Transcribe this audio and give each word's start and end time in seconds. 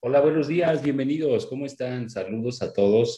Hola, 0.00 0.20
buenos 0.20 0.46
días, 0.46 0.82
bienvenidos. 0.82 1.46
¿Cómo 1.46 1.64
están? 1.64 2.10
Saludos 2.10 2.60
a 2.60 2.72
todos 2.72 3.16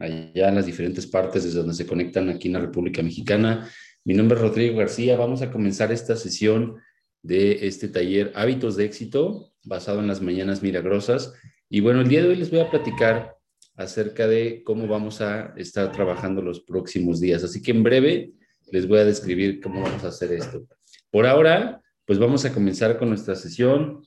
allá 0.00 0.48
en 0.48 0.54
las 0.54 0.64
diferentes 0.64 1.06
partes 1.06 1.44
desde 1.44 1.58
donde 1.58 1.74
se 1.74 1.86
conectan 1.86 2.30
aquí 2.30 2.48
en 2.48 2.54
la 2.54 2.60
República 2.60 3.02
Mexicana. 3.02 3.70
Mi 4.04 4.14
nombre 4.14 4.36
es 4.36 4.42
Rodrigo 4.42 4.78
García. 4.78 5.18
Vamos 5.18 5.42
a 5.42 5.52
comenzar 5.52 5.92
esta 5.92 6.16
sesión 6.16 6.76
de 7.22 7.66
este 7.66 7.88
taller 7.88 8.32
Hábitos 8.34 8.76
de 8.76 8.86
Éxito 8.86 9.52
basado 9.64 10.00
en 10.00 10.06
las 10.06 10.22
Mañanas 10.22 10.62
Milagrosas. 10.62 11.34
Y 11.68 11.80
bueno, 11.80 12.00
el 12.00 12.08
día 12.08 12.22
de 12.22 12.28
hoy 12.28 12.36
les 12.36 12.50
voy 12.50 12.60
a 12.60 12.70
platicar 12.70 13.36
acerca 13.76 14.26
de 14.26 14.62
cómo 14.64 14.88
vamos 14.88 15.20
a 15.20 15.52
estar 15.58 15.92
trabajando 15.92 16.40
los 16.40 16.60
próximos 16.60 17.20
días. 17.20 17.44
Así 17.44 17.60
que 17.60 17.72
en 17.72 17.82
breve 17.82 18.32
les 18.72 18.88
voy 18.88 18.98
a 18.98 19.04
describir 19.04 19.60
cómo 19.60 19.82
vamos 19.82 20.02
a 20.02 20.08
hacer 20.08 20.32
esto. 20.32 20.66
Por 21.10 21.26
ahora, 21.26 21.82
pues 22.06 22.18
vamos 22.18 22.46
a 22.46 22.52
comenzar 22.52 22.98
con 22.98 23.10
nuestra 23.10 23.36
sesión 23.36 24.02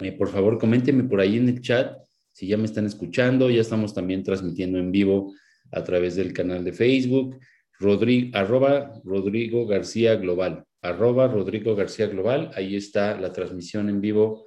eh, 0.00 0.12
por 0.12 0.28
favor, 0.28 0.58
coméntenme 0.58 1.04
por 1.04 1.20
ahí 1.20 1.36
en 1.36 1.48
el 1.48 1.60
chat 1.60 1.96
si 2.32 2.46
ya 2.46 2.56
me 2.56 2.66
están 2.66 2.86
escuchando. 2.86 3.50
Ya 3.50 3.60
estamos 3.60 3.94
también 3.94 4.22
transmitiendo 4.22 4.78
en 4.78 4.92
vivo 4.92 5.34
a 5.72 5.82
través 5.82 6.16
del 6.16 6.32
canal 6.32 6.64
de 6.64 6.72
Facebook, 6.72 7.38
Rodrigo, 7.78 8.36
arroba 8.38 8.92
Rodrigo 9.04 9.66
García 9.66 10.16
Global, 10.16 10.64
arroba 10.82 11.26
Rodrigo 11.26 11.74
García 11.74 12.06
Global. 12.06 12.50
Ahí 12.54 12.76
está 12.76 13.18
la 13.18 13.32
transmisión 13.32 13.88
en 13.88 14.00
vivo 14.00 14.44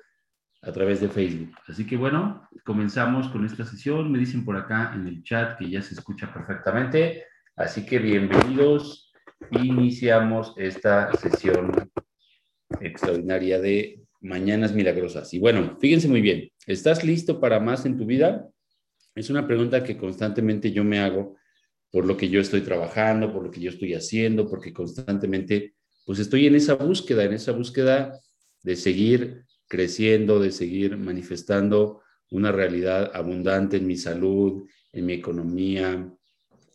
a 0.62 0.72
través 0.72 1.02
de 1.02 1.10
Facebook. 1.10 1.54
Así 1.68 1.86
que 1.86 1.98
bueno, 1.98 2.48
comenzamos 2.64 3.28
con 3.30 3.46
esta 3.46 3.66
sesión. 3.66 4.12
Me 4.12 4.20
dicen 4.20 4.46
por 4.46 4.56
acá 4.56 4.94
en 4.96 5.08
el 5.08 5.24
chat 5.24 5.58
que 5.58 5.70
ya 5.70 5.82
se 5.82 5.94
escucha 5.94 6.34
perfectamente. 6.34 7.26
Así 7.56 7.86
que 7.86 8.00
bienvenidos. 8.00 9.12
Iniciamos 9.52 10.54
esta 10.58 11.12
sesión 11.14 11.72
extraordinaria 12.80 13.60
de 13.60 14.01
Mañanas 14.22 14.74
Milagrosas. 14.74 15.34
Y 15.34 15.40
bueno, 15.40 15.78
fíjense 15.80 16.08
muy 16.08 16.22
bien, 16.22 16.50
¿estás 16.68 17.04
listo 17.04 17.40
para 17.40 17.60
más 17.60 17.86
en 17.86 17.98
tu 17.98 18.06
vida? 18.06 18.48
Es 19.16 19.30
una 19.30 19.46
pregunta 19.46 19.84
que 19.84 19.98
constantemente 19.98 20.72
yo 20.72 20.84
me 20.84 21.00
hago 21.00 21.36
por 21.92 22.06
lo 22.06 22.16
que 22.16 22.30
yo 22.30 22.40
estoy 22.40 22.62
trabajando, 22.62 23.34
por 23.34 23.44
lo 23.44 23.52
que 23.52 23.60
yo 23.60 23.70
estoy 23.70 23.94
haciendo, 23.94 24.48
porque 24.50 24.72
constantemente 24.72 25.74
pues 26.06 26.20
estoy 26.20 26.48
en 26.48 26.56
esa 26.56 26.76
búsqueda, 26.76 27.24
en 27.24 27.34
esa 27.34 27.52
búsqueda 27.52 28.20
de 28.64 28.76
seguir 28.76 29.46
creciendo, 29.68 30.40
de 30.40 30.52
seguir 30.52 30.98
manifestando 30.98 32.02
una 32.30 32.52
realidad 32.52 33.12
abundante 33.14 33.78
en 33.78 33.88
mi 33.88 33.98
salud, 33.98 34.68
en 34.94 35.06
mi 35.06 35.14
economía, 35.14 36.10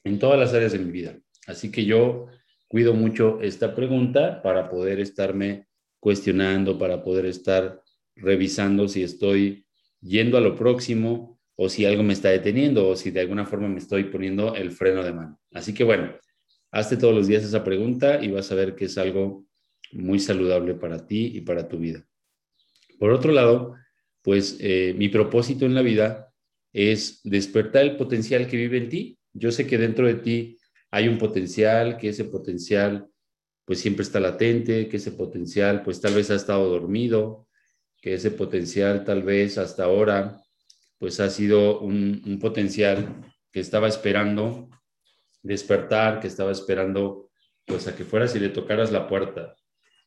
en 0.05 0.19
todas 0.19 0.39
las 0.39 0.53
áreas 0.53 0.73
de 0.73 0.79
mi 0.79 0.91
vida. 0.91 1.19
Así 1.47 1.71
que 1.71 1.85
yo 1.85 2.27
cuido 2.69 2.95
mucho 2.95 3.41
esta 3.41 3.75
pregunta 3.75 4.43
para 4.43 4.69
poder 4.69 5.01
estarme 5.01 5.67
cuestionando, 6.01 6.79
para 6.79 7.03
poder 7.03 7.27
estar 7.27 7.83
revisando 8.15 8.89
si 8.89 9.03
estoy 9.03 9.67
yendo 10.01 10.39
a 10.39 10.41
lo 10.41 10.55
próximo 10.55 11.39
o 11.57 11.69
si 11.69 11.85
algo 11.85 12.03
me 12.03 12.13
está 12.13 12.29
deteniendo 12.29 12.89
o 12.89 12.97
si 12.97 13.11
de 13.11 13.21
alguna 13.21 13.47
forma 13.47 13.69
me 13.69 13.79
estoy 13.79 14.05
poniendo 14.05 14.55
el 14.55 14.71
freno 14.71 15.03
de 15.03 15.13
mano. 15.13 15.41
Así 15.53 15.73
que 15.73 15.85
bueno, 15.85 16.15
hazte 16.71 16.97
todos 16.97 17.15
los 17.15 17.27
días 17.27 17.45
esa 17.45 17.65
pregunta 17.65 18.23
y 18.23 18.29
vas 18.29 18.53
a 18.53 18.55
ver 18.55 18.75
que 18.75 18.87
es 18.87 18.99
algo 18.99 19.47
muy 19.93 20.19
saludable 20.19 20.75
para 20.75 21.07
ti 21.07 21.33
y 21.35 21.41
para 21.41 21.69
tu 21.69 21.79
vida. 21.79 22.07
Por 22.99 23.11
otro 23.13 23.33
lado, 23.33 23.75
pues 24.23 24.57
eh, 24.61 24.95
mi 24.97 25.09
propósito 25.09 25.67
en 25.67 25.75
la 25.75 25.83
vida 25.83 26.33
es 26.73 27.21
despertar 27.25 27.85
el 27.85 27.97
potencial 27.97 28.47
que 28.47 28.57
vive 28.57 28.79
en 28.79 28.89
ti. 28.89 29.19
Yo 29.33 29.51
sé 29.51 29.67
que 29.67 29.79
dentro 29.79 30.07
de 30.07 30.17
ti 30.17 30.59
hay 30.91 31.09
un 31.09 31.19
potencial, 31.19 31.97
que 31.97 32.11
ese 32.11 32.25
potencial 32.25 33.09
pues 33.67 33.81
siempre 33.81 34.05
está 34.05 34.21
latente, 34.21 34.89
que 34.89 34.97
ese 34.97 35.11
potencial 35.11 35.83
pues 35.83 36.01
tal 36.01 36.15
vez 36.15 36.31
ha 36.31 36.37
estado 36.37 36.71
dormido, 36.71 37.49
que 38.01 38.15
ese 38.15 38.31
potencial 38.31 39.05
tal 39.05 39.25
vez 39.25 39.59
hasta 39.59 39.85
ahora 39.85 40.41
pues 40.99 41.19
ha 41.21 41.29
sido 41.29 41.81
un, 41.81 42.39
potencial 42.41 43.23
que 43.53 43.61
estaba 43.61 43.89
esperando 43.89 44.71
despertar, 45.43 46.21
que 46.21 46.29
estaba 46.29 46.53
esperando 46.53 47.29
pues 47.67 47.89
a 47.89 47.97
que 47.97 48.05
fueras 48.05 48.37
y 48.37 48.41
le 48.41 48.51
tocaras 48.51 48.93
la 48.93 49.09
puerta. 49.09 49.57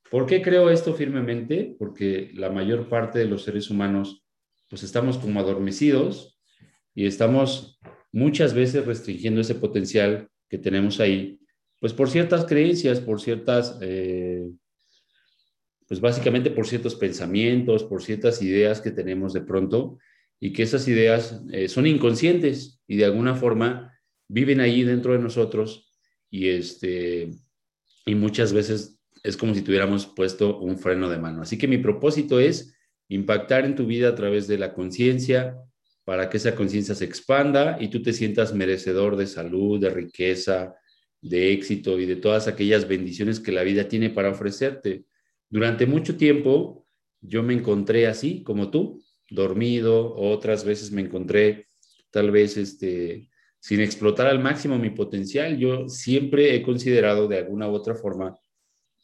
¿Por 0.09 0.25
qué 0.25 0.41
creo 0.41 0.69
esto 0.69 0.93
firmemente? 0.93 1.75
Porque 1.77 2.31
la 2.33 2.49
mayor 2.49 2.87
parte 2.87 3.19
de 3.19 3.25
los 3.25 3.43
seres 3.43 3.69
humanos 3.69 4.25
pues 4.69 4.83
estamos 4.83 5.17
como 5.17 5.39
adormecidos 5.41 6.39
y 6.95 7.07
estamos 7.07 7.79
muchas 8.13 8.53
veces 8.53 8.85
restringiendo 8.85 9.41
ese 9.41 9.55
potencial 9.55 10.29
que 10.47 10.57
tenemos 10.57 11.01
ahí 11.01 11.39
pues 11.79 11.93
por 11.93 12.09
ciertas 12.09 12.45
creencias, 12.45 12.99
por 12.99 13.21
ciertas, 13.21 13.77
eh, 13.81 14.49
pues 15.87 16.01
básicamente 16.01 16.51
por 16.51 16.67
ciertos 16.67 16.95
pensamientos, 16.95 17.83
por 17.83 18.03
ciertas 18.03 18.41
ideas 18.41 18.81
que 18.81 18.91
tenemos 18.91 19.33
de 19.33 19.41
pronto 19.41 19.97
y 20.39 20.53
que 20.53 20.63
esas 20.63 20.87
ideas 20.87 21.41
eh, 21.51 21.67
son 21.67 21.87
inconscientes 21.87 22.81
y 22.87 22.97
de 22.97 23.05
alguna 23.05 23.35
forma 23.35 23.97
viven 24.27 24.59
ahí 24.59 24.83
dentro 24.83 25.13
de 25.13 25.19
nosotros 25.19 25.91
y, 26.29 26.49
este, 26.49 27.31
y 28.05 28.15
muchas 28.15 28.53
veces 28.53 28.99
es 29.23 29.35
como 29.35 29.55
si 29.55 29.61
tuviéramos 29.61 30.05
puesto 30.05 30.59
un 30.59 30.77
freno 30.77 31.09
de 31.09 31.17
mano. 31.17 31.41
Así 31.41 31.57
que 31.57 31.67
mi 31.67 31.77
propósito 31.77 32.39
es 32.39 32.75
impactar 33.07 33.65
en 33.65 33.75
tu 33.75 33.85
vida 33.85 34.09
a 34.09 34.15
través 34.15 34.47
de 34.47 34.57
la 34.57 34.73
conciencia 34.73 35.57
para 36.05 36.29
que 36.29 36.37
esa 36.37 36.55
conciencia 36.55 36.95
se 36.95 37.05
expanda 37.05 37.77
y 37.79 37.89
tú 37.89 38.01
te 38.01 38.13
sientas 38.13 38.53
merecedor 38.53 39.15
de 39.15 39.27
salud, 39.27 39.79
de 39.79 39.89
riqueza, 39.89 40.75
de 41.21 41.51
éxito 41.51 41.99
y 41.99 42.05
de 42.05 42.15
todas 42.15 42.47
aquellas 42.47 42.87
bendiciones 42.87 43.39
que 43.39 43.51
la 43.51 43.63
vida 43.63 43.87
tiene 43.87 44.09
para 44.09 44.29
ofrecerte. 44.29 45.05
Durante 45.49 45.85
mucho 45.85 46.15
tiempo 46.15 46.85
yo 47.21 47.43
me 47.43 47.53
encontré 47.53 48.07
así, 48.07 48.43
como 48.43 48.71
tú, 48.71 49.03
dormido, 49.29 50.15
otras 50.15 50.63
veces 50.63 50.91
me 50.91 51.01
encontré 51.01 51.67
tal 52.11 52.31
vez 52.31 52.57
este, 52.57 53.29
sin 53.59 53.81
explotar 53.81 54.27
al 54.27 54.39
máximo 54.39 54.77
mi 54.77 54.89
potencial. 54.89 55.57
Yo 55.57 55.89
siempre 55.89 56.55
he 56.55 56.61
considerado 56.61 57.27
de 57.27 57.37
alguna 57.37 57.67
u 57.69 57.73
otra 57.73 57.95
forma 57.95 58.37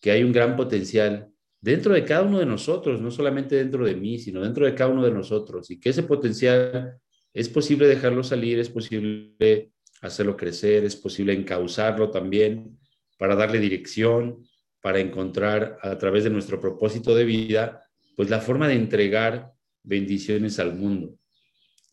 que 0.01 0.11
hay 0.11 0.23
un 0.23 0.31
gran 0.31 0.55
potencial 0.55 1.29
dentro 1.59 1.93
de 1.93 2.05
cada 2.05 2.23
uno 2.23 2.39
de 2.39 2.45
nosotros, 2.45 3.01
no 3.01 3.11
solamente 3.11 3.55
dentro 3.55 3.85
de 3.85 3.95
mí, 3.95 4.19
sino 4.19 4.41
dentro 4.41 4.65
de 4.65 4.75
cada 4.75 4.91
uno 4.91 5.03
de 5.03 5.11
nosotros, 5.11 5.71
y 5.71 5.79
que 5.79 5.89
ese 5.89 6.03
potencial 6.03 6.99
es 7.33 7.49
posible 7.49 7.87
dejarlo 7.87 8.23
salir, 8.23 8.59
es 8.59 8.69
posible 8.69 9.71
hacerlo 10.07 10.37
crecer, 10.37 10.83
es 10.83 10.95
posible 10.95 11.33
encauzarlo 11.33 12.11
también 12.11 12.77
para 13.17 13.35
darle 13.35 13.59
dirección, 13.59 14.45
para 14.81 14.99
encontrar 14.99 15.77
a 15.81 15.97
través 15.97 16.23
de 16.23 16.29
nuestro 16.29 16.59
propósito 16.59 17.15
de 17.15 17.25
vida, 17.25 17.83
pues 18.15 18.29
la 18.29 18.39
forma 18.39 18.67
de 18.67 18.75
entregar 18.75 19.51
bendiciones 19.83 20.59
al 20.59 20.75
mundo. 20.75 21.17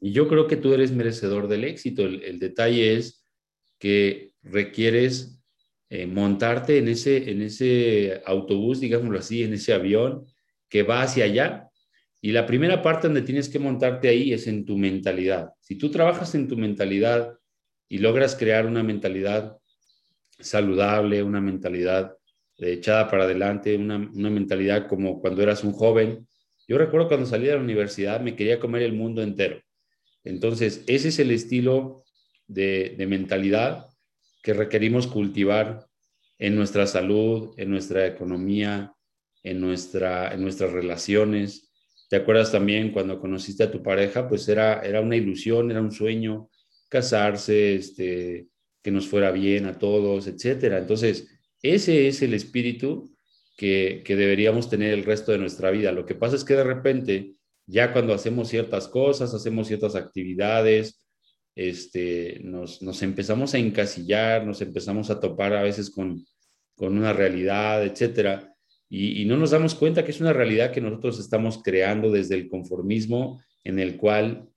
Y 0.01 0.13
yo 0.13 0.29
creo 0.29 0.47
que 0.47 0.57
tú 0.57 0.75
eres 0.75 0.93
merecedor 0.93 1.49
del 1.49 1.65
éxito. 1.65 2.05
El, 2.05 2.39
detalle 2.39 2.97
es 2.97 3.25
que 3.79 4.33
requieres 4.43 5.41
eh, 5.89 6.07
montarte 6.07 6.79
en 6.79 6.89
ese, 6.89 7.31
en 7.31 7.43
ese 7.43 8.21
autobús, 8.27 8.81
digámoslo 8.81 9.19
así, 9.19 9.45
en 9.45 9.55
ese 9.55 9.73
avión 9.73 10.27
que 10.69 10.83
va 10.83 11.03
hacia 11.03 11.25
allá. 11.25 11.69
Y 12.21 12.33
la 12.33 12.47
primera 12.47 12.83
parte 12.83 13.09
donde 13.09 13.23
tienes 13.23 13.49
que 13.49 13.59
montarte 13.59 14.09
ahí 14.09 14.33
es 14.33 14.47
en 14.47 14.65
tu 14.65 14.77
mentalidad. 14.77 15.53
Si 15.61 15.77
tú 15.77 15.91
trabajas 15.91 16.35
en 16.35 16.49
tu 16.49 16.57
mentalidad 16.57 17.39
y 17.93 17.99
logras 17.99 18.37
crear 18.37 18.65
una 18.65 18.83
mentalidad 18.83 19.59
saludable, 20.41 21.23
una 21.23 21.43
mentalidad 21.43 22.17
echada 22.57 23.11
para 23.11 23.25
adelante, 23.25 23.77
una, 23.77 23.99
mentalidad 23.99 24.89
como 24.89 25.21
cuando 25.21 25.43
eras 25.43 25.63
un 25.63 25.73
joven. 25.73 26.27
Yo 26.67 26.79
recuerdo 26.79 27.09
cuando 27.09 27.27
salí 27.27 27.49
de 27.49 27.55
la 27.55 27.61
universidad 27.61 28.23
me 28.23 28.35
quería 28.35 28.59
comer 28.59 28.81
el 28.81 28.95
mundo 28.95 29.23
entero. 29.23 29.61
Entonces, 30.25 30.85
ese 30.87 31.09
es 31.09 31.19
el 31.19 31.33
estilo 31.33 32.03
de, 32.47 32.95
de 32.97 33.07
mentalidad 33.07 33.85
que 34.43 34.55
requerimos 34.55 35.07
cultivar 35.07 35.85
en 36.39 36.57
nuestra 36.57 36.87
salud, 36.87 37.53
en 37.59 37.69
nuestra 37.69 38.07
economía, 38.07 38.95
en, 39.43 39.61
nuestra, 39.61 40.33
en 40.33 40.41
nuestras 40.41 40.73
relaciones. 40.73 41.71
¿Te 42.09 42.17
acuerdas 42.17 42.53
también 42.53 42.91
cuando 42.91 43.21
conociste 43.21 43.65
a 43.65 43.71
tu 43.71 43.83
pareja? 43.83 44.31
Pues 44.31 44.49
era, 44.49 44.81
era 44.81 45.03
una 45.03 45.17
ilusión, 45.17 45.71
era 45.71 45.83
un 45.83 45.93
sueño, 45.93 46.49
casarse, 46.93 47.75
este, 47.75 48.49
que 48.83 48.91
nos 48.91 49.09
fuera 49.09 49.31
bien 49.31 49.65
a 49.65 49.79
todos, 49.79 50.27
etcétera. 50.27 50.77
Entonces, 50.77 51.27
ese 51.63 52.07
es 52.07 52.21
el 52.21 52.35
espíritu 52.35 53.17
que, 53.57 54.05
deberíamos 54.07 54.69
tener 54.69 54.93
el 54.93 55.03
resto 55.03 55.33
de 55.33 55.39
nuestra 55.39 55.71
vida. 55.71 55.91
Lo 55.91 56.05
que 56.05 56.15
pasa 56.15 56.37
es 56.37 56.45
que 56.45 56.53
de 56.53 56.65
repente, 56.65 57.37
ya 57.67 57.95
cuando 57.95 58.13
hacemos 58.13 58.49
ciertas 58.49 58.89
cosas, 58.89 59.33
hacemos 59.33 59.69
ciertas 59.69 59.95
actividades, 59.95 61.03
este, 61.55 62.41
nos, 62.45 62.83
nos 62.83 63.01
empezamos 63.03 63.55
a 63.55 63.59
encasillar, 63.59 64.47
nos 64.47 64.61
empezamos 64.61 65.09
a 65.09 65.19
topar 65.19 65.55
a 65.55 65.63
veces 65.63 65.89
con, 65.89 66.27
con 66.77 66.99
una 66.99 67.15
realidad, 67.15 67.83
etcétera, 67.83 68.55
y, 68.91 69.23
y, 69.23 69.25
no 69.25 69.39
nos 69.39 69.53
damos 69.53 69.75
cuenta 69.75 70.05
que 70.05 70.11
es 70.11 70.21
una 70.21 70.35
realidad 70.35 70.71
que 70.71 70.83
nosotros 70.83 71.19
estamos 71.19 71.63
creando 71.63 72.11
desde 72.11 72.35
el 72.35 72.51
conformismo 72.51 73.41
en 73.65 73.79
el 73.79 73.97
cual 73.97 74.52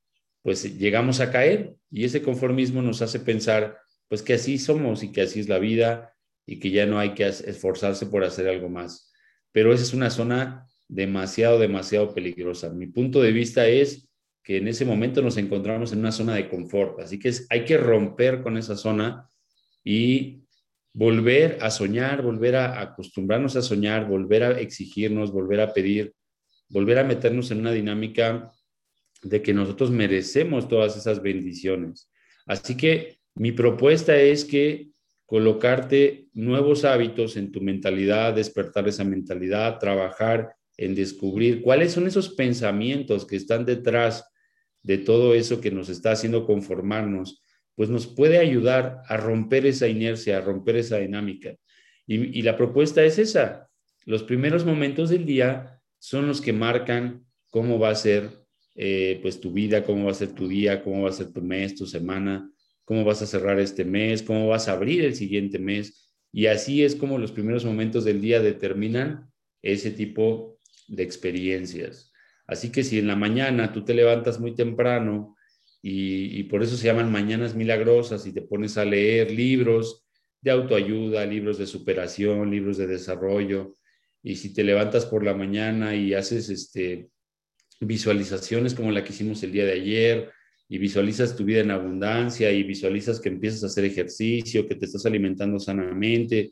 pues 0.45 0.77
llegamos 0.77 1.21
a 1.21 1.31
caer 1.31 1.73
y 1.89 2.05
ese 2.05 2.21
conformismo 2.21 2.83
nos 2.83 3.01
hace 3.01 3.19
pensar 3.19 3.79
pues 4.07 4.21
que 4.21 4.35
así 4.35 4.59
somos 4.59 5.01
y 5.01 5.11
que 5.11 5.21
así 5.23 5.39
es 5.39 5.49
la 5.49 5.57
vida 5.57 6.13
y 6.45 6.59
que 6.59 6.69
ya 6.69 6.85
no 6.85 6.99
hay 6.99 7.15
que 7.15 7.25
esforzarse 7.25 8.05
por 8.05 8.23
hacer 8.23 8.47
algo 8.47 8.69
más. 8.69 9.11
Pero 9.51 9.73
esa 9.73 9.81
es 9.81 9.95
una 9.95 10.11
zona 10.11 10.67
demasiado, 10.87 11.57
demasiado 11.57 12.13
peligrosa. 12.13 12.69
Mi 12.69 12.85
punto 12.85 13.23
de 13.23 13.31
vista 13.31 13.67
es 13.67 14.07
que 14.43 14.57
en 14.57 14.67
ese 14.67 14.85
momento 14.85 15.23
nos 15.23 15.37
encontramos 15.37 15.91
en 15.93 15.99
una 16.01 16.11
zona 16.11 16.35
de 16.35 16.47
confort. 16.47 16.99
Así 16.99 17.17
que 17.17 17.33
hay 17.49 17.65
que 17.65 17.77
romper 17.77 18.43
con 18.43 18.55
esa 18.55 18.77
zona 18.77 19.27
y 19.83 20.43
volver 20.93 21.57
a 21.59 21.71
soñar, 21.71 22.21
volver 22.21 22.55
a 22.55 22.81
acostumbrarnos 22.81 23.55
a 23.55 23.63
soñar, 23.63 24.07
volver 24.07 24.43
a 24.43 24.59
exigirnos, 24.59 25.31
volver 25.31 25.61
a 25.61 25.73
pedir, 25.73 26.13
volver 26.69 26.99
a 26.99 27.03
meternos 27.03 27.49
en 27.49 27.61
una 27.61 27.71
dinámica 27.71 28.51
de 29.25 29.41
que 29.41 29.53
nosotros 29.53 29.89
merecemos 29.89 30.67
todas 30.67 30.95
esas 30.95 31.21
bendiciones. 31.21 32.09
Así 32.45 32.77
que 32.77 33.17
mi 33.33 33.51
propuesta 33.51 34.15
es 34.15 34.45
que 34.45 34.91
colocarte 35.25 36.27
nuevos 36.33 36.85
hábitos 36.85 37.35
en 37.35 37.51
tu 37.51 37.59
mentalidad, 37.59 38.33
despertar 38.33 38.87
esa 38.87 39.03
mentalidad, 39.03 39.79
trabajar 39.79 40.55
en 40.77 40.93
descubrir 40.93 41.61
cuáles 41.63 41.93
son 41.93 42.05
esos 42.05 42.29
pensamientos 42.29 43.25
que 43.25 43.35
están 43.35 43.65
detrás 43.65 44.25
de 44.83 44.99
todo 44.99 45.33
eso 45.33 45.59
que 45.59 45.71
nos 45.71 45.89
está 45.89 46.11
haciendo 46.11 46.45
conformarnos, 46.45 47.43
pues 47.73 47.89
nos 47.89 48.05
puede 48.05 48.37
ayudar 48.37 49.01
a 49.07 49.17
romper 49.17 49.65
esa 49.65 49.87
inercia, 49.87 50.37
a 50.37 50.41
romper 50.41 50.75
esa 50.75 50.97
dinámica. 50.97 51.55
Y, 52.05 52.43
la 52.43 52.55
propuesta 52.55 53.03
es 53.03 53.17
esa. 53.17 53.67
Los 54.05 54.21
primeros 54.21 54.63
momentos 54.63 55.09
del 55.09 55.25
día 55.25 55.81
son 55.97 56.27
los 56.27 56.39
que 56.39 56.53
marcan 56.53 57.25
cómo 57.49 57.79
va 57.79 57.89
a 57.89 57.95
ser 57.95 58.44
eh, 58.75 59.19
pues 59.21 59.39
tu 59.39 59.51
vida, 59.51 59.83
cómo 59.83 60.05
va 60.05 60.11
a 60.11 60.15
ser 60.15 60.33
tu 60.33 60.47
día, 60.47 60.83
cómo 60.83 61.03
va 61.03 61.09
a 61.09 61.13
ser 61.13 61.31
tu 61.31 61.41
mes, 61.41 61.75
tu 61.75 61.87
semana, 61.87 62.51
cómo 62.83 63.03
vas 63.03 63.21
a 63.21 63.25
cerrar 63.25 63.59
este 63.59 63.85
mes, 63.85 64.21
cómo 64.21 64.47
vas 64.47 64.67
a 64.67 64.73
abrir 64.73 65.03
el 65.05 65.15
siguiente 65.15 65.59
mes. 65.59 66.13
Y 66.31 66.47
así 66.47 66.83
es 66.83 66.95
como 66.95 67.17
los 67.17 67.31
primeros 67.31 67.63
momentos 67.65 68.03
del 68.03 68.21
día 68.21 68.41
determinan 68.41 69.31
ese 69.61 69.91
tipo 69.91 70.59
de 70.87 71.03
experiencias. 71.03 72.11
Así 72.47 72.71
que 72.71 72.83
si 72.83 72.99
en 72.99 73.07
la 73.07 73.15
mañana 73.15 73.73
tú 73.73 73.83
te 73.83 73.93
levantas 73.93 74.39
muy 74.39 74.53
temprano 74.53 75.35
y, 75.81 76.43
por 76.43 76.63
eso 76.63 76.77
se 76.77 76.87
llaman 76.87 77.11
mañanas 77.11 77.55
milagrosas 77.55 78.25
y 78.25 78.33
te 78.33 78.41
pones 78.41 78.75
a 78.77 78.85
leer 78.85 79.29
libros 79.29 80.03
de 80.41 80.51
autoayuda, 80.51 81.25
libros 81.25 81.59
de 81.59 81.67
superación, 81.67 82.49
libros 82.49 82.77
de 82.77 82.87
desarrollo, 82.87 83.75
y 84.23 84.35
si 84.35 84.51
te 84.51 84.63
levantas 84.63 85.05
por 85.05 85.23
la 85.23 85.35
mañana 85.35 85.95
y 85.95 86.15
haces 86.15 86.49
este, 86.49 87.09
visualizaciones 87.79 88.73
como 88.73 88.91
la 88.91 89.03
que 89.03 89.13
hicimos 89.13 89.43
el 89.43 89.51
día 89.51 89.65
de 89.65 89.73
ayer, 89.73 90.31
y 90.67 90.77
visualizas 90.77 91.35
tu 91.35 91.45
vida 91.45 91.59
en 91.59 91.71
abundancia 91.71 92.51
y 92.51 92.63
visualizas 92.63 93.19
que 93.19 93.29
empiezas 93.29 93.63
a 93.63 93.67
hacer 93.67 93.85
ejercicio, 93.85 94.67
que 94.67 94.75
te 94.75 94.85
estás 94.85 95.05
alimentando 95.05 95.59
sanamente 95.59 96.51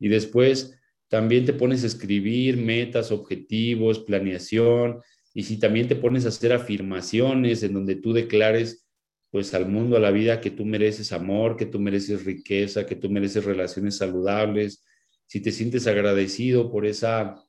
y 0.00 0.08
después 0.08 0.78
también 1.08 1.44
te 1.44 1.52
pones 1.52 1.84
a 1.84 1.86
escribir 1.86 2.56
metas, 2.56 3.12
objetivos, 3.12 4.00
planeación 4.00 5.00
y 5.34 5.44
si 5.44 5.58
también 5.58 5.86
te 5.86 5.96
pones 5.96 6.24
a 6.24 6.28
hacer 6.28 6.52
afirmaciones 6.52 7.62
en 7.62 7.74
donde 7.74 7.96
tú 7.96 8.12
declares 8.12 8.88
pues 9.30 9.54
al 9.54 9.66
mundo, 9.66 9.96
a 9.96 10.00
la 10.00 10.10
vida, 10.10 10.42
que 10.42 10.50
tú 10.50 10.66
mereces 10.66 11.10
amor, 11.12 11.56
que 11.56 11.64
tú 11.64 11.80
mereces 11.80 12.24
riqueza, 12.24 12.84
que 12.84 12.96
tú 12.96 13.08
mereces 13.08 13.44
relaciones 13.46 13.96
saludables, 13.96 14.84
si 15.24 15.40
te 15.40 15.52
sientes 15.52 15.86
agradecido 15.86 16.70
por, 16.70 16.84
esa, 16.84 17.42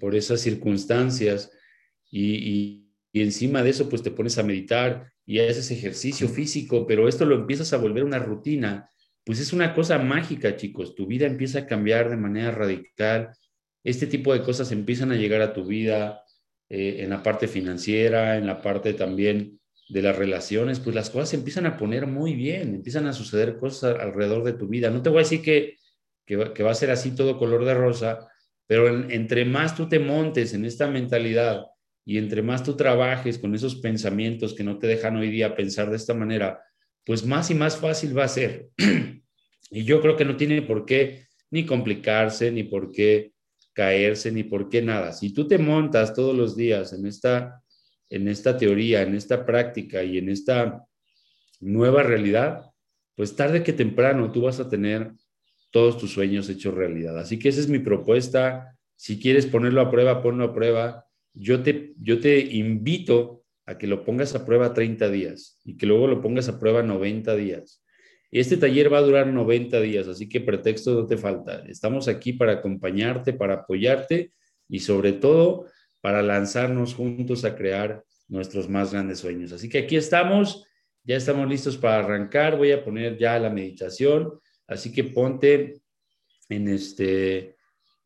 por 0.00 0.16
esas 0.16 0.40
circunstancias 0.40 1.52
y, 2.10 2.82
encima 3.12 3.62
de 3.62 3.70
eso 3.70 3.88
pues 3.88 4.02
te 4.02 4.10
pones 4.10 4.36
a 4.36 4.42
meditar 4.42 5.10
y 5.24 5.38
haces 5.38 5.70
ejercicio 5.70 6.28
físico, 6.28 6.86
pero 6.86 7.08
esto 7.08 7.24
lo 7.24 7.34
empiezas 7.34 7.72
a 7.72 7.78
volver 7.78 8.04
una 8.04 8.18
rutina, 8.18 8.90
pues 9.24 9.40
es 9.40 9.54
una 9.54 9.74
cosa 9.74 9.98
mágica, 9.98 10.56
chicos, 10.56 10.94
tu 10.94 11.06
vida 11.06 11.26
empieza 11.26 11.60
a 11.60 11.66
cambiar 11.66 12.10
de 12.10 12.18
manera 12.18 12.50
radical, 12.50 13.30
este 13.82 14.06
tipo 14.06 14.34
de 14.34 14.42
cosas 14.42 14.70
empiezan 14.70 15.12
a 15.12 15.16
llegar 15.16 15.40
a 15.40 15.54
tu 15.54 15.64
vida, 15.64 16.26
eh, 16.68 17.04
en 17.04 17.10
la 17.10 17.22
parte 17.22 17.46
financiera, 17.46 18.36
en 18.36 18.46
la 18.46 18.60
parte 18.60 18.92
también 18.92 19.60
de 19.88 20.02
las 20.02 20.16
relaciones, 20.16 20.80
pues 20.80 20.96
las 20.96 21.10
cosas 21.10 21.28
se 21.28 21.36
empiezan 21.36 21.64
a 21.66 21.76
poner 21.76 22.08
muy 22.08 22.34
bien, 22.34 22.74
empiezan 22.74 23.06
a 23.06 23.12
suceder 23.12 23.56
cosas 23.56 24.00
alrededor 24.00 24.42
de 24.42 24.54
tu 24.54 24.66
vida. 24.66 24.90
No 24.90 25.00
te 25.00 25.08
voy 25.08 25.18
a 25.18 25.22
decir 25.22 25.42
que, 25.42 25.76
que, 26.24 26.36
va 26.36 26.70
a 26.72 26.74
ser 26.74 26.90
así 26.90 27.14
todo 27.14 27.38
color 27.38 27.64
de 27.64 27.74
rosa, 27.74 28.28
pero 28.66 28.88
entre 28.88 29.44
más 29.44 29.76
tú 29.76 29.88
te 29.88 30.00
montes 30.00 30.54
en 30.54 30.64
esta 30.64 30.88
mentalidad 30.88 31.66
y 32.06 32.18
entre 32.18 32.40
más 32.40 32.62
tú 32.62 32.76
trabajes 32.76 33.38
con 33.38 33.54
esos 33.54 33.74
pensamientos 33.76 34.54
que 34.54 34.62
no 34.62 34.78
te 34.78 34.86
dejan 34.86 35.16
hoy 35.16 35.28
día 35.28 35.56
pensar 35.56 35.90
de 35.90 35.96
esta 35.96 36.14
manera, 36.14 36.62
pues 37.04 37.26
más 37.26 37.50
y 37.50 37.54
más 37.54 37.76
fácil 37.76 38.16
va 38.16 38.24
a 38.24 38.28
ser. 38.28 38.70
y 39.70 39.84
yo 39.84 40.00
creo 40.00 40.16
que 40.16 40.24
no 40.24 40.36
tiene 40.36 40.62
por 40.62 40.86
qué 40.86 41.26
ni 41.50 41.66
complicarse, 41.66 42.52
ni 42.52 42.62
por 42.62 42.92
qué 42.92 43.32
caerse 43.72 44.30
ni 44.30 44.44
por 44.44 44.68
qué 44.68 44.82
nada. 44.82 45.12
Si 45.12 45.34
tú 45.34 45.48
te 45.48 45.58
montas 45.58 46.14
todos 46.14 46.34
los 46.34 46.56
días 46.56 46.92
en 46.92 47.06
esta, 47.06 47.62
en 48.08 48.28
esta 48.28 48.56
teoría, 48.56 49.02
en 49.02 49.14
esta 49.14 49.44
práctica 49.44 50.04
y 50.04 50.18
en 50.18 50.28
esta 50.28 50.86
nueva 51.60 52.04
realidad, 52.04 52.70
pues 53.16 53.34
tarde 53.34 53.64
que 53.64 53.72
temprano 53.72 54.30
tú 54.30 54.42
vas 54.42 54.60
a 54.60 54.68
tener 54.68 55.12
todos 55.70 55.98
tus 55.98 56.12
sueños 56.12 56.48
hechos 56.48 56.72
realidad. 56.72 57.18
Así 57.18 57.38
que 57.38 57.48
esa 57.48 57.60
es 57.60 57.68
mi 57.68 57.80
propuesta. 57.80 58.78
Si 58.94 59.18
quieres 59.18 59.46
ponerlo 59.46 59.80
a 59.80 59.90
prueba, 59.90 60.22
ponlo 60.22 60.44
a 60.44 60.54
prueba. 60.54 61.05
Yo 61.38 61.62
te, 61.62 61.94
yo 62.00 62.18
te 62.18 62.38
invito 62.40 63.44
a 63.66 63.76
que 63.76 63.86
lo 63.86 64.04
pongas 64.04 64.34
a 64.34 64.44
prueba 64.46 64.72
30 64.72 65.10
días 65.10 65.58
y 65.64 65.76
que 65.76 65.86
luego 65.86 66.06
lo 66.06 66.20
pongas 66.20 66.48
a 66.48 66.58
prueba 66.58 66.82
90 66.82 67.36
días. 67.36 67.84
Este 68.30 68.56
taller 68.56 68.92
va 68.92 68.98
a 68.98 69.02
durar 69.02 69.26
90 69.26 69.80
días, 69.80 70.08
así 70.08 70.28
que 70.28 70.40
pretexto 70.40 70.94
no 70.94 71.06
te 71.06 71.16
falta. 71.16 71.64
Estamos 71.66 72.08
aquí 72.08 72.32
para 72.32 72.52
acompañarte, 72.52 73.32
para 73.32 73.54
apoyarte 73.54 74.32
y 74.68 74.80
sobre 74.80 75.12
todo 75.12 75.66
para 76.00 76.22
lanzarnos 76.22 76.94
juntos 76.94 77.44
a 77.44 77.56
crear 77.56 78.04
nuestros 78.28 78.68
más 78.68 78.92
grandes 78.92 79.20
sueños. 79.20 79.52
Así 79.52 79.68
que 79.68 79.78
aquí 79.78 79.96
estamos, 79.96 80.64
ya 81.04 81.16
estamos 81.16 81.48
listos 81.48 81.76
para 81.76 81.98
arrancar. 81.98 82.56
Voy 82.56 82.72
a 82.72 82.84
poner 82.84 83.16
ya 83.18 83.38
la 83.38 83.50
meditación, 83.50 84.38
así 84.66 84.92
que 84.92 85.04
ponte 85.04 85.80
en 86.48 86.68
este 86.68 87.56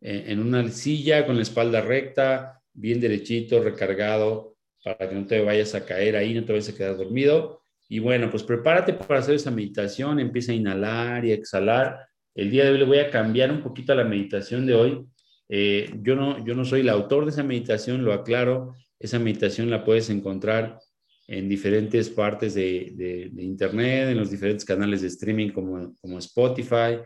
en 0.02 0.38
una 0.38 0.66
silla 0.70 1.26
con 1.26 1.36
la 1.36 1.42
espalda 1.42 1.82
recta, 1.82 2.59
bien 2.72 3.00
derechito, 3.00 3.62
recargado, 3.62 4.56
para 4.84 5.08
que 5.08 5.14
no 5.14 5.26
te 5.26 5.40
vayas 5.40 5.74
a 5.74 5.84
caer 5.84 6.16
ahí, 6.16 6.34
no 6.34 6.44
te 6.44 6.52
vayas 6.52 6.68
a 6.68 6.76
quedar 6.76 6.96
dormido. 6.96 7.62
Y 7.88 7.98
bueno, 7.98 8.30
pues 8.30 8.42
prepárate 8.42 8.92
para 8.92 9.20
hacer 9.20 9.34
esa 9.34 9.50
meditación, 9.50 10.20
empieza 10.20 10.52
a 10.52 10.54
inhalar 10.54 11.24
y 11.24 11.32
exhalar. 11.32 12.06
El 12.34 12.50
día 12.50 12.64
de 12.64 12.70
hoy 12.70 12.78
le 12.78 12.84
voy 12.84 12.98
a 12.98 13.10
cambiar 13.10 13.50
un 13.50 13.62
poquito 13.62 13.94
la 13.94 14.04
meditación 14.04 14.64
de 14.64 14.74
hoy. 14.74 15.06
Eh, 15.48 15.90
yo, 16.00 16.14
no, 16.14 16.44
yo 16.44 16.54
no 16.54 16.64
soy 16.64 16.80
el 16.80 16.88
autor 16.88 17.24
de 17.24 17.32
esa 17.32 17.42
meditación, 17.42 18.04
lo 18.04 18.12
aclaro. 18.12 18.74
Esa 18.98 19.18
meditación 19.18 19.70
la 19.70 19.84
puedes 19.84 20.08
encontrar 20.08 20.78
en 21.26 21.48
diferentes 21.48 22.08
partes 22.10 22.54
de, 22.54 22.92
de, 23.32 23.42
Internet, 23.42 24.08
en 24.08 24.18
los 24.18 24.30
diferentes 24.30 24.64
canales 24.64 25.00
de 25.02 25.08
streaming 25.08 25.50
como, 25.50 25.94
como 26.00 26.18
Spotify, 26.18 26.98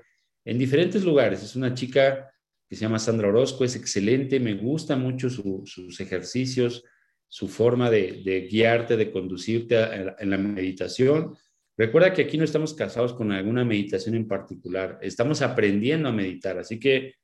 en 0.44 0.58
diferentes 0.58 1.04
lugares. 1.04 1.42
Es 1.42 1.56
una 1.56 1.74
chica 1.74 2.30
se 2.74 2.82
llama 2.82 2.98
Sandra 2.98 3.28
Orozco, 3.28 3.64
es 3.64 3.76
excelente, 3.76 4.40
me 4.40 4.54
gusta 4.54 4.96
mucho 4.96 5.30
sus 5.30 6.00
ejercicios, 6.00 6.84
su 7.28 7.48
forma 7.48 7.90
de, 7.90 8.48
guiarte, 8.50 8.96
de 8.96 9.10
conducirte 9.10 9.76
en 10.18 10.30
la 10.30 10.38
meditación. 10.38 11.36
Recuerda 11.76 12.12
que 12.12 12.22
aquí 12.22 12.38
no 12.38 12.44
estamos 12.44 12.74
casados 12.74 13.12
con 13.14 13.32
alguna 13.32 13.64
meditación 13.64 14.14
en 14.14 14.28
particular, 14.28 14.98
estamos 15.02 15.42
aprendiendo 15.42 16.08
a 16.08 16.12
meditar, 16.12 16.58
así 16.58 16.78
que 16.78 17.14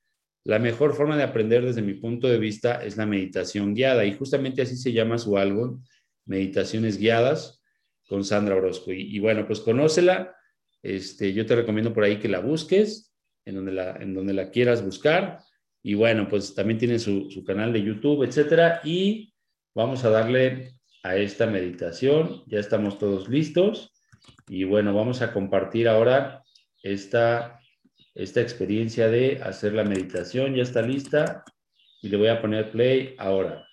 la 0.44 0.58
mejor 0.58 0.94
forma 0.94 1.16
de 1.16 1.22
aprender 1.22 1.64
desde 1.64 1.82
mi 1.82 1.94
punto 1.94 2.26
de 2.26 2.38
vista 2.38 2.82
es 2.84 2.96
la 2.96 3.06
meditación 3.06 3.74
guiada 3.74 4.04
y 4.04 4.14
justamente 4.14 4.62
así 4.62 4.76
se 4.76 4.92
llama 4.92 5.18
su 5.18 5.36
álbum, 5.36 5.82
Meditaciones 6.24 6.98
Guiadas 6.98 7.62
con 8.08 8.24
Sandra 8.24 8.56
Orozco. 8.56 8.92
Y, 8.92 9.18
bueno, 9.18 9.46
pues 9.46 9.60
conócela, 9.60 10.34
este, 10.82 11.32
yo 11.32 11.44
te 11.44 11.56
recomiendo 11.56 11.92
por 11.92 12.04
ahí 12.04 12.18
que 12.18 12.28
la 12.28 12.40
busques 12.40 13.09
en 13.50 13.56
donde 13.56 13.72
la, 13.72 13.96
en 13.96 14.14
donde 14.14 14.32
la 14.32 14.50
quieras 14.50 14.84
buscar. 14.84 15.40
Y 15.82 15.94
bueno, 15.94 16.28
pues 16.28 16.54
también 16.54 16.78
tiene 16.78 16.98
su, 16.98 17.30
su 17.30 17.44
canal 17.44 17.72
de 17.72 17.82
YouTube, 17.82 18.24
etcétera. 18.24 18.80
Y 18.84 19.30
Vamos 19.74 20.04
a 20.04 20.10
darle 20.10 20.74
a 21.04 21.16
esta 21.16 21.46
meditación. 21.46 22.42
Ya 22.46 22.58
estamos 22.58 22.98
todos 22.98 23.28
listos. 23.28 23.92
Y 24.48 24.64
bueno, 24.64 24.92
vamos 24.92 25.22
a 25.22 25.32
compartir 25.32 25.88
ahora 25.88 26.42
esta, 26.82 27.60
esta 28.14 28.40
experiencia 28.40 29.08
de 29.08 29.40
hacer 29.42 29.74
la 29.74 29.84
meditación. 29.84 30.54
Ya 30.54 30.64
está 30.64 30.82
lista. 30.82 31.44
Y 32.02 32.08
le 32.08 32.16
voy 32.16 32.28
a 32.28 32.40
poner 32.40 32.72
play 32.72 33.14
ahora. 33.18 33.64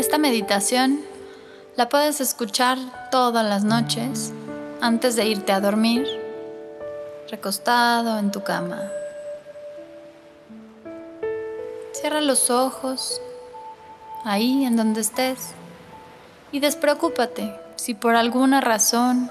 Esta 0.00 0.16
meditación 0.16 1.02
la 1.76 1.90
puedes 1.90 2.22
escuchar 2.22 2.78
todas 3.10 3.44
las 3.44 3.64
noches 3.64 4.32
antes 4.80 5.14
de 5.14 5.26
irte 5.26 5.52
a 5.52 5.60
dormir, 5.60 6.06
recostado 7.28 8.18
en 8.18 8.32
tu 8.32 8.42
cama, 8.42 8.80
Cierra 11.92 12.22
los 12.22 12.48
ojos, 12.48 13.20
ahí 14.24 14.64
en 14.64 14.78
donde 14.78 15.02
estés, 15.02 15.50
y 16.50 16.60
despreocúpate 16.60 17.54
si 17.76 17.92
por 17.92 18.16
alguna 18.16 18.62
razón 18.62 19.30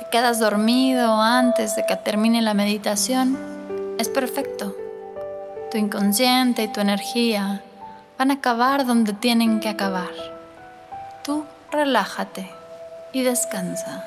te 0.00 0.06
quedas 0.10 0.40
dormido 0.40 1.12
antes 1.20 1.76
de 1.76 1.86
que 1.86 1.94
termine 1.94 2.42
la 2.42 2.54
meditación. 2.54 3.38
Es 4.00 4.08
perfecto. 4.08 4.76
Tu 5.70 5.78
inconsciente 5.78 6.64
y 6.64 6.72
tu 6.72 6.80
energía 6.80 7.62
van 8.18 8.30
a 8.30 8.34
acabar 8.34 8.86
donde 8.86 9.12
tienen 9.12 9.60
que 9.60 9.68
acabar. 9.68 10.12
Tú 11.24 11.44
relájate 11.70 12.50
y 13.12 13.22
descansa. 13.22 14.06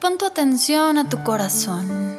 Pon 0.00 0.16
tu 0.16 0.24
atención 0.24 0.98
a 0.98 1.08
tu 1.08 1.22
corazón. 1.22 2.18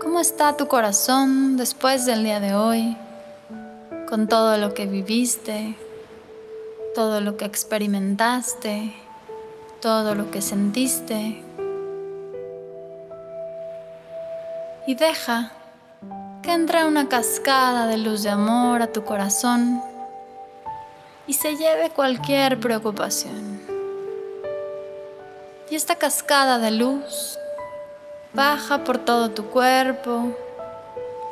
¿Cómo 0.00 0.20
está 0.20 0.56
tu 0.56 0.66
corazón 0.66 1.56
después 1.56 2.06
del 2.06 2.24
día 2.24 2.40
de 2.40 2.54
hoy? 2.54 2.96
Con 4.08 4.28
todo 4.28 4.56
lo 4.56 4.72
que 4.74 4.86
viviste, 4.86 5.76
todo 6.94 7.20
lo 7.20 7.36
que 7.36 7.44
experimentaste, 7.44 8.94
todo 9.80 10.14
lo 10.14 10.30
que 10.30 10.42
sentiste. 10.42 11.42
Y 14.86 14.94
deja 14.94 15.52
que 16.42 16.52
entre 16.52 16.84
una 16.84 17.08
cascada 17.08 17.86
de 17.86 17.98
luz 17.98 18.24
de 18.24 18.30
amor 18.30 18.82
a 18.82 18.88
tu 18.88 19.04
corazón 19.04 19.80
y 21.26 21.34
se 21.34 21.56
lleve 21.56 21.90
cualquier 21.90 22.58
preocupación. 22.58 23.60
Y 25.70 25.76
esta 25.76 25.94
cascada 25.94 26.58
de 26.58 26.72
luz 26.72 27.38
baja 28.32 28.82
por 28.82 28.98
todo 28.98 29.30
tu 29.30 29.46
cuerpo, 29.46 30.36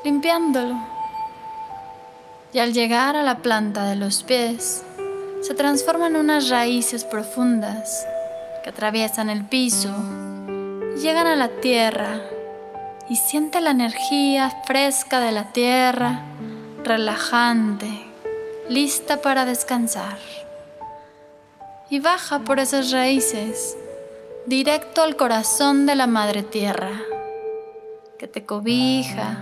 limpiándolo. 0.05 0.77
Y 2.53 2.61
al 2.61 2.73
llegar 2.73 3.17
a 3.17 3.23
la 3.23 3.39
planta 3.39 3.85
de 3.85 3.97
los 3.97 4.23
pies, 4.23 4.85
se 5.43 5.55
transforma 5.55 6.07
en 6.07 6.17
unas 6.17 6.49
raíces 6.49 7.05
profundas 7.05 8.07
que 8.63 8.71
atraviesan 8.71 9.29
el 9.29 9.45
piso 9.45 9.95
y 10.97 11.01
llegan 11.01 11.27
a 11.27 11.37
la 11.37 11.49
tierra 11.49 12.21
y 13.11 13.17
siente 13.17 13.61
la 13.61 13.73
energía 13.73 14.63
fresca 14.67 15.19
de 15.19 15.33
la 15.33 15.53
tierra, 15.53 16.23
relajante, 16.85 18.07
lista 18.69 19.21
para 19.21 19.45
descansar. 19.45 20.19
Y 21.91 21.99
baja 21.99 22.39
por 22.39 22.61
esas 22.61 22.93
raíces 22.93 23.77
directo 24.47 25.03
al 25.03 25.17
corazón 25.17 25.87
de 25.87 25.97
la 25.97 26.07
Madre 26.07 26.45
Tierra, 26.45 27.03
que 28.17 28.29
te 28.29 28.47
cobija, 28.47 29.39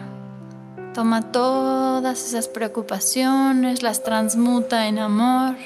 toma 0.95 1.31
todas 1.31 2.27
esas 2.27 2.49
preocupaciones, 2.49 3.83
las 3.83 4.03
transmuta 4.03 4.89
en 4.89 4.99
amor 4.99 5.57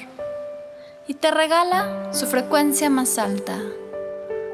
y 1.07 1.13
te 1.13 1.31
regala 1.31 2.09
su 2.11 2.27
frecuencia 2.27 2.89
más 2.89 3.17
alta, 3.17 3.57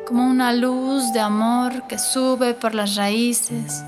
como 0.09 0.27
una 0.27 0.53
luz 0.53 1.13
de 1.13 1.19
amor 1.19 1.83
que 1.87 1.99
sube 1.99 2.55
por 2.55 2.73
las 2.73 2.95
raíces. 2.95 3.83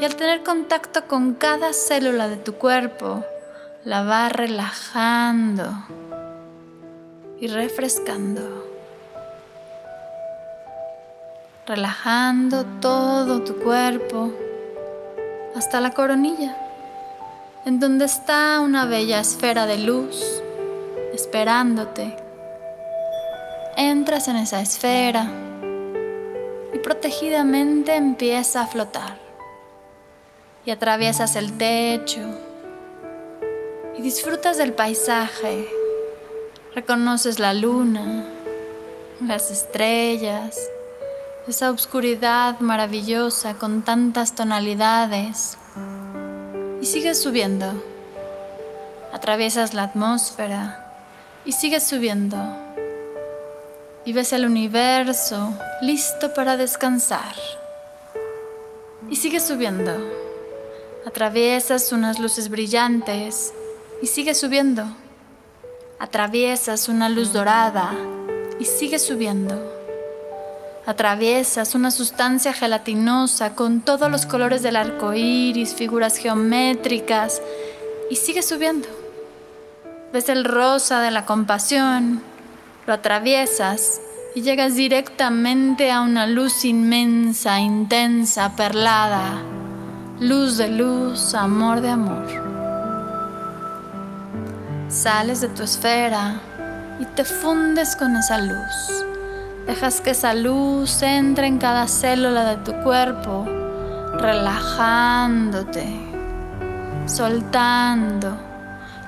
Y 0.00 0.04
al 0.04 0.16
tener 0.16 0.42
contacto 0.42 1.06
con 1.06 1.34
cada 1.34 1.72
célula 1.72 2.26
de 2.26 2.36
tu 2.36 2.54
cuerpo, 2.54 3.24
la 3.84 4.02
va 4.02 4.28
relajando 4.28 5.72
y 7.40 7.46
refrescando. 7.46 8.66
Relajando 11.64 12.64
todo 12.80 13.42
tu 13.42 13.54
cuerpo 13.58 14.32
hasta 15.54 15.80
la 15.80 15.92
coronilla, 15.92 16.56
en 17.66 17.78
donde 17.78 18.06
está 18.06 18.58
una 18.58 18.84
bella 18.84 19.20
esfera 19.20 19.66
de 19.66 19.78
luz 19.78 20.42
esperándote. 21.14 22.16
Entras 23.76 24.26
en 24.26 24.34
esa 24.34 24.60
esfera 24.60 25.30
protegidamente 26.82 27.94
empieza 27.94 28.62
a 28.62 28.66
flotar 28.66 29.18
y 30.64 30.70
atraviesas 30.70 31.36
el 31.36 31.56
techo 31.56 32.20
y 33.96 34.02
disfrutas 34.02 34.58
del 34.58 34.72
paisaje. 34.72 35.68
Reconoces 36.74 37.38
la 37.38 37.54
luna, 37.54 38.24
las 39.20 39.50
estrellas, 39.50 40.58
esa 41.46 41.70
oscuridad 41.70 42.60
maravillosa 42.60 43.54
con 43.54 43.82
tantas 43.82 44.34
tonalidades. 44.34 45.58
Y 46.80 46.86
sigues 46.86 47.20
subiendo. 47.20 47.82
Atraviesas 49.12 49.74
la 49.74 49.84
atmósfera 49.84 50.92
y 51.44 51.52
sigues 51.52 51.86
subiendo. 51.86 52.61
Y 54.04 54.12
ves 54.12 54.32
el 54.32 54.44
universo 54.44 55.52
listo 55.80 56.34
para 56.34 56.56
descansar. 56.56 57.34
Y 59.10 59.16
sigues 59.16 59.44
subiendo. 59.44 59.92
Atraviesas 61.06 61.92
unas 61.92 62.18
luces 62.18 62.48
brillantes 62.48 63.52
y 64.00 64.06
sigues 64.06 64.38
subiendo. 64.38 64.84
Atraviesas 65.98 66.88
una 66.88 67.08
luz 67.08 67.32
dorada 67.32 67.92
y 68.58 68.64
sigues 68.64 69.02
subiendo 69.02 69.72
Atraviesas 70.84 71.76
una 71.76 71.92
sustancia 71.92 72.52
gelatinosa 72.52 73.54
con 73.54 73.82
todos 73.82 74.10
los 74.10 74.26
colores 74.26 74.62
del 74.62 74.74
arco 74.74 75.14
iris, 75.14 75.74
figuras 75.74 76.16
geométricas 76.16 77.40
y 78.10 78.16
sigues 78.16 78.48
subiendo. 78.48 78.88
Ves 80.12 80.28
el 80.28 80.44
rosa 80.44 81.00
de 81.00 81.12
la 81.12 81.24
compasión, 81.24 82.20
lo 82.86 82.94
atraviesas 82.94 84.00
y 84.34 84.42
llegas 84.42 84.74
directamente 84.74 85.90
a 85.90 86.00
una 86.00 86.26
luz 86.26 86.64
inmensa, 86.64 87.60
intensa, 87.60 88.56
perlada. 88.56 89.42
Luz 90.18 90.56
de 90.56 90.68
luz, 90.68 91.34
amor 91.34 91.80
de 91.80 91.90
amor. 91.90 92.26
Sales 94.88 95.40
de 95.40 95.48
tu 95.48 95.62
esfera 95.62 96.40
y 97.00 97.04
te 97.04 97.24
fundes 97.24 97.96
con 97.96 98.16
esa 98.16 98.38
luz. 98.38 99.04
Dejas 99.66 100.00
que 100.00 100.10
esa 100.10 100.34
luz 100.34 101.02
entre 101.02 101.46
en 101.46 101.58
cada 101.58 101.86
célula 101.86 102.44
de 102.44 102.56
tu 102.64 102.72
cuerpo, 102.82 103.44
relajándote, 104.18 105.86
soltando, 107.06 108.36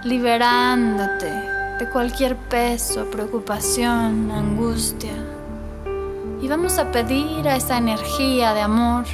liberándote 0.05 1.54
de 1.79 1.89
cualquier 1.89 2.37
peso, 2.37 3.07
preocupación, 3.11 4.31
angustia. 4.31 5.13
Y 6.41 6.49
vamos 6.49 6.79
a 6.79 6.93
pedir 6.93 7.49
a 7.49 7.57
esa 7.57 7.79
energía 7.79 8.55
de 8.55 8.61
amor 8.61 9.05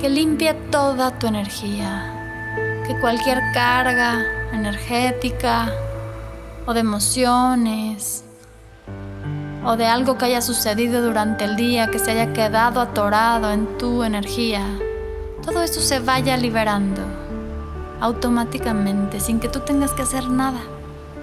que 0.00 0.08
limpie 0.08 0.54
toda 0.70 1.18
tu 1.18 1.26
energía, 1.26 2.82
que 2.86 2.98
cualquier 3.00 3.40
carga 3.52 4.24
energética 4.52 5.72
o 6.66 6.74
de 6.74 6.80
emociones, 6.80 8.24
o 9.64 9.76
de 9.76 9.86
algo 9.86 10.18
que 10.18 10.24
haya 10.24 10.40
sucedido 10.40 11.02
durante 11.02 11.44
el 11.44 11.56
día 11.56 11.88
que 11.88 11.98
se 11.98 12.12
haya 12.12 12.32
quedado 12.32 12.80
atorado 12.80 13.50
en 13.52 13.78
tu 13.78 14.02
energía, 14.02 14.66
todo 15.44 15.62
eso 15.62 15.80
se 15.80 16.00
vaya 16.00 16.36
liberando 16.36 17.02
automáticamente 18.00 19.20
sin 19.20 19.38
que 19.38 19.48
tú 19.48 19.60
tengas 19.60 19.92
que 19.92 20.02
hacer 20.02 20.28
nada, 20.28 20.60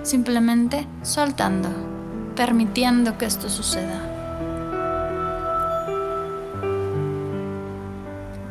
simplemente 0.03 0.87
soltando, 1.01 1.69
permitiendo 2.35 3.17
que 3.17 3.25
esto 3.25 3.49
suceda. 3.49 4.01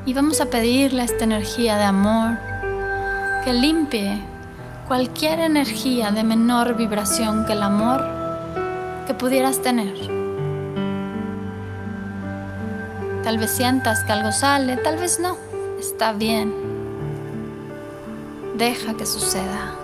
Y 0.06 0.14
vamos 0.14 0.40
a 0.40 0.46
pedirle 0.46 1.02
a 1.02 1.04
esta 1.04 1.24
energía 1.24 1.76
de 1.76 1.84
amor 1.84 2.38
que 3.44 3.52
limpie 3.52 4.22
cualquier 4.86 5.40
energía 5.40 6.10
de 6.10 6.24
menor 6.24 6.76
vibración 6.76 7.44
que 7.44 7.52
el 7.52 7.62
amor 7.62 8.02
que 9.06 9.12
pudieras 9.12 9.60
tener. 9.60 9.94
Tal 13.22 13.36
vez 13.36 13.50
sientas 13.50 14.04
que 14.04 14.12
algo 14.12 14.32
sale, 14.32 14.78
tal 14.78 14.96
vez 14.96 15.20
no. 15.20 15.36
Está 15.78 16.12
bien. 16.12 16.52
Deja 18.56 18.94
que 18.94 19.04
suceda. 19.04 19.77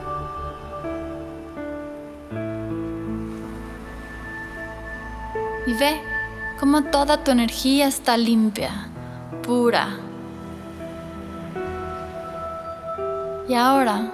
Y 5.74 5.76
ve 5.76 6.00
cómo 6.60 6.84
toda 6.84 7.24
tu 7.24 7.32
energía 7.32 7.88
está 7.88 8.16
limpia, 8.16 8.70
pura. 9.42 9.88
Y 13.48 13.54
ahora 13.54 14.12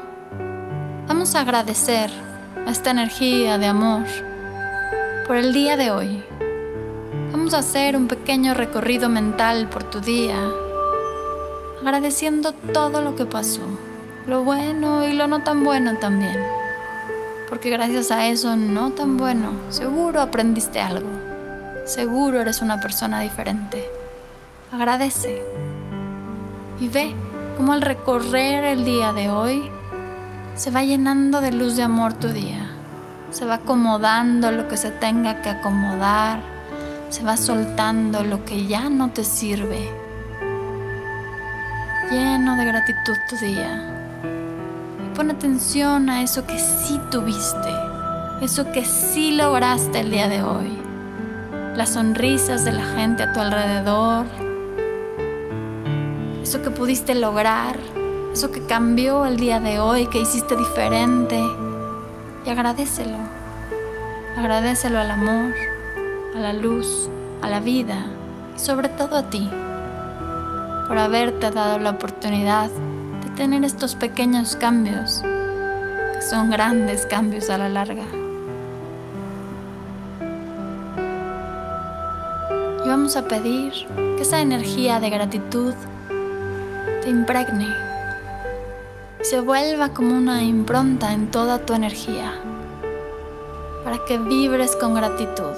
vamos 1.06 1.34
a 1.34 1.40
agradecer 1.40 2.08
a 2.66 2.70
esta 2.70 2.92
energía 2.92 3.58
de 3.58 3.66
amor 3.66 4.04
por 5.26 5.36
el 5.36 5.52
día 5.52 5.76
de 5.76 5.90
hoy. 5.90 6.24
vamos 7.30 7.52
a 7.52 7.58
hacer 7.58 7.94
un 7.94 8.08
pequeño 8.08 8.54
recorrido 8.54 9.10
mental 9.10 9.68
por 9.68 9.84
tu 9.84 10.00
día, 10.00 10.38
agradeciendo 11.82 12.52
todo 12.52 13.02
lo 13.02 13.16
que 13.16 13.26
pasó, 13.26 13.62
lo 14.26 14.44
bueno 14.44 15.06
y 15.06 15.12
lo 15.12 15.26
no 15.26 15.42
tan 15.42 15.62
bueno 15.62 15.98
también. 15.98 16.38
Porque 17.50 17.68
gracias 17.68 18.10
a 18.10 18.28
eso 18.28 18.56
no 18.56 18.92
tan 18.92 19.18
bueno, 19.18 19.52
seguro 19.68 20.22
aprendiste 20.22 20.80
algo. 20.80 21.29
Seguro 21.90 22.40
eres 22.40 22.62
una 22.62 22.80
persona 22.80 23.18
diferente. 23.18 23.84
Agradece. 24.70 25.42
Y 26.78 26.86
ve 26.86 27.12
cómo 27.56 27.72
al 27.72 27.82
recorrer 27.82 28.62
el 28.62 28.84
día 28.84 29.12
de 29.12 29.28
hoy 29.28 29.68
se 30.54 30.70
va 30.70 30.84
llenando 30.84 31.40
de 31.40 31.50
luz 31.50 31.74
de 31.74 31.82
amor 31.82 32.12
tu 32.12 32.28
día. 32.28 32.70
Se 33.32 33.44
va 33.44 33.54
acomodando 33.54 34.52
lo 34.52 34.68
que 34.68 34.76
se 34.76 34.92
tenga 34.92 35.42
que 35.42 35.48
acomodar. 35.48 36.38
Se 37.08 37.24
va 37.24 37.36
soltando 37.36 38.22
lo 38.22 38.44
que 38.44 38.68
ya 38.68 38.88
no 38.88 39.10
te 39.10 39.24
sirve. 39.24 39.90
Lleno 42.08 42.54
de 42.54 42.66
gratitud 42.66 43.16
tu 43.28 43.36
día. 43.44 44.22
Y 45.04 45.16
pon 45.16 45.32
atención 45.32 46.08
a 46.08 46.22
eso 46.22 46.46
que 46.46 46.60
sí 46.60 47.00
tuviste. 47.10 47.74
Eso 48.42 48.70
que 48.70 48.84
sí 48.84 49.32
lograste 49.32 49.98
el 49.98 50.12
día 50.12 50.28
de 50.28 50.44
hoy. 50.44 50.89
Las 51.80 51.94
sonrisas 51.94 52.66
de 52.66 52.72
la 52.72 52.84
gente 52.84 53.22
a 53.22 53.32
tu 53.32 53.40
alrededor. 53.40 54.26
Eso 56.42 56.60
que 56.60 56.68
pudiste 56.68 57.14
lograr 57.14 57.78
eso 58.34 58.50
que 58.52 58.66
cambió 58.66 59.24
el 59.24 59.38
día 59.38 59.60
de 59.60 59.80
hoy, 59.80 60.06
que 60.08 60.20
hiciste 60.20 60.56
diferente. 60.56 61.42
Y 62.44 62.50
agradecelo. 62.50 63.16
Agradecelo 64.36 64.98
al 64.98 65.10
amor, 65.10 65.54
a 66.36 66.40
la 66.40 66.52
luz, 66.52 67.08
a 67.40 67.48
la 67.48 67.60
vida 67.60 68.04
y 68.54 68.58
sobre 68.58 68.90
todo 68.90 69.16
a 69.16 69.30
ti 69.30 69.48
por 70.86 70.98
haberte 70.98 71.50
dado 71.50 71.78
la 71.78 71.92
oportunidad 71.92 72.68
de 73.24 73.30
tener 73.36 73.64
estos 73.64 73.94
pequeños 73.94 74.54
cambios 74.54 75.22
que 75.22 76.20
son 76.20 76.50
grandes 76.50 77.06
cambios 77.06 77.48
a 77.48 77.56
la 77.56 77.70
larga. 77.70 78.04
Y 82.90 82.92
vamos 82.92 83.14
a 83.14 83.22
pedir 83.22 83.72
que 84.16 84.22
esa 84.22 84.40
energía 84.40 84.98
de 84.98 85.10
gratitud 85.10 85.74
te 87.00 87.08
impregne 87.08 87.68
se 89.22 89.38
vuelva 89.38 89.90
como 89.90 90.18
una 90.18 90.42
impronta 90.42 91.12
en 91.12 91.30
toda 91.30 91.64
tu 91.64 91.72
energía, 91.72 92.32
para 93.84 94.04
que 94.08 94.18
vibres 94.18 94.74
con 94.74 94.94
gratitud. 94.94 95.54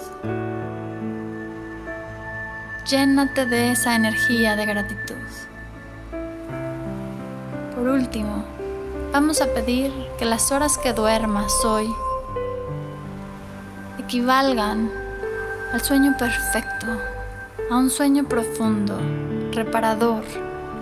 Llénate 2.90 3.46
de 3.46 3.70
esa 3.70 3.96
energía 3.96 4.54
de 4.54 4.66
gratitud. 4.66 5.24
Por 7.74 7.88
último, 7.88 8.44
vamos 9.10 9.40
a 9.40 9.46
pedir 9.46 9.90
que 10.18 10.26
las 10.26 10.52
horas 10.52 10.76
que 10.76 10.92
duermas 10.92 11.64
hoy 11.64 11.88
equivalgan 13.98 14.90
al 15.72 15.80
sueño 15.80 16.14
perfecto, 16.18 16.88
a 17.72 17.78
un 17.78 17.88
sueño 17.88 18.24
profundo, 18.24 18.98
reparador, 19.50 20.24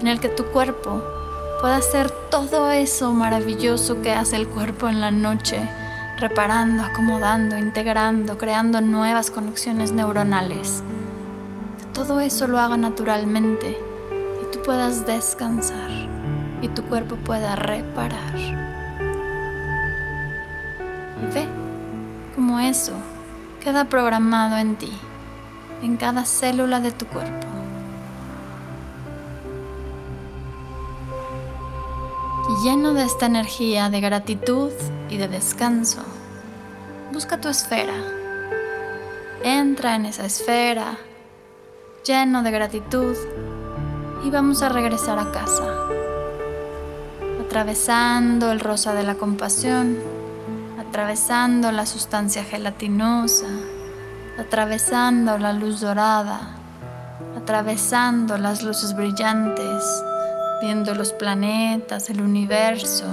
en 0.00 0.08
el 0.08 0.18
que 0.18 0.28
tu 0.28 0.42
cuerpo 0.46 1.00
pueda 1.60 1.76
hacer 1.76 2.10
todo 2.10 2.72
eso 2.72 3.12
maravilloso 3.12 4.02
que 4.02 4.12
hace 4.12 4.34
el 4.34 4.48
cuerpo 4.48 4.88
en 4.88 5.00
la 5.00 5.12
noche, 5.12 5.60
reparando, 6.18 6.82
acomodando, 6.82 7.56
integrando, 7.56 8.36
creando 8.38 8.80
nuevas 8.80 9.30
conexiones 9.30 9.92
neuronales. 9.92 10.82
Que 11.78 11.84
todo 11.94 12.18
eso 12.18 12.48
lo 12.48 12.58
haga 12.58 12.76
naturalmente 12.76 13.78
y 14.42 14.52
tú 14.52 14.60
puedas 14.60 15.06
descansar 15.06 15.90
y 16.60 16.66
tu 16.66 16.82
cuerpo 16.82 17.14
pueda 17.14 17.54
reparar. 17.54 18.34
Ve 21.32 21.46
cómo 22.34 22.58
eso 22.58 22.94
queda 23.62 23.84
programado 23.84 24.56
en 24.56 24.74
ti, 24.74 24.92
en 25.82 25.96
cada 25.96 26.24
célula 26.24 26.80
de 26.80 26.92
tu 26.92 27.06
cuerpo. 27.06 27.50
lleno 32.62 32.92
de 32.92 33.04
esta 33.04 33.26
energía 33.26 33.88
de 33.88 34.00
gratitud 34.00 34.70
y 35.08 35.16
de 35.16 35.28
descanso, 35.28 36.02
busca 37.10 37.40
tu 37.40 37.48
esfera. 37.48 37.94
Entra 39.42 39.94
en 39.94 40.04
esa 40.04 40.26
esfera 40.26 40.98
lleno 42.04 42.42
de 42.42 42.50
gratitud 42.50 43.16
y 44.24 44.30
vamos 44.30 44.62
a 44.62 44.68
regresar 44.68 45.18
a 45.18 45.32
casa. 45.32 45.64
Atravesando 47.40 48.52
el 48.52 48.60
rosa 48.60 48.92
de 48.92 49.04
la 49.04 49.14
compasión, 49.14 49.98
atravesando 50.78 51.72
la 51.72 51.86
sustancia 51.86 52.44
gelatinosa, 52.44 53.48
atravesando 54.40 55.38
la 55.38 55.52
luz 55.52 55.80
dorada, 55.80 56.40
atravesando 57.36 58.38
las 58.38 58.62
luces 58.62 58.94
brillantes 58.94 59.84
viendo 60.60 60.94
los 60.94 61.12
planetas, 61.12 62.10
el 62.10 62.20
universo, 62.20 63.06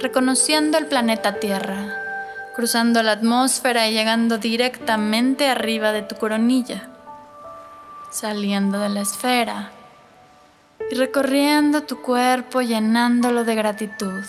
reconociendo 0.00 0.78
el 0.78 0.86
planeta 0.86 1.38
Tierra, 1.38 1.94
cruzando 2.56 3.02
la 3.02 3.12
atmósfera 3.12 3.86
y 3.86 3.92
llegando 3.92 4.38
directamente 4.38 5.48
arriba 5.48 5.92
de 5.92 6.02
tu 6.02 6.16
coronilla, 6.16 6.88
saliendo 8.10 8.80
de 8.80 8.88
la 8.88 9.02
esfera 9.02 9.70
y 10.90 10.94
recorriendo 10.94 11.82
tu 11.82 12.00
cuerpo 12.00 12.62
llenándolo 12.62 13.44
de 13.44 13.54
gratitud, 13.54 14.24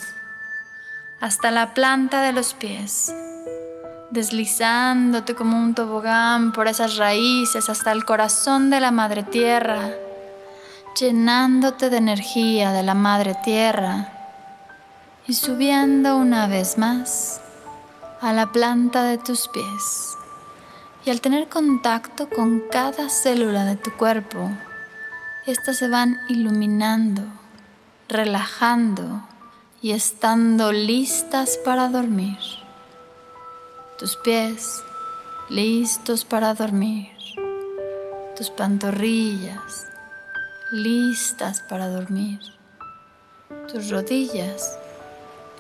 hasta 1.22 1.52
la 1.52 1.74
planta 1.74 2.22
de 2.22 2.34
los 2.34 2.54
pies, 2.54 3.14
deslizándote 4.12 5.36
como 5.36 5.58
un 5.58 5.74
tobogán 5.74 6.52
por 6.52 6.68
esas 6.68 6.98
raíces 6.98 7.70
hasta 7.70 7.92
el 7.92 8.06
corazón 8.06 8.70
de 8.70 8.80
la 8.80 8.92
Madre 8.92 9.24
Tierra 9.24 9.92
llenándote 11.00 11.90
de 11.90 11.98
energía 11.98 12.72
de 12.72 12.84
la 12.84 12.94
Madre 12.94 13.36
Tierra 13.44 14.12
y 15.28 15.34
subiendo 15.34 16.18
una 16.18 16.48
vez 16.48 16.78
más 16.78 17.42
a 18.20 18.34
la 18.34 18.52
planta 18.52 19.04
de 19.04 19.18
tus 19.18 19.48
pies. 19.48 20.18
Y 21.06 21.10
al 21.10 21.22
tener 21.22 21.50
contacto 21.50 22.30
con 22.30 22.62
cada 22.72 23.10
célula 23.10 23.66
de 23.66 23.76
tu 23.76 23.92
cuerpo, 23.94 24.52
estas 25.48 25.78
se 25.78 25.88
van 25.88 26.18
iluminando, 26.30 27.24
relajando 28.08 29.24
y 29.82 29.92
estando 29.92 30.72
listas 30.72 31.58
para 31.66 31.88
dormir. 31.88 32.61
Tus 34.02 34.18
pies 34.18 34.84
listos 35.48 36.26
para 36.26 36.56
dormir. 36.56 37.12
Tus 38.36 38.50
pantorrillas 38.50 39.86
listas 40.72 41.62
para 41.70 41.88
dormir. 41.88 42.40
Tus 43.72 43.92
rodillas 43.92 44.76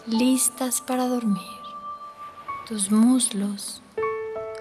listas 0.08 0.82
para 0.82 1.06
dormir. 1.06 1.62
Tus 2.67 2.89
muslos 2.89 3.84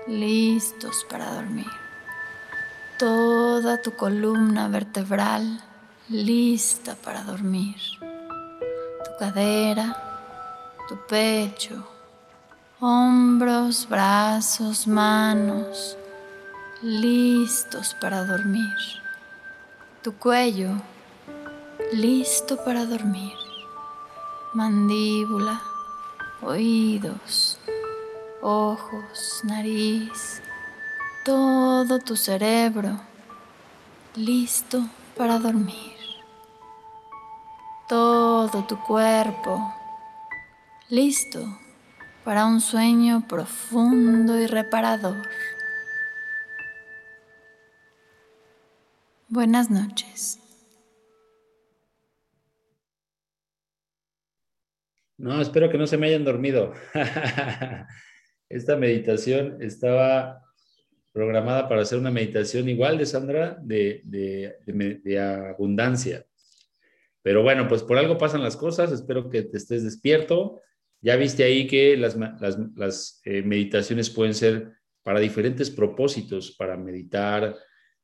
listos 0.06 1.06
para 1.08 1.32
dormir. 1.36 1.72
Toda 2.98 3.80
tu 3.80 3.96
columna 3.96 4.68
vertebral 4.68 5.58
lista 6.10 6.96
para 6.96 7.22
dormir. 7.22 7.80
Tu 7.98 9.10
cadera, 9.18 9.96
tu 10.86 10.98
pecho, 11.08 11.89
hombros, 12.80 13.86
brazos, 13.86 14.86
manos, 14.86 15.98
listos 16.80 17.94
para 18.00 18.24
dormir. 18.24 18.74
Tu 20.02 20.14
cuello 20.14 20.70
listo 21.92 22.56
para 22.64 22.86
dormir, 22.86 23.34
mandíbula, 24.54 25.60
oídos, 26.40 27.58
ojos, 28.40 29.42
nariz, 29.44 30.40
todo 31.22 31.98
tu 31.98 32.16
cerebro 32.16 32.98
listo 34.16 34.82
para 35.18 35.38
dormir, 35.38 35.98
todo 37.86 38.64
tu 38.64 38.78
cuerpo 38.84 39.74
listo 40.88 41.59
para 42.30 42.46
un 42.46 42.60
sueño 42.60 43.26
profundo 43.26 44.38
y 44.38 44.46
reparador. 44.46 45.16
Buenas 49.26 49.68
noches. 49.68 50.38
No, 55.18 55.42
espero 55.42 55.70
que 55.70 55.76
no 55.76 55.88
se 55.88 55.98
me 55.98 56.06
hayan 56.06 56.22
dormido. 56.24 56.72
Esta 58.48 58.76
meditación 58.76 59.60
estaba 59.60 60.40
programada 61.10 61.68
para 61.68 61.82
hacer 61.82 61.98
una 61.98 62.12
meditación 62.12 62.68
igual 62.68 62.96
de 62.96 63.06
Sandra, 63.06 63.58
de, 63.60 64.02
de, 64.04 65.18
abundancia. 65.18 66.24
Pero 67.22 67.42
bueno, 67.42 67.66
pues 67.66 67.82
por 67.82 67.98
algo 67.98 68.18
pasan 68.18 68.44
las 68.44 68.56
cosas, 68.56 68.92
espero 68.92 69.28
que 69.28 69.42
te 69.42 69.56
estés 69.56 69.82
despierto. 69.82 70.62
Ya 71.02 71.16
viste 71.16 71.44
ahí 71.44 71.66
que 71.66 71.96
las, 71.96 72.16
las, 72.76 73.20
eh, 73.24 73.42
meditaciones 73.42 74.10
pueden 74.10 74.34
ser 74.34 74.72
para 75.02 75.20
diferentes 75.20 75.70
propósitos, 75.70 76.52
para 76.52 76.76
meditar 76.76 77.56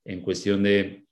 en 0.04 0.22
cuestión 0.22 0.62
de 0.62 1.06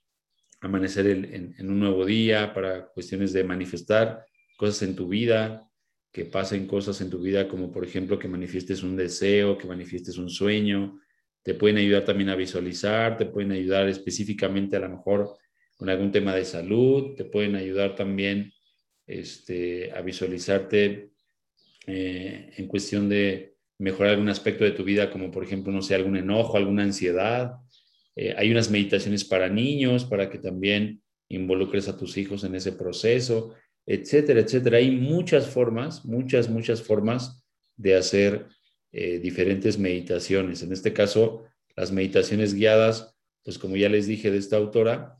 amanecer 0.61 1.05
en, 1.07 1.55
en, 1.57 1.69
un 1.69 1.79
nuevo 1.79 2.05
día, 2.05 2.53
para 2.53 2.87
cuestiones 2.87 3.33
de 3.33 3.43
manifestar 3.43 4.25
cosas 4.57 4.81
en 4.81 4.95
tu 4.95 5.07
vida, 5.07 5.69
que 6.11 6.25
pasen 6.25 6.65
cosas 6.65 7.01
en 7.01 7.09
tu 7.09 7.21
vida 7.21 7.47
como 7.47 7.71
por 7.71 7.83
ejemplo 7.83 8.17
que 8.17 8.27
manifiestes 8.27 8.81
un 8.81 8.95
deseo, 8.95 9.57
que 9.57 9.67
manifiestes 9.67 10.17
un 10.17 10.29
sueño, 10.29 10.99
te 11.43 11.53
pueden 11.53 11.77
ayudar 11.77 12.05
también 12.05 12.29
a 12.29 12.35
visualizar, 12.35 13.17
te 13.17 13.27
pueden 13.27 13.51
ayudar 13.51 13.87
específicamente 13.87 14.77
a 14.77 14.79
lo 14.79 14.89
mejor 14.89 15.37
con 15.75 15.89
algún 15.89 16.11
tema 16.11 16.33
de 16.33 16.45
salud, 16.45 17.15
te 17.15 17.25
pueden 17.25 17.55
ayudar 17.55 17.95
también 17.95 18.51
este, 19.05 19.91
a 19.91 20.01
visualizarte 20.01 21.11
eh, 21.87 22.51
en 22.57 22.67
cuestión 22.67 23.09
de 23.09 23.55
mejorar 23.77 24.13
algún 24.13 24.29
aspecto 24.29 24.63
de 24.63 24.71
tu 24.71 24.83
vida, 24.83 25.11
como 25.11 25.29
por 25.29 25.43
ejemplo, 25.43 25.71
no 25.71 25.81
sé, 25.81 25.95
algún 25.95 26.17
enojo, 26.17 26.57
alguna 26.57 26.83
ansiedad. 26.83 27.57
Eh, 28.15 28.33
hay 28.37 28.51
unas 28.51 28.71
meditaciones 28.71 29.23
para 29.23 29.49
niños, 29.49 30.05
para 30.05 30.29
que 30.29 30.39
también 30.39 31.01
involucres 31.29 31.87
a 31.87 31.97
tus 31.97 32.17
hijos 32.17 32.43
en 32.43 32.55
ese 32.55 32.71
proceso, 32.71 33.53
etcétera, 33.85 34.39
etcétera. 34.39 34.77
Hay 34.77 34.91
muchas 34.91 35.47
formas, 35.47 36.05
muchas, 36.05 36.49
muchas 36.49 36.81
formas 36.81 37.43
de 37.75 37.95
hacer 37.95 38.47
eh, 38.91 39.19
diferentes 39.19 39.77
meditaciones. 39.77 40.63
En 40.63 40.71
este 40.71 40.93
caso, 40.93 41.43
las 41.75 41.91
meditaciones 41.91 42.53
guiadas, 42.53 43.15
pues 43.43 43.59
como 43.59 43.75
ya 43.75 43.89
les 43.89 44.07
dije 44.07 44.31
de 44.31 44.37
esta 44.37 44.57
autora, 44.57 45.17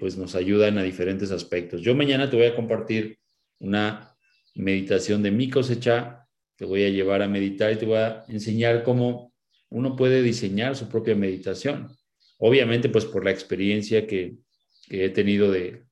pues 0.00 0.16
nos 0.16 0.34
ayudan 0.34 0.78
a 0.78 0.82
diferentes 0.82 1.30
aspectos. 1.30 1.82
Yo 1.82 1.94
mañana 1.94 2.30
te 2.30 2.36
voy 2.36 2.46
a 2.46 2.56
compartir 2.56 3.18
una 3.58 4.15
meditación 4.56 5.22
de 5.22 5.30
mi 5.30 5.48
cosecha, 5.50 6.26
te 6.56 6.64
voy 6.64 6.84
a 6.84 6.88
llevar 6.88 7.22
a 7.22 7.28
meditar 7.28 7.72
y 7.72 7.76
te 7.76 7.86
voy 7.86 7.98
a 7.98 8.24
enseñar 8.28 8.82
cómo 8.82 9.32
uno 9.68 9.96
puede 9.96 10.22
diseñar 10.22 10.76
su 10.76 10.88
propia 10.88 11.14
meditación. 11.14 11.88
Obviamente, 12.38 12.88
pues 12.88 13.04
por 13.04 13.24
la 13.24 13.30
experiencia 13.30 14.06
que, 14.06 14.36
he 14.88 15.08
tenido 15.08 15.50
de 15.50 15.82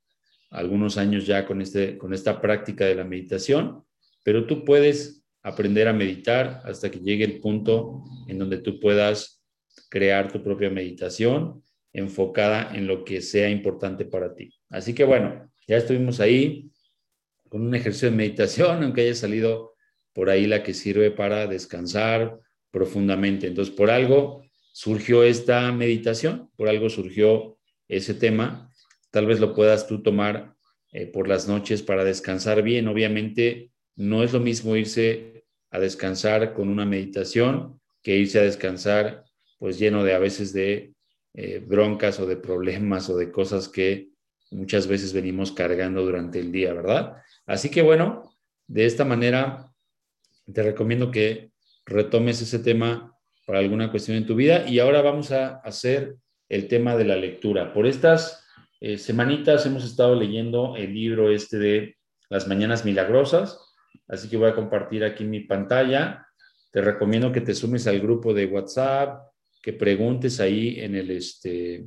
algunos 0.51 0.99
años 0.99 1.27
ya 1.27 1.45
con, 1.47 1.61
este, 1.61 1.99
con 1.99 2.15
esta 2.15 2.41
práctica 2.41 2.85
de 2.87 2.95
la 2.95 3.03
meditación, 3.03 3.83
pero 4.23 4.47
tú 4.47 4.65
puedes 4.65 5.25
aprender 5.43 5.89
a 5.89 5.93
meditar 5.93 6.63
hasta 6.65 6.93
que 6.93 7.01
llegue 7.01 7.25
el 7.25 7.41
punto 7.41 8.05
en 8.29 8.39
donde 8.39 8.59
tú 8.59 8.79
puedas 8.79 9.45
crear 9.89 10.31
tu 10.31 10.45
propia 10.45 10.71
meditación 10.71 11.61
enfocada 11.93 12.71
en 12.73 12.87
lo 12.87 13.05
que 13.05 13.21
sea 13.21 13.51
importante 13.51 14.05
para 14.05 14.33
ti. 14.33 14.55
Así 14.71 14.95
que 14.95 15.03
bueno, 15.03 15.51
ya 15.67 15.77
estuvimos 15.77 16.21
ahí 16.21 16.71
con 17.55 17.69
un 17.69 17.75
ejercicio 17.77 18.11
de 18.11 18.17
meditación, 18.17 18.83
aunque 18.83 19.03
haya 19.03 19.15
salido 19.15 19.77
por 20.13 20.29
ahí 20.29 20.49
la 20.49 20.65
que 20.65 20.75
sirve 20.75 21.13
para 21.13 21.47
descansar 21.47 22.41
profundamente. 22.73 23.47
Entonces, 23.47 23.73
por 23.73 23.93
algo 23.93 24.43
surgió 24.73 25.23
esta 25.23 25.71
meditación, 25.71 26.51
por 26.57 26.69
algo 26.69 26.91
surgió 26.91 27.57
ese 27.87 28.13
tema. 28.15 28.73
Tal 29.13 29.27
vez 29.27 29.39
lo 29.39 29.55
puedas 29.55 29.87
tú 29.87 30.03
tomar 30.03 30.57
eh, 30.91 31.07
por 31.07 31.29
las 31.29 31.47
noches 31.47 31.85
para 31.85 32.03
descansar 32.03 32.61
bien. 32.63 32.89
Obviamente, 32.89 33.71
no 33.95 34.25
es 34.25 34.33
lo 34.33 34.41
mismo 34.41 34.75
irse 34.75 35.45
a 35.71 35.79
descansar 35.79 36.55
con 36.55 36.69
una 36.69 36.85
meditación 36.85 37.81
que 38.03 38.17
irse 38.17 38.41
a 38.41 38.43
descansar 38.43 39.23
pues 39.61 39.79
lleno 39.79 40.03
de 40.03 40.13
a 40.13 40.19
veces 40.19 40.53
de 40.53 40.93
eh, 41.35 41.63
broncas 41.65 42.19
o 42.19 42.27
de 42.27 42.37
problemas 42.37 43.09
o 43.11 43.17
de 43.17 43.31
cosas 43.31 43.69
que 43.69 44.09
muchas 44.51 44.89
veces 44.89 45.13
venimos 45.13 45.53
cargando 45.53 46.05
durante 46.05 46.41
el 46.41 46.51
día, 46.51 46.73
¿verdad? 46.73 47.23
Así 47.47 47.71
que 47.71 47.83
bueno, 47.83 48.35
de 48.67 48.87
esta 48.87 49.05
manera 49.05 49.71
te 50.53 50.63
recomiendo 50.63 51.11
que 51.11 51.51
retomes 51.87 52.41
ese 52.41 52.59
tema 52.59 53.17
para 53.47 53.59
alguna 53.59 53.91
cuestión 53.91 54.17
en 54.17 54.27
tu 54.27 54.35
vida 54.35 54.69
y 54.69 54.79
ahora 54.79 55.03
vamos 55.03 55.33
a 55.33 55.57
hacer 55.61 56.17
el 56.49 56.69
tema 56.69 56.97
de 56.97 57.05
la 57.05 57.17
lectura. 57.17 57.73
Por 57.73 57.87
estas 57.87 58.45
eh, 58.81 58.99
semanitas 58.99 59.67
hemos 59.67 59.85
estado 59.85 60.15
leyendo 60.15 60.77
el 60.77 60.95
libro 60.95 61.31
este 61.31 61.59
de 61.59 61.97
Las 62.29 62.49
Mañanas 62.49 62.85
Milagrosas 62.85 63.59
Así 64.09 64.29
que 64.29 64.37
voy 64.37 64.49
a 64.49 64.55
compartir 64.55 65.05
aquí 65.05 65.25
mi 65.25 65.41
pantalla. 65.41 66.27
Te 66.71 66.81
recomiendo 66.81 67.33
que 67.33 67.41
te 67.41 67.55
sumes 67.55 67.87
al 67.87 68.01
grupo 68.01 68.35
de 68.35 68.47
WhatsApp, 68.47 69.29
que 69.63 69.73
preguntes 69.73 70.41
ahí 70.41 70.81
en 70.81 70.95
el, 70.95 71.11
este, 71.11 71.87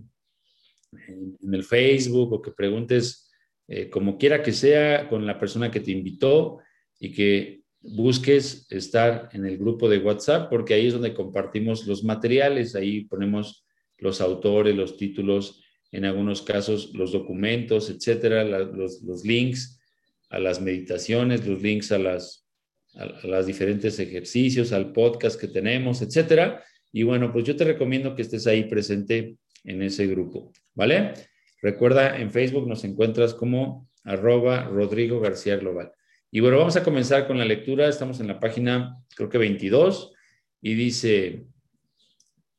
en 0.92 1.54
el 1.54 1.64
Facebook 1.64 2.34
o 2.34 2.42
que 2.42 2.52
preguntes 2.52 3.27
eh, 3.68 3.90
como 3.90 4.18
quiera 4.18 4.44
que 4.44 4.54
sea 4.54 5.10
con 5.10 5.26
la 5.26 5.40
persona 5.40 5.72
que 5.72 5.80
te 5.80 5.92
invitó 5.92 6.60
y 7.00 7.12
que 7.12 7.62
busques 7.82 8.66
estar 8.72 9.30
en 9.34 9.46
el 9.46 9.58
grupo 9.58 9.90
de 9.90 10.00
WhatsApp 10.00 10.50
porque 10.50 10.74
ahí 10.74 10.88
es 10.88 10.94
donde 10.94 11.14
compartimos 11.14 11.86
los 11.86 12.04
materiales, 12.04 12.76
ahí 12.76 13.06
ponemos 13.06 13.66
los 13.98 14.22
autores, 14.22 14.76
los 14.76 14.98
títulos, 14.98 15.64
en 15.92 16.06
algunos 16.06 16.42
casos 16.42 16.94
los 16.94 17.12
documentos, 17.12 17.90
etcétera, 17.90 18.44
los, 18.44 19.02
los 19.04 19.26
links 19.26 19.80
a 20.30 20.40
las 20.40 20.62
meditaciones, 20.62 21.46
los 21.48 21.62
links 21.62 21.92
a 21.92 21.98
las, 21.98 22.48
a, 22.96 23.42
diferentes 23.44 24.00
ejercicios, 24.00 24.74
al 24.74 24.92
podcast 24.92 25.40
que 25.40 25.48
tenemos, 25.48 26.02
etcétera. 26.02 26.64
Y 26.92 27.04
bueno, 27.04 27.32
pues 27.32 27.46
yo 27.46 27.56
te 27.56 27.64
recomiendo 27.64 28.16
que 28.16 28.22
estés 28.24 28.48
ahí 28.48 28.64
presente 28.66 29.38
en 29.64 29.82
ese 29.82 30.08
grupo, 30.08 30.52
¿vale? 30.74 31.14
Recuerda, 31.62 32.20
en 32.20 32.32
Facebook 32.32 32.68
nos 32.68 32.84
encuentras 32.84 33.34
como 33.34 33.90
arroba 34.04 34.64
Rodrigo 34.66 35.20
García 35.20 35.58
Global. 35.58 35.92
Y 36.32 36.40
bueno, 36.40 36.58
vamos 36.58 36.76
a 36.76 36.84
comenzar 36.84 37.28
con 37.28 37.38
la 37.38 37.46
lectura. 37.46 37.88
Estamos 37.88 38.20
en 38.20 38.28
la 38.28 38.40
página, 38.40 38.98
creo 39.16 39.30
que 39.30 39.38
22, 39.38 40.14
y 40.62 40.74
dice, 40.76 41.46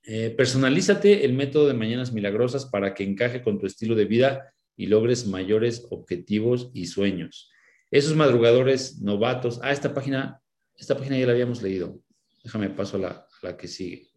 eh, 0.04 0.30
personalízate 0.30 1.24
el 1.24 1.34
método 1.34 1.68
de 1.68 1.74
Mañanas 1.74 2.12
Milagrosas 2.12 2.66
para 2.66 2.94
que 2.94 3.04
encaje 3.04 3.42
con 3.42 3.58
tu 3.58 3.66
estilo 3.66 3.94
de 3.94 4.06
vida 4.06 4.54
y 4.76 4.86
logres 4.86 5.26
mayores 5.26 5.86
objetivos 5.90 6.70
y 6.72 6.86
sueños. 6.86 7.50
Esos 7.90 8.16
madrugadores 8.16 9.00
novatos. 9.00 9.60
Ah, 9.62 9.72
esta 9.72 9.92
página, 9.94 10.40
esta 10.76 10.96
página 10.96 11.18
ya 11.18 11.26
la 11.26 11.32
habíamos 11.32 11.62
leído. 11.62 12.00
Déjame 12.42 12.70
paso 12.70 12.98
la, 12.98 13.08
a 13.08 13.26
la 13.42 13.56
que 13.56 13.68
sigue. 13.68 14.08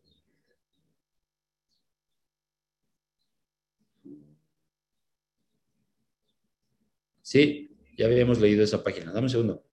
Sí, 7.32 7.72
ya 7.98 8.08
habíamos 8.08 8.41
leído 8.41 8.62
esa 8.62 8.84
página. 8.84 9.13
Dame 9.13 9.28
un 9.28 9.30
segundo. 9.30 9.63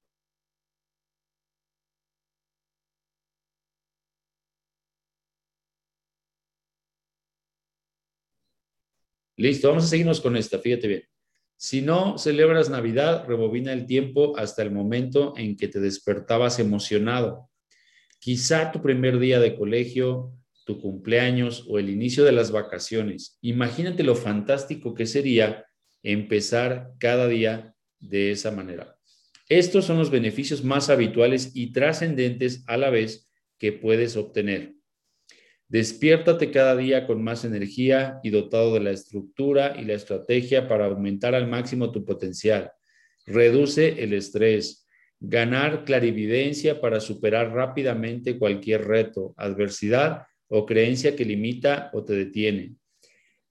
Listo, 9.36 9.70
vamos 9.70 9.82
a 9.82 9.86
seguirnos 9.88 10.20
con 10.20 10.36
esta. 10.36 10.60
Fíjate 10.60 10.86
bien. 10.86 11.02
Si 11.56 11.82
no 11.82 12.16
celebras 12.16 12.70
Navidad, 12.70 13.26
rebobina 13.26 13.72
el 13.72 13.86
tiempo 13.86 14.36
hasta 14.38 14.62
el 14.62 14.70
momento 14.70 15.34
en 15.36 15.56
que 15.56 15.66
te 15.66 15.80
despertabas 15.80 16.60
emocionado. 16.60 17.50
Quizá 18.20 18.70
tu 18.70 18.80
primer 18.80 19.18
día 19.18 19.40
de 19.40 19.56
colegio, 19.56 20.32
tu 20.64 20.80
cumpleaños 20.80 21.66
o 21.68 21.80
el 21.80 21.90
inicio 21.90 22.22
de 22.22 22.30
las 22.30 22.52
vacaciones. 22.52 23.36
Imagínate 23.40 24.04
lo 24.04 24.14
fantástico 24.14 24.94
que 24.94 25.06
sería 25.06 25.67
empezar 26.02 26.92
cada 26.98 27.28
día 27.28 27.74
de 28.00 28.30
esa 28.30 28.50
manera. 28.50 28.96
Estos 29.48 29.86
son 29.86 29.98
los 29.98 30.10
beneficios 30.10 30.62
más 30.62 30.90
habituales 30.90 31.52
y 31.54 31.72
trascendentes 31.72 32.64
a 32.66 32.76
la 32.76 32.90
vez 32.90 33.30
que 33.58 33.72
puedes 33.72 34.16
obtener. 34.16 34.74
Despiértate 35.68 36.50
cada 36.50 36.76
día 36.76 37.06
con 37.06 37.22
más 37.22 37.44
energía 37.44 38.20
y 38.22 38.30
dotado 38.30 38.74
de 38.74 38.80
la 38.80 38.90
estructura 38.90 39.74
y 39.78 39.84
la 39.84 39.94
estrategia 39.94 40.66
para 40.66 40.86
aumentar 40.86 41.34
al 41.34 41.46
máximo 41.46 41.92
tu 41.92 42.04
potencial. 42.04 42.72
Reduce 43.26 44.02
el 44.02 44.14
estrés. 44.14 44.86
Ganar 45.20 45.84
clarividencia 45.84 46.80
para 46.80 47.00
superar 47.00 47.52
rápidamente 47.52 48.38
cualquier 48.38 48.86
reto, 48.86 49.34
adversidad 49.36 50.22
o 50.46 50.64
creencia 50.64 51.16
que 51.16 51.24
limita 51.24 51.90
o 51.92 52.04
te 52.04 52.14
detiene. 52.14 52.76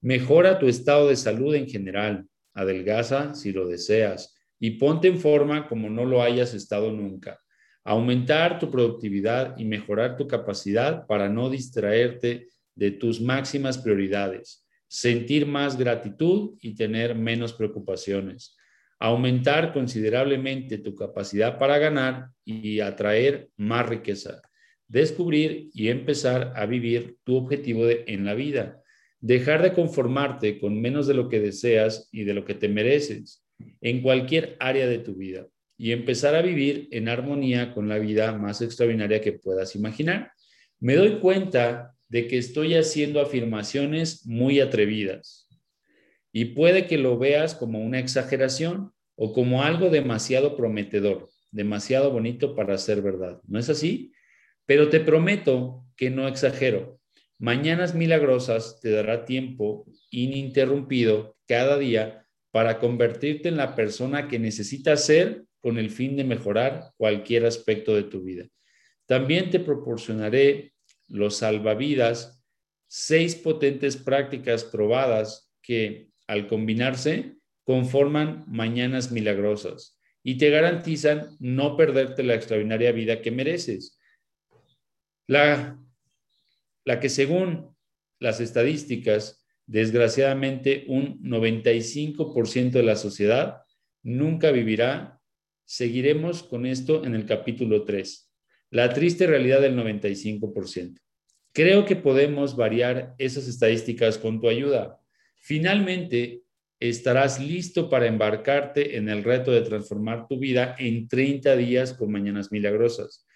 Mejora 0.02 0.60
tu 0.60 0.68
estado 0.68 1.10
de 1.10 1.18
salud 1.18 1.54
en 1.54 1.68
general. 1.68 2.26
Adelgaza 2.58 3.34
si 3.34 3.54
lo 3.54 3.68
deseas 3.68 4.36
y 4.60 4.72
ponte 4.72 5.08
en 5.08 5.20
forma 5.20 5.68
como 5.68 5.90
no 5.90 6.04
lo 6.06 6.22
hayas 6.22 6.54
estado 6.54 6.92
nunca 6.92 7.40
aumentar 7.88 8.60
tu 8.60 8.70
productividad 8.70 9.58
y 9.58 9.64
mejorar 9.64 10.18
tu 10.18 10.28
capacidad 10.28 11.08
para 11.08 11.30
no 11.30 11.50
distraerte 11.50 12.50
de 12.76 12.92
tus 12.92 13.22
máximas 13.22 13.78
prioridades, 13.78 14.68
sentir 14.90 15.46
más 15.46 15.78
gratitud 15.78 16.58
y 16.60 16.76
tener 16.76 17.16
menos 17.16 17.54
preocupaciones, 17.54 18.58
aumentar 19.00 19.72
considerablemente 19.72 20.80
tu 20.80 20.96
capacidad 20.96 21.58
para 21.58 21.78
ganar 21.78 22.28
y 22.44 22.82
atraer 22.82 23.48
más 23.56 23.88
riqueza, 23.88 24.42
descubrir 24.86 25.70
y 25.74 25.88
empezar 25.88 26.52
a 26.58 26.66
vivir 26.66 27.16
tu 27.24 27.38
objetivo 27.38 27.86
en 27.88 28.26
la 28.26 28.34
vida. 28.34 28.82
Dejar 29.20 29.62
de 29.64 29.74
conformarte 29.74 30.60
con 30.60 30.80
menos 30.80 31.08
de 31.08 31.14
lo 31.14 31.30
que 31.30 31.40
deseas 31.40 32.10
y 32.12 32.24
de 32.24 32.34
lo 32.34 32.46
que 32.46 32.54
te 32.54 32.70
mereces 32.70 33.44
en 33.82 34.02
cualquier 34.02 34.56
área 34.60 34.88
de 34.88 35.00
tu 35.00 35.16
vida 35.16 35.48
y 35.78 35.92
empezar 35.92 36.36
a 36.36 36.42
vivir 36.42 36.88
en 36.92 37.08
armonía 37.08 37.74
con 37.74 37.88
la 37.88 38.00
vida 38.00 38.32
más 38.34 38.62
extraordinaria 38.62 39.22
que 39.22 39.34
puedas 39.34 39.76
imaginar. 39.76 40.32
Me 40.80 40.96
doy 40.96 41.20
cuenta 41.20 41.96
de 42.10 42.28
que 42.28 42.38
estoy 42.38 42.76
haciendo 42.76 43.22
afirmaciones 43.22 44.26
muy 44.26 44.60
atrevidas 44.60 45.48
y 46.32 46.46
puede 46.46 46.88
que 46.88 46.98
lo 46.98 47.18
veas 47.18 47.56
como 47.56 47.80
una 47.80 48.00
exageración 48.00 48.92
o 49.16 49.34
como 49.34 49.64
algo 49.64 49.90
demasiado 49.90 50.56
prometedor, 50.56 51.30
demasiado 51.52 52.12
bonito 52.12 52.56
para 52.56 52.78
ser 52.78 53.02
verdad. 53.02 53.42
¿No 53.48 53.60
es 53.60 53.70
así? 53.70 54.14
Pero 54.66 54.90
te 54.90 55.00
prometo 55.00 55.84
que 55.96 56.10
no 56.10 56.28
exagero. 56.28 56.97
Mañanas 57.40 57.94
Milagrosas 57.94 58.80
te 58.82 58.92
dará 58.92 59.26
tiempo 59.26 59.86
ininterrumpido 60.10 61.38
cada 61.48 61.78
día 61.78 62.26
para 62.52 62.80
convertirte 62.80 63.50
en 63.50 63.58
la 63.58 63.76
persona 63.76 64.28
que 64.28 64.40
necesitas 64.40 65.06
ser 65.06 65.46
con 65.62 65.78
el 65.78 65.92
fin 65.92 66.16
de 66.16 66.24
mejorar 66.24 66.92
cualquier 66.98 67.46
aspecto 67.46 67.96
de 67.96 68.04
tu 68.04 68.24
vida. 68.24 68.48
También 69.06 69.52
te 69.52 69.60
proporcionaré 69.60 70.74
los 71.08 71.38
salvavidas, 71.38 72.44
seis 72.88 73.36
potentes 73.36 73.98
prácticas 73.98 74.64
probadas 74.64 75.54
que, 75.62 76.10
al 76.26 76.48
combinarse, 76.48 77.36
conforman 77.64 78.46
mañanas 78.48 79.12
milagrosas 79.12 80.00
y 80.24 80.38
te 80.38 80.50
garantizan 80.50 81.38
no 81.40 81.78
perderte 81.78 82.24
la 82.24 82.36
extraordinaria 82.36 82.92
vida 82.92 83.22
que 83.22 83.32
mereces. 83.32 84.00
La, 85.28 85.78
la 86.88 87.02
que 87.02 87.10
según 87.10 87.76
las 88.18 88.40
estadísticas, 88.40 89.46
desgraciadamente 89.66 90.86
un 90.88 91.22
95% 91.22 92.72
de 92.72 92.84
la 92.84 92.96
sociedad 92.96 93.64
nunca 94.04 94.52
vivirá. 94.52 95.20
Seguiremos 95.66 96.44
con 96.44 96.66
esto 96.66 97.04
en 97.04 97.14
el 97.14 97.26
capítulo 97.26 97.84
3. 97.84 98.32
La 98.70 98.94
triste 98.94 99.28
realidad 99.28 99.60
del 99.60 99.76
95%. 99.76 101.02
Creo 101.52 101.84
que 101.84 101.98
podemos 101.98 102.56
variar 102.56 103.16
esas 103.18 103.50
estadísticas 103.50 104.18
con 104.18 104.40
tu 104.40 104.48
ayuda. 104.48 104.98
Finalmente, 105.42 106.44
estarás 106.80 107.38
listo 107.38 107.90
para 107.90 108.08
embarcarte 108.08 108.96
en 108.96 109.10
el 109.10 109.26
reto 109.26 109.52
de 109.52 109.60
transformar 109.60 110.26
tu 110.30 110.40
vida 110.40 110.74
en 110.80 111.10
30 111.10 111.58
días 111.58 111.94
con 111.94 112.14
mañanas 112.14 112.50
milagrosas, 112.50 113.27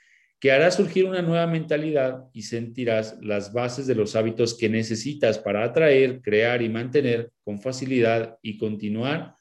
que 0.42 0.52
hará 0.52 0.72
surgir 0.72 1.06
una 1.06 1.22
nueva 1.22 1.46
mentalidad 1.46 2.26
y 2.34 2.42
sentirás 2.42 3.16
las 3.22 3.54
bases 3.54 3.86
de 3.86 3.94
los 3.94 4.16
hábitos 4.16 4.58
que 4.58 4.70
necesitas 4.70 5.38
para 5.38 5.64
atraer, 5.64 6.20
crear 6.20 6.64
y 6.64 6.68
mantener 6.68 7.32
con 7.44 7.62
facilidad 7.62 8.40
y 8.42 8.58
continuar 8.58 9.36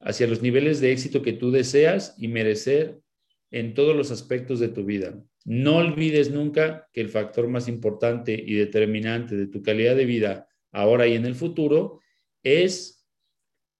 hacia 0.00 0.26
los 0.26 0.42
niveles 0.42 0.80
de 0.80 0.90
éxito 0.90 1.22
que 1.22 1.32
tú 1.32 1.52
deseas 1.52 2.16
y 2.18 2.26
merecer 2.26 2.98
en 3.52 3.72
todos 3.74 3.94
los 3.94 4.10
aspectos 4.10 4.58
de 4.58 4.66
tu 4.68 4.84
vida. 4.84 5.16
No 5.44 5.76
olvides 5.76 6.32
nunca 6.32 6.88
que 6.92 7.02
el 7.02 7.08
factor 7.08 7.46
más 7.46 7.68
importante 7.68 8.34
y 8.34 8.54
determinante 8.54 9.36
de 9.36 9.46
tu 9.46 9.62
calidad 9.62 9.94
de 9.94 10.06
vida 10.06 10.48
ahora 10.72 11.06
y 11.06 11.14
en 11.14 11.24
el 11.24 11.36
futuro 11.36 12.00
es 12.42 13.06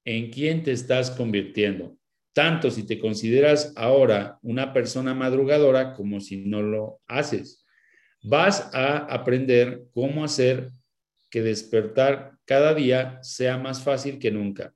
en 0.05 0.31
quién 0.31 0.63
te 0.63 0.71
estás 0.71 1.11
convirtiendo, 1.11 1.96
tanto 2.37 2.71
si 2.71 2.83
te 2.83 2.99
consideras 2.99 3.73
ahora 3.77 4.39
una 4.43 4.75
persona 4.75 5.15
madrugadora 5.15 5.95
como 5.95 6.21
si 6.21 6.37
no 6.37 6.61
lo 6.61 7.01
haces. 7.07 7.65
Vas 8.23 8.69
a 8.75 8.99
aprender 8.99 9.85
cómo 9.95 10.23
hacer 10.23 10.69
que 11.31 11.41
despertar 11.41 12.33
cada 12.45 12.75
día 12.75 13.19
sea 13.23 13.57
más 13.57 13.83
fácil 13.83 14.19
que 14.19 14.31
nunca. 14.31 14.75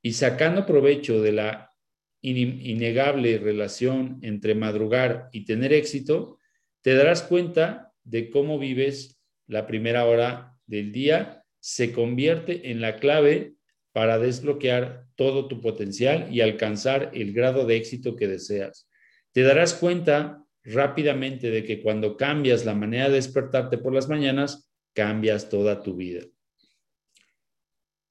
Y 0.00 0.12
sacando 0.12 0.64
provecho 0.64 1.20
de 1.20 1.32
la 1.32 1.72
innegable 2.20 3.36
relación 3.38 4.20
entre 4.22 4.54
madrugar 4.54 5.28
y 5.32 5.44
tener 5.44 5.72
éxito, 5.72 6.38
te 6.82 6.94
darás 6.94 7.24
cuenta 7.24 7.92
de 8.04 8.30
cómo 8.30 8.60
vives 8.60 9.20
la 9.48 9.66
primera 9.66 10.06
hora 10.06 10.56
del 10.66 10.92
día, 10.92 11.44
se 11.58 11.92
convierte 11.92 12.70
en 12.70 12.80
la 12.80 12.94
clave 13.00 13.54
para 13.90 14.20
desbloquear 14.20 15.08
todo 15.22 15.46
tu 15.46 15.60
potencial 15.60 16.26
y 16.34 16.40
alcanzar 16.40 17.12
el 17.14 17.32
grado 17.32 17.64
de 17.64 17.76
éxito 17.76 18.16
que 18.16 18.26
deseas. 18.26 18.88
Te 19.30 19.42
darás 19.42 19.72
cuenta 19.72 20.44
rápidamente 20.64 21.48
de 21.52 21.62
que 21.62 21.80
cuando 21.80 22.16
cambias 22.16 22.64
la 22.64 22.74
manera 22.74 23.08
de 23.08 23.14
despertarte 23.14 23.78
por 23.78 23.94
las 23.94 24.08
mañanas, 24.08 24.68
cambias 24.92 25.48
toda 25.48 25.80
tu 25.80 25.94
vida. 25.94 26.22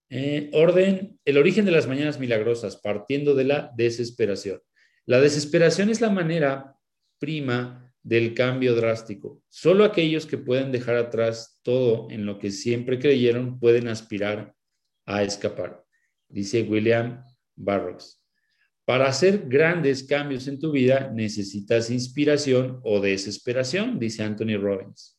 Eh, 0.09 0.49
orden, 0.53 1.19
el 1.25 1.37
origen 1.37 1.65
de 1.65 1.71
las 1.71 1.85
mañanas 1.85 2.17
milagrosas, 2.17 2.77
partiendo 2.77 3.35
de 3.35 3.43
la 3.43 3.73
desesperación. 3.75 4.61
La 5.05 5.19
desesperación 5.19 5.89
es 5.89 5.99
la 5.99 6.11
manera 6.11 6.77
prima 7.19 7.93
del 8.03 8.33
cambio 8.33 8.73
drástico. 8.73 9.43
Solo 9.49 9.83
aquellos 9.83 10.25
que 10.25 10.37
pueden 10.37 10.71
dejar 10.71 10.95
atrás 10.95 11.59
todo 11.61 12.07
en 12.09 12.25
lo 12.25 12.39
que 12.39 12.51
siempre 12.51 12.99
creyeron 12.99 13.59
pueden 13.59 13.89
aspirar 13.89 14.55
a 15.05 15.23
escapar, 15.23 15.83
dice 16.31 16.63
William 16.63 17.23
Barrocks. 17.55 18.21
Para 18.85 19.07
hacer 19.07 19.45
grandes 19.47 20.03
cambios 20.03 20.47
en 20.47 20.59
tu 20.59 20.71
vida 20.71 21.11
necesitas 21.13 21.89
inspiración 21.91 22.79
o 22.83 22.99
desesperación, 22.99 23.99
dice 23.99 24.23
Anthony 24.23 24.57
Robbins. 24.59 25.17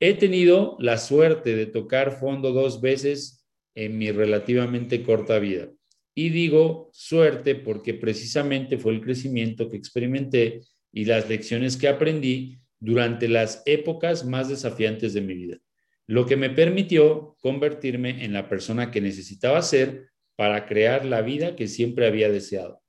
He 0.00 0.14
tenido 0.14 0.76
la 0.80 0.96
suerte 0.96 1.54
de 1.54 1.66
tocar 1.66 2.18
fondo 2.18 2.52
dos 2.52 2.80
veces 2.80 3.46
en 3.74 3.98
mi 3.98 4.10
relativamente 4.10 5.02
corta 5.02 5.38
vida. 5.38 5.68
Y 6.14 6.30
digo 6.30 6.90
suerte 6.92 7.54
porque 7.54 7.94
precisamente 7.94 8.78
fue 8.78 8.92
el 8.92 9.00
crecimiento 9.00 9.68
que 9.68 9.76
experimenté 9.76 10.62
y 10.92 11.04
las 11.04 11.28
lecciones 11.28 11.76
que 11.76 11.88
aprendí 11.88 12.58
durante 12.80 13.28
las 13.28 13.62
épocas 13.66 14.24
más 14.24 14.48
desafiantes 14.48 15.14
de 15.14 15.20
mi 15.20 15.34
vida, 15.34 15.58
lo 16.06 16.26
que 16.26 16.36
me 16.36 16.50
permitió 16.50 17.36
convertirme 17.40 18.24
en 18.24 18.32
la 18.32 18.48
persona 18.48 18.90
que 18.90 19.00
necesitaba 19.00 19.62
ser 19.62 20.08
para 20.38 20.66
crear 20.66 21.04
la 21.04 21.20
vida 21.20 21.56
que 21.56 21.66
siempre 21.66 22.06
había 22.06 22.30
deseado. 22.30 22.80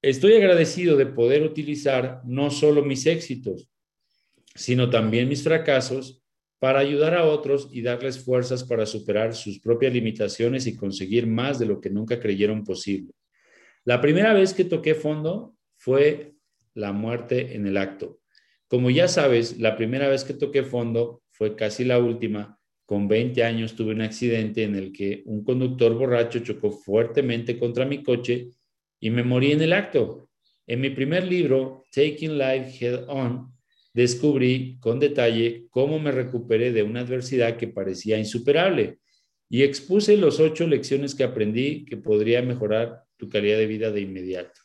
Estoy 0.00 0.32
agradecido 0.32 0.96
de 0.96 1.04
poder 1.04 1.42
utilizar 1.42 2.22
no 2.24 2.50
solo 2.50 2.82
mis 2.82 3.04
éxitos, 3.04 3.68
sino 4.54 4.88
también 4.88 5.28
mis 5.28 5.42
fracasos 5.42 6.24
para 6.58 6.78
ayudar 6.78 7.14
a 7.14 7.26
otros 7.26 7.68
y 7.70 7.82
darles 7.82 8.24
fuerzas 8.24 8.64
para 8.64 8.86
superar 8.86 9.34
sus 9.34 9.60
propias 9.60 9.92
limitaciones 9.92 10.66
y 10.66 10.74
conseguir 10.74 11.26
más 11.26 11.58
de 11.58 11.66
lo 11.66 11.82
que 11.82 11.90
nunca 11.90 12.18
creyeron 12.18 12.64
posible. 12.64 13.12
La 13.84 14.00
primera 14.00 14.32
vez 14.32 14.54
que 14.54 14.64
toqué 14.64 14.94
fondo 14.94 15.54
fue 15.76 16.32
la 16.72 16.92
muerte 16.92 17.56
en 17.56 17.66
el 17.66 17.76
acto. 17.76 18.20
Como 18.68 18.88
ya 18.88 19.06
sabes, 19.06 19.58
la 19.58 19.76
primera 19.76 20.08
vez 20.08 20.24
que 20.24 20.32
toqué 20.32 20.62
fondo 20.62 21.22
fue 21.30 21.56
casi 21.56 21.84
la 21.84 21.98
última. 21.98 22.58
Con 22.92 23.08
20 23.08 23.42
años 23.42 23.74
tuve 23.74 23.94
un 23.94 24.02
accidente 24.02 24.64
en 24.64 24.74
el 24.74 24.92
que 24.92 25.22
un 25.24 25.42
conductor 25.42 25.94
borracho 25.94 26.40
chocó 26.40 26.70
fuertemente 26.70 27.58
contra 27.58 27.86
mi 27.86 28.02
coche 28.02 28.50
y 29.00 29.08
me 29.08 29.22
morí 29.22 29.52
en 29.52 29.62
el 29.62 29.72
acto. 29.72 30.28
En 30.66 30.82
mi 30.82 30.90
primer 30.90 31.24
libro, 31.24 31.84
Taking 31.90 32.36
Life 32.36 32.84
Head 32.84 33.08
On, 33.08 33.50
descubrí 33.94 34.76
con 34.78 35.00
detalle 35.00 35.68
cómo 35.70 35.98
me 35.98 36.12
recuperé 36.12 36.70
de 36.70 36.82
una 36.82 37.00
adversidad 37.00 37.56
que 37.56 37.66
parecía 37.66 38.18
insuperable 38.18 38.98
y 39.48 39.62
expuse 39.62 40.18
los 40.18 40.38
ocho 40.38 40.66
lecciones 40.66 41.14
que 41.14 41.24
aprendí 41.24 41.86
que 41.86 41.96
podría 41.96 42.42
mejorar 42.42 43.04
tu 43.16 43.30
calidad 43.30 43.56
de 43.56 43.68
vida 43.68 43.90
de 43.90 44.02
inmediato. 44.02 44.60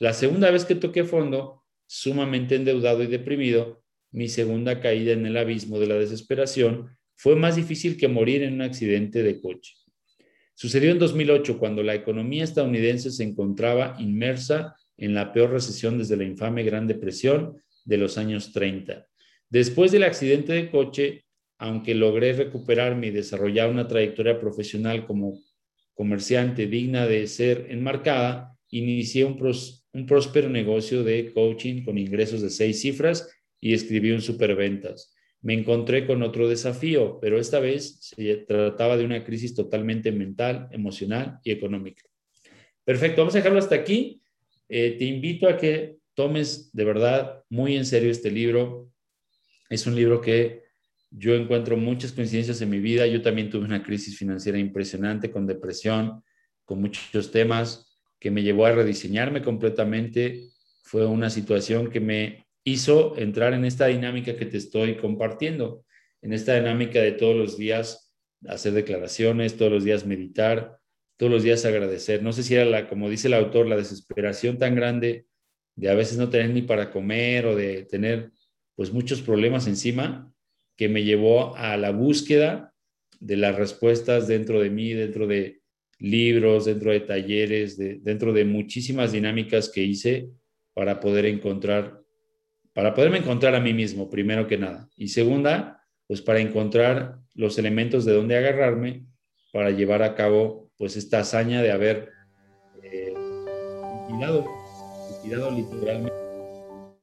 La 0.00 0.14
segunda 0.14 0.50
vez 0.50 0.64
que 0.64 0.76
toqué 0.76 1.04
fondo, 1.04 1.62
sumamente 1.86 2.54
endeudado 2.54 3.02
y 3.02 3.06
deprimido, 3.06 3.82
mi 4.12 4.28
segunda 4.28 4.80
caída 4.80 5.12
en 5.12 5.26
el 5.26 5.36
abismo 5.36 5.78
de 5.78 5.88
la 5.88 5.96
desesperación 5.96 6.95
fue 7.16 7.34
más 7.34 7.56
difícil 7.56 7.96
que 7.96 8.08
morir 8.08 8.42
en 8.42 8.54
un 8.54 8.62
accidente 8.62 9.22
de 9.22 9.40
coche. 9.40 9.74
Sucedió 10.54 10.90
en 10.90 10.98
2008 10.98 11.58
cuando 11.58 11.82
la 11.82 11.94
economía 11.94 12.44
estadounidense 12.44 13.10
se 13.10 13.24
encontraba 13.24 13.96
inmersa 13.98 14.76
en 14.96 15.14
la 15.14 15.32
peor 15.32 15.50
recesión 15.50 15.98
desde 15.98 16.16
la 16.16 16.24
infame 16.24 16.62
Gran 16.62 16.86
Depresión 16.86 17.60
de 17.84 17.98
los 17.98 18.16
años 18.16 18.52
30. 18.52 19.06
Después 19.50 19.92
del 19.92 20.04
accidente 20.04 20.52
de 20.52 20.70
coche, 20.70 21.24
aunque 21.58 21.94
logré 21.94 22.32
recuperarme 22.32 23.08
y 23.08 23.10
desarrollar 23.10 23.70
una 23.70 23.86
trayectoria 23.86 24.38
profesional 24.38 25.06
como 25.06 25.38
comerciante 25.94 26.66
digna 26.66 27.06
de 27.06 27.26
ser 27.26 27.66
enmarcada, 27.70 28.56
inicié 28.70 29.24
un, 29.24 29.38
próspero 30.06 30.48
negocio 30.48 31.02
de 31.04 31.32
coaching 31.32 31.84
con 31.84 31.96
ingresos 31.96 32.42
de 32.42 32.50
seis 32.50 32.80
cifras 32.80 33.30
y 33.60 33.72
escribí 33.72 34.10
un 34.10 34.20
superventas. 34.20 35.15
Me 35.46 35.54
encontré 35.54 36.08
con 36.08 36.24
otro 36.24 36.48
desafío, 36.48 37.20
pero 37.20 37.38
esta 37.38 37.60
vez 37.60 37.98
se 38.00 38.36
trataba 38.48 38.96
de 38.96 39.04
una 39.04 39.22
crisis 39.22 39.54
totalmente 39.54 40.10
mental, 40.10 40.66
emocional 40.72 41.38
y 41.44 41.52
económica. 41.52 42.02
Perfecto, 42.84 43.20
vamos 43.20 43.36
a 43.36 43.38
dejarlo 43.38 43.60
hasta 43.60 43.76
aquí. 43.76 44.20
Eh, 44.68 44.96
te 44.98 45.04
invito 45.04 45.48
a 45.48 45.56
que 45.56 45.98
tomes 46.14 46.72
de 46.72 46.84
verdad 46.84 47.44
muy 47.48 47.76
en 47.76 47.86
serio 47.86 48.10
este 48.10 48.28
libro. 48.28 48.90
Es 49.70 49.86
un 49.86 49.94
libro 49.94 50.20
que 50.20 50.64
yo 51.12 51.36
encuentro 51.36 51.76
muchas 51.76 52.10
coincidencias 52.10 52.60
en 52.60 52.70
mi 52.70 52.80
vida. 52.80 53.06
Yo 53.06 53.22
también 53.22 53.48
tuve 53.48 53.66
una 53.66 53.84
crisis 53.84 54.18
financiera 54.18 54.58
impresionante 54.58 55.30
con 55.30 55.46
depresión, 55.46 56.24
con 56.64 56.80
muchos 56.80 57.30
temas 57.30 57.96
que 58.18 58.32
me 58.32 58.42
llevó 58.42 58.66
a 58.66 58.72
rediseñarme 58.72 59.42
completamente. 59.42 60.48
Fue 60.82 61.06
una 61.06 61.30
situación 61.30 61.88
que 61.88 62.00
me 62.00 62.45
hizo 62.66 63.16
entrar 63.16 63.54
en 63.54 63.64
esta 63.64 63.86
dinámica 63.86 64.36
que 64.36 64.44
te 64.44 64.56
estoy 64.56 64.96
compartiendo, 64.96 65.84
en 66.20 66.32
esta 66.32 66.56
dinámica 66.56 67.00
de 67.00 67.12
todos 67.12 67.36
los 67.36 67.56
días 67.56 68.12
hacer 68.48 68.72
declaraciones, 68.72 69.56
todos 69.56 69.70
los 69.70 69.84
días 69.84 70.04
meditar, 70.04 70.76
todos 71.16 71.30
los 71.30 71.44
días 71.44 71.64
agradecer. 71.64 72.24
No 72.24 72.32
sé 72.32 72.42
si 72.42 72.56
era 72.56 72.64
la, 72.64 72.88
como 72.88 73.08
dice 73.08 73.28
el 73.28 73.34
autor, 73.34 73.68
la 73.68 73.76
desesperación 73.76 74.58
tan 74.58 74.74
grande 74.74 75.26
de 75.76 75.88
a 75.88 75.94
veces 75.94 76.18
no 76.18 76.28
tener 76.28 76.50
ni 76.50 76.62
para 76.62 76.90
comer 76.90 77.46
o 77.46 77.54
de 77.54 77.84
tener 77.84 78.32
pues 78.74 78.92
muchos 78.92 79.22
problemas 79.22 79.68
encima 79.68 80.32
que 80.76 80.88
me 80.88 81.04
llevó 81.04 81.56
a 81.56 81.76
la 81.76 81.92
búsqueda 81.92 82.74
de 83.20 83.36
las 83.36 83.54
respuestas 83.54 84.26
dentro 84.26 84.60
de 84.60 84.70
mí, 84.70 84.92
dentro 84.92 85.28
de 85.28 85.60
libros, 85.98 86.64
dentro 86.64 86.90
de 86.90 87.00
talleres, 87.00 87.78
dentro 87.78 88.32
de 88.32 88.44
muchísimas 88.44 89.12
dinámicas 89.12 89.70
que 89.70 89.82
hice 89.82 90.30
para 90.74 91.00
poder 91.00 91.26
encontrar, 91.26 92.02
para 92.76 92.92
poderme 92.92 93.16
encontrar 93.16 93.54
a 93.54 93.60
mí 93.60 93.72
mismo, 93.72 94.10
primero 94.10 94.46
que 94.46 94.58
nada. 94.58 94.90
Y 94.98 95.08
segunda, 95.08 95.82
pues 96.06 96.20
para 96.20 96.40
encontrar 96.40 97.20
los 97.32 97.56
elementos 97.56 98.04
de 98.04 98.12
dónde 98.12 98.36
agarrarme 98.36 99.06
para 99.50 99.70
llevar 99.70 100.02
a 100.02 100.14
cabo 100.14 100.70
pues 100.76 100.94
esta 100.98 101.20
hazaña 101.20 101.62
de 101.62 101.72
haber 101.72 102.12
eh, 102.82 103.14
liquidado, 104.10 104.46
liquidado 105.10 105.50
literalmente 105.52 106.16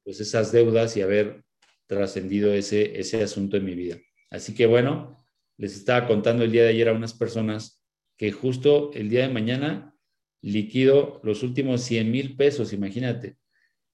pues 0.04 0.20
esas 0.20 0.52
deudas 0.52 0.96
y 0.96 1.02
haber 1.02 1.44
trascendido 1.88 2.54
ese, 2.54 3.00
ese 3.00 3.24
asunto 3.24 3.58
en 3.58 3.66
mi 3.66 3.74
vida. 3.74 3.98
Así 4.30 4.54
que 4.54 4.68
bueno, 4.68 5.26
les 5.58 5.76
estaba 5.76 6.06
contando 6.06 6.44
el 6.44 6.52
día 6.52 6.66
de 6.66 6.70
ayer 6.70 6.90
a 6.90 6.94
unas 6.94 7.16
personas 7.16 7.84
que 8.16 8.32
justo 8.32 8.92
el 8.94 9.10
día 9.10 9.28
de 9.28 9.34
mañana 9.34 9.96
liquido 10.40 11.20
los 11.24 11.42
últimos 11.42 11.82
100 11.82 12.12
mil 12.12 12.36
pesos, 12.36 12.74
imagínate, 12.74 13.38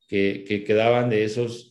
que, 0.09 0.43
que 0.45 0.65
quedaban 0.65 1.09
de 1.09 1.23
esos 1.23 1.68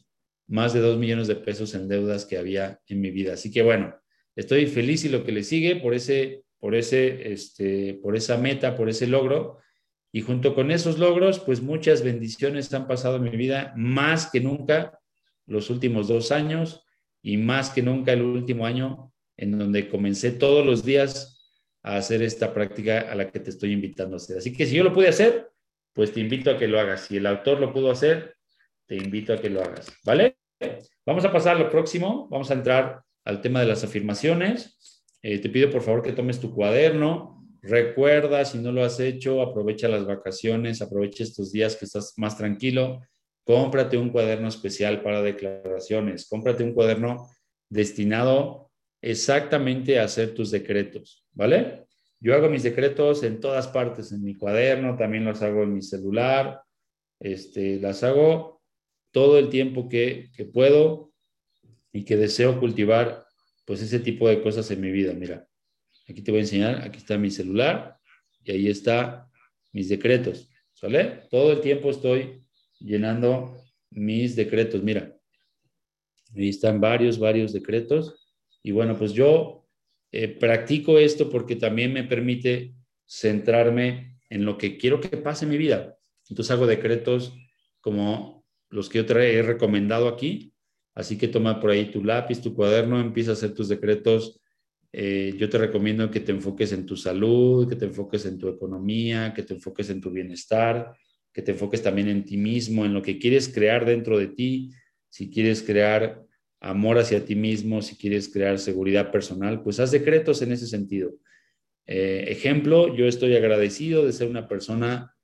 más 0.48 0.72
de 0.72 0.80
2 0.80 0.98
millones 0.98 1.28
de 1.28 1.36
pesos 1.36 1.74
en 1.74 1.88
deudas 1.88 2.24
que 2.24 2.38
había 2.38 2.80
en 2.86 3.00
mi 3.00 3.10
vida. 3.10 3.34
Así 3.34 3.50
que 3.50 3.62
bueno, 3.62 3.94
estoy 4.34 4.66
feliz 4.66 5.04
y 5.04 5.08
lo 5.08 5.24
que 5.24 5.32
le 5.32 5.44
sigue 5.44 5.76
por 5.76 5.94
ese, 5.94 6.42
por 6.58 6.74
ese, 6.74 7.32
este, 7.32 7.94
por 8.02 8.16
esa 8.16 8.38
meta, 8.38 8.74
por 8.74 8.88
ese 8.88 9.06
logro. 9.06 9.58
Y 10.10 10.22
junto 10.22 10.54
con 10.54 10.70
esos 10.70 10.98
logros, 10.98 11.38
pues 11.38 11.60
muchas 11.60 12.02
bendiciones 12.02 12.72
han 12.72 12.88
pasado 12.88 13.16
en 13.16 13.24
mi 13.24 13.36
vida, 13.36 13.74
más 13.76 14.30
que 14.30 14.40
nunca 14.40 14.98
los 15.46 15.68
últimos 15.68 16.08
dos 16.08 16.32
años 16.32 16.82
y 17.22 17.36
más 17.36 17.70
que 17.70 17.82
nunca 17.82 18.12
el 18.12 18.22
último 18.22 18.64
año 18.64 19.12
en 19.36 19.58
donde 19.58 19.88
comencé 19.88 20.30
todos 20.30 20.64
los 20.64 20.84
días 20.84 21.38
a 21.82 21.96
hacer 21.96 22.22
esta 22.22 22.54
práctica 22.54 23.00
a 23.00 23.14
la 23.14 23.30
que 23.30 23.40
te 23.40 23.50
estoy 23.50 23.72
invitando 23.72 24.16
a 24.16 24.18
hacer. 24.18 24.38
Así 24.38 24.52
que 24.52 24.66
si 24.66 24.76
yo 24.76 24.84
lo 24.84 24.94
pude 24.94 25.08
hacer, 25.08 25.50
pues 25.92 26.12
te 26.12 26.20
invito 26.20 26.50
a 26.50 26.58
que 26.58 26.68
lo 26.68 26.80
hagas. 26.80 27.02
Si 27.02 27.18
el 27.18 27.26
autor 27.26 27.60
lo 27.60 27.72
pudo 27.72 27.90
hacer, 27.90 28.36
te 28.86 28.96
invito 28.96 29.34
a 29.34 29.40
que 29.40 29.50
lo 29.50 29.62
hagas. 29.62 29.92
¿Vale? 30.04 30.37
Vamos 31.06 31.24
a 31.24 31.32
pasar 31.32 31.56
a 31.56 31.58
lo 31.60 31.70
próximo. 31.70 32.28
Vamos 32.30 32.50
a 32.50 32.54
entrar 32.54 33.02
al 33.24 33.40
tema 33.40 33.60
de 33.60 33.66
las 33.66 33.84
afirmaciones. 33.84 35.04
Eh, 35.22 35.38
te 35.38 35.48
pido 35.48 35.70
por 35.70 35.82
favor 35.82 36.02
que 36.02 36.12
tomes 36.12 36.40
tu 36.40 36.54
cuaderno. 36.54 37.44
Recuerda, 37.62 38.44
si 38.44 38.58
no 38.58 38.72
lo 38.72 38.84
has 38.84 39.00
hecho, 39.00 39.42
aprovecha 39.42 39.88
las 39.88 40.06
vacaciones, 40.06 40.80
aprovecha 40.80 41.24
estos 41.24 41.52
días 41.52 41.76
que 41.76 41.86
estás 41.86 42.14
más 42.16 42.38
tranquilo 42.38 43.00
cómprate 43.48 43.96
un 43.96 44.10
cuaderno 44.10 44.46
especial 44.46 45.02
para 45.02 45.22
declaraciones, 45.22 46.28
cómprate 46.28 46.62
un 46.62 46.74
cuaderno 46.74 47.30
destinado 47.70 48.70
exactamente 49.00 49.98
a 49.98 50.04
hacer 50.04 50.34
tus 50.34 50.50
decretos, 50.50 51.24
¿vale? 51.32 51.86
Yo 52.20 52.34
hago 52.34 52.50
mis 52.50 52.62
decretos 52.62 53.22
en 53.22 53.40
todas 53.40 53.66
partes, 53.66 54.12
en 54.12 54.22
mi 54.22 54.34
cuaderno, 54.34 54.98
también 54.98 55.24
los 55.24 55.40
hago 55.40 55.62
en 55.62 55.72
mi 55.72 55.80
celular, 55.80 56.60
este, 57.18 57.80
las 57.80 58.04
hago 58.04 58.57
todo 59.10 59.38
el 59.38 59.48
tiempo 59.48 59.88
que, 59.88 60.30
puedo 60.52 61.12
y 61.92 62.04
que 62.04 62.16
deseo 62.16 62.58
cultivar 62.60 63.26
pues 63.64 63.82
ese 63.82 64.00
tipo 64.00 64.28
de 64.28 64.40
cosas 64.40 64.70
en 64.70 64.80
mi 64.80 64.90
vida. 64.90 65.12
Mira, 65.12 65.46
aquí 66.08 66.22
te 66.22 66.30
voy 66.30 66.38
a 66.38 66.42
enseñar, 66.42 66.82
aquí 66.82 66.98
está 66.98 67.18
mi 67.18 67.30
celular 67.30 67.98
y 68.44 68.52
ahí 68.52 68.68
está 68.68 69.28
mis 69.72 69.88
decretos, 69.88 70.48
¿vale? 70.80 71.22
Todo 71.30 71.52
el 71.52 71.60
tiempo 71.60 71.90
estoy 71.90 72.42
llenando 72.78 73.56
mis 73.90 74.36
decretos. 74.36 74.82
Mira, 74.82 75.14
ahí 76.34 76.48
están 76.48 76.80
varios, 76.80 77.18
varios 77.18 77.52
decretos. 77.52 78.28
Y 78.62 78.70
bueno, 78.70 78.96
pues 78.96 79.12
yo 79.12 79.66
eh, 80.12 80.28
practico 80.28 80.98
esto 80.98 81.28
porque 81.28 81.56
también 81.56 81.92
me 81.92 82.04
permite 82.04 82.74
centrarme 83.06 84.18
en 84.30 84.44
lo 84.44 84.58
que 84.58 84.76
quiero 84.78 85.00
que 85.00 85.16
pase 85.16 85.44
en 85.44 85.50
mi 85.50 85.58
vida. 85.58 85.98
Entonces 86.28 86.50
hago 86.50 86.66
decretos 86.66 87.34
como 87.80 88.37
los 88.70 88.88
que 88.88 88.98
yo 88.98 89.06
te 89.06 89.34
he 89.34 89.42
recomendado 89.42 90.08
aquí. 90.08 90.52
Así 90.94 91.16
que 91.16 91.28
toma 91.28 91.60
por 91.60 91.70
ahí 91.70 91.90
tu 91.90 92.02
lápiz, 92.02 92.40
tu 92.40 92.54
cuaderno, 92.54 93.00
empieza 93.00 93.30
a 93.30 93.34
hacer 93.34 93.54
tus 93.54 93.68
decretos. 93.68 94.40
Eh, 94.92 95.34
yo 95.38 95.48
te 95.48 95.58
recomiendo 95.58 96.10
que 96.10 96.20
te 96.20 96.32
enfoques 96.32 96.72
en 96.72 96.86
tu 96.86 96.96
salud, 96.96 97.68
que 97.68 97.76
te 97.76 97.84
enfoques 97.84 98.26
en 98.26 98.38
tu 98.38 98.48
economía, 98.48 99.32
que 99.34 99.42
te 99.42 99.54
enfoques 99.54 99.90
en 99.90 100.00
tu 100.00 100.10
bienestar, 100.10 100.92
que 101.32 101.42
te 101.42 101.52
enfoques 101.52 101.82
también 101.82 102.08
en 102.08 102.24
ti 102.24 102.36
mismo, 102.36 102.84
en 102.84 102.94
lo 102.94 103.02
que 103.02 103.18
quieres 103.18 103.48
crear 103.48 103.84
dentro 103.84 104.18
de 104.18 104.28
ti, 104.28 104.70
si 105.08 105.30
quieres 105.30 105.62
crear 105.62 106.24
amor 106.60 106.98
hacia 106.98 107.24
ti 107.24 107.36
mismo, 107.36 107.82
si 107.82 107.96
quieres 107.96 108.28
crear 108.28 108.58
seguridad 108.58 109.12
personal, 109.12 109.62
pues 109.62 109.78
haz 109.78 109.90
decretos 109.90 110.42
en 110.42 110.52
ese 110.52 110.66
sentido. 110.66 111.14
Eh, 111.86 112.26
ejemplo, 112.28 112.94
yo 112.94 113.06
estoy 113.06 113.36
agradecido 113.36 114.04
de 114.04 114.12
ser 114.12 114.28
una 114.28 114.48
persona 114.48 115.14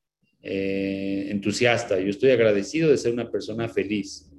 eh, 0.47 1.29
entusiasta, 1.31 1.99
yo 1.99 2.11
estoy 2.11 2.31
agradecido 2.31 2.91
de 2.91 2.99
ser 2.99 3.15
una 3.15 3.31
persona 3.31 3.67
feliz. 3.67 4.31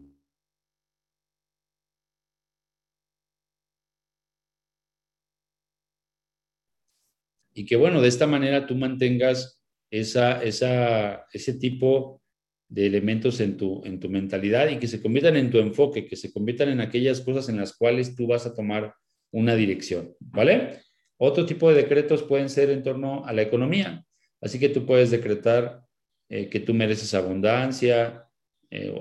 Y 7.55 7.65
que 7.65 7.75
bueno, 7.75 8.01
de 8.01 8.07
esta 8.09 8.27
manera 8.27 8.67
tú 8.67 8.75
mantengas 8.75 9.59
esa, 9.89 10.43
esa, 10.43 11.25
ese 11.33 11.53
tipo 11.53 12.21
de 12.67 12.85
elementos 12.85 13.39
en 13.39 13.57
tu, 13.57 13.81
en 13.83 13.99
tu 13.99 14.07
mentalidad 14.07 14.69
y 14.69 14.77
que 14.77 14.87
se 14.87 15.01
conviertan 15.01 15.37
en 15.37 15.49
tu 15.49 15.57
enfoque, 15.57 16.05
que 16.05 16.15
se 16.15 16.31
conviertan 16.31 16.69
en 16.69 16.81
aquellas 16.81 17.21
cosas 17.21 17.49
en 17.49 17.57
las 17.57 17.75
cuales 17.75 18.15
tú 18.15 18.27
vas 18.27 18.45
a 18.45 18.53
tomar 18.53 18.93
una 19.31 19.55
dirección, 19.55 20.13
¿vale? 20.19 20.81
Otro 21.17 21.47
tipo 21.47 21.69
de 21.69 21.81
decretos 21.81 22.21
pueden 22.21 22.49
ser 22.49 22.69
en 22.69 22.83
torno 22.83 23.25
a 23.25 23.33
la 23.33 23.41
economía, 23.41 24.05
así 24.41 24.59
que 24.59 24.69
tú 24.69 24.85
puedes 24.85 25.09
decretar 25.09 25.84
eh, 26.29 26.49
que 26.49 26.59
tú 26.59 26.73
mereces 26.73 27.13
abundancia. 27.13 28.27
Eh, 28.69 28.93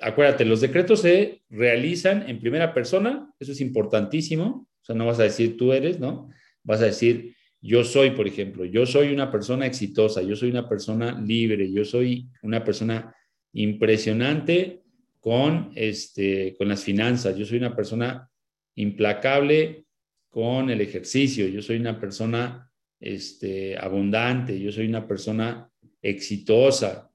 acuérdate, 0.00 0.44
los 0.44 0.60
decretos 0.60 1.00
se 1.02 1.42
realizan 1.48 2.28
en 2.28 2.40
primera 2.40 2.74
persona, 2.74 3.32
eso 3.38 3.52
es 3.52 3.60
importantísimo, 3.60 4.68
o 4.80 4.84
sea, 4.84 4.94
no 4.94 5.06
vas 5.06 5.20
a 5.20 5.24
decir 5.24 5.56
tú 5.56 5.72
eres, 5.72 5.98
¿no? 5.98 6.28
Vas 6.62 6.80
a 6.80 6.86
decir 6.86 7.34
yo 7.62 7.84
soy, 7.84 8.12
por 8.12 8.26
ejemplo, 8.26 8.64
yo 8.64 8.86
soy 8.86 9.12
una 9.12 9.30
persona 9.30 9.66
exitosa, 9.66 10.22
yo 10.22 10.34
soy 10.34 10.50
una 10.50 10.68
persona 10.68 11.20
libre, 11.20 11.70
yo 11.70 11.84
soy 11.84 12.28
una 12.42 12.64
persona 12.64 13.14
impresionante 13.52 14.82
con, 15.20 15.70
este, 15.74 16.54
con 16.56 16.68
las 16.68 16.82
finanzas, 16.82 17.36
yo 17.36 17.44
soy 17.44 17.58
una 17.58 17.76
persona 17.76 18.30
implacable 18.76 19.84
con 20.30 20.70
el 20.70 20.80
ejercicio, 20.80 21.46
yo 21.48 21.60
soy 21.60 21.76
una 21.76 22.00
persona 22.00 22.70
este, 22.98 23.76
abundante, 23.76 24.58
yo 24.58 24.72
soy 24.72 24.86
una 24.86 25.06
persona 25.06 25.70
exitosa. 26.02 27.10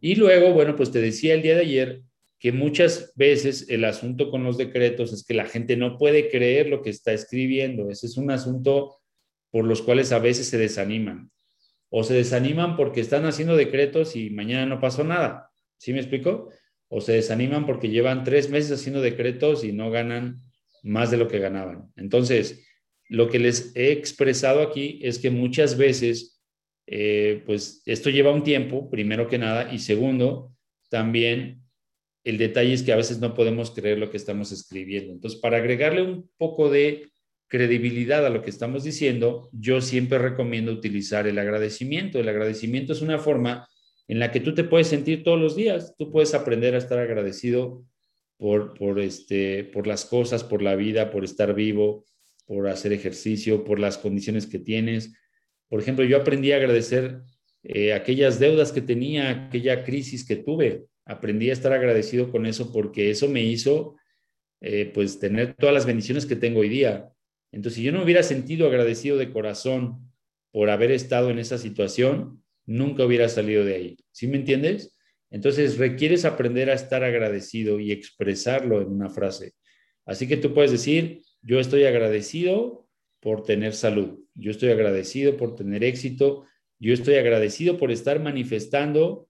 Y 0.00 0.14
luego, 0.14 0.52
bueno, 0.52 0.76
pues 0.76 0.90
te 0.90 1.00
decía 1.00 1.34
el 1.34 1.42
día 1.42 1.54
de 1.54 1.62
ayer 1.62 2.02
que 2.38 2.52
muchas 2.52 3.12
veces 3.16 3.66
el 3.68 3.84
asunto 3.84 4.30
con 4.30 4.44
los 4.44 4.56
decretos 4.56 5.12
es 5.12 5.24
que 5.24 5.34
la 5.34 5.44
gente 5.44 5.76
no 5.76 5.98
puede 5.98 6.30
creer 6.30 6.68
lo 6.68 6.80
que 6.80 6.90
está 6.90 7.12
escribiendo. 7.12 7.90
Ese 7.90 8.06
es 8.06 8.16
un 8.16 8.30
asunto 8.30 8.98
por 9.50 9.64
los 9.64 9.82
cuales 9.82 10.10
a 10.12 10.18
veces 10.18 10.46
se 10.46 10.56
desaniman. 10.56 11.30
O 11.90 12.02
se 12.02 12.14
desaniman 12.14 12.76
porque 12.76 13.00
están 13.00 13.26
haciendo 13.26 13.56
decretos 13.56 14.16
y 14.16 14.30
mañana 14.30 14.64
no 14.64 14.80
pasó 14.80 15.04
nada. 15.04 15.50
¿Sí 15.76 15.92
me 15.92 15.98
explico? 15.98 16.48
O 16.88 17.00
se 17.00 17.12
desaniman 17.12 17.66
porque 17.66 17.90
llevan 17.90 18.24
tres 18.24 18.48
meses 18.48 18.72
haciendo 18.72 19.02
decretos 19.02 19.64
y 19.64 19.72
no 19.72 19.90
ganan 19.90 20.40
más 20.82 21.10
de 21.10 21.16
lo 21.18 21.28
que 21.28 21.40
ganaban. 21.40 21.92
Entonces, 21.96 22.66
lo 23.08 23.28
que 23.28 23.38
les 23.38 23.74
he 23.74 23.92
expresado 23.92 24.62
aquí 24.62 25.00
es 25.02 25.18
que 25.18 25.30
muchas 25.30 25.76
veces, 25.76 26.39
eh, 26.92 27.44
pues 27.46 27.82
esto 27.86 28.10
lleva 28.10 28.32
un 28.32 28.42
tiempo, 28.42 28.90
primero 28.90 29.28
que 29.28 29.38
nada, 29.38 29.72
y 29.72 29.78
segundo, 29.78 30.52
también 30.88 31.62
el 32.24 32.36
detalle 32.36 32.72
es 32.72 32.82
que 32.82 32.92
a 32.92 32.96
veces 32.96 33.20
no 33.20 33.32
podemos 33.32 33.70
creer 33.70 33.98
lo 33.98 34.10
que 34.10 34.16
estamos 34.16 34.50
escribiendo. 34.50 35.12
Entonces, 35.12 35.38
para 35.40 35.58
agregarle 35.58 36.02
un 36.02 36.28
poco 36.36 36.68
de 36.68 37.08
credibilidad 37.46 38.26
a 38.26 38.30
lo 38.30 38.42
que 38.42 38.50
estamos 38.50 38.82
diciendo, 38.82 39.48
yo 39.52 39.80
siempre 39.80 40.18
recomiendo 40.18 40.72
utilizar 40.72 41.28
el 41.28 41.38
agradecimiento. 41.38 42.18
El 42.18 42.28
agradecimiento 42.28 42.92
es 42.92 43.02
una 43.02 43.20
forma 43.20 43.68
en 44.08 44.18
la 44.18 44.32
que 44.32 44.40
tú 44.40 44.52
te 44.52 44.64
puedes 44.64 44.88
sentir 44.88 45.22
todos 45.22 45.40
los 45.40 45.54
días. 45.54 45.94
Tú 45.96 46.10
puedes 46.10 46.34
aprender 46.34 46.74
a 46.74 46.78
estar 46.78 46.98
agradecido 46.98 47.84
por, 48.36 48.74
por, 48.74 48.98
este, 48.98 49.62
por 49.62 49.86
las 49.86 50.04
cosas, 50.04 50.42
por 50.42 50.60
la 50.60 50.74
vida, 50.74 51.12
por 51.12 51.22
estar 51.22 51.54
vivo, 51.54 52.04
por 52.46 52.68
hacer 52.68 52.92
ejercicio, 52.92 53.62
por 53.62 53.78
las 53.78 53.96
condiciones 53.96 54.48
que 54.48 54.58
tienes. 54.58 55.12
Por 55.70 55.80
ejemplo, 55.80 56.04
yo 56.04 56.16
aprendí 56.18 56.50
a 56.50 56.56
agradecer 56.56 57.22
eh, 57.62 57.94
aquellas 57.94 58.40
deudas 58.40 58.72
que 58.72 58.82
tenía, 58.82 59.30
aquella 59.30 59.84
crisis 59.84 60.26
que 60.26 60.36
tuve. 60.36 60.86
Aprendí 61.06 61.48
a 61.48 61.52
estar 61.52 61.72
agradecido 61.72 62.30
con 62.30 62.44
eso 62.44 62.72
porque 62.72 63.10
eso 63.10 63.28
me 63.28 63.42
hizo 63.42 63.96
eh, 64.60 64.90
pues 64.92 65.20
tener 65.20 65.54
todas 65.54 65.72
las 65.72 65.86
bendiciones 65.86 66.26
que 66.26 66.36
tengo 66.36 66.60
hoy 66.60 66.68
día. 66.68 67.08
Entonces, 67.52 67.76
si 67.76 67.82
yo 67.84 67.92
no 67.92 68.02
hubiera 68.02 68.24
sentido 68.24 68.66
agradecido 68.66 69.16
de 69.16 69.30
corazón 69.30 70.12
por 70.52 70.70
haber 70.70 70.90
estado 70.90 71.30
en 71.30 71.38
esa 71.38 71.56
situación, 71.56 72.42
nunca 72.66 73.04
hubiera 73.04 73.28
salido 73.28 73.64
de 73.64 73.74
ahí. 73.74 73.96
¿Sí 74.10 74.26
me 74.26 74.38
entiendes? 74.38 74.96
Entonces, 75.30 75.78
requieres 75.78 76.24
aprender 76.24 76.68
a 76.68 76.74
estar 76.74 77.04
agradecido 77.04 77.78
y 77.78 77.92
expresarlo 77.92 78.80
en 78.82 78.88
una 78.88 79.08
frase. 79.08 79.52
Así 80.04 80.26
que 80.26 80.36
tú 80.36 80.52
puedes 80.52 80.72
decir, 80.72 81.22
yo 81.42 81.60
estoy 81.60 81.84
agradecido 81.84 82.88
por 83.20 83.44
tener 83.44 83.74
salud, 83.74 84.18
yo 84.40 84.50
estoy 84.50 84.70
agradecido 84.70 85.36
por 85.36 85.54
tener 85.54 85.84
éxito, 85.84 86.46
yo 86.78 86.94
estoy 86.94 87.16
agradecido 87.16 87.76
por 87.76 87.90
estar 87.90 88.20
manifestando 88.20 89.28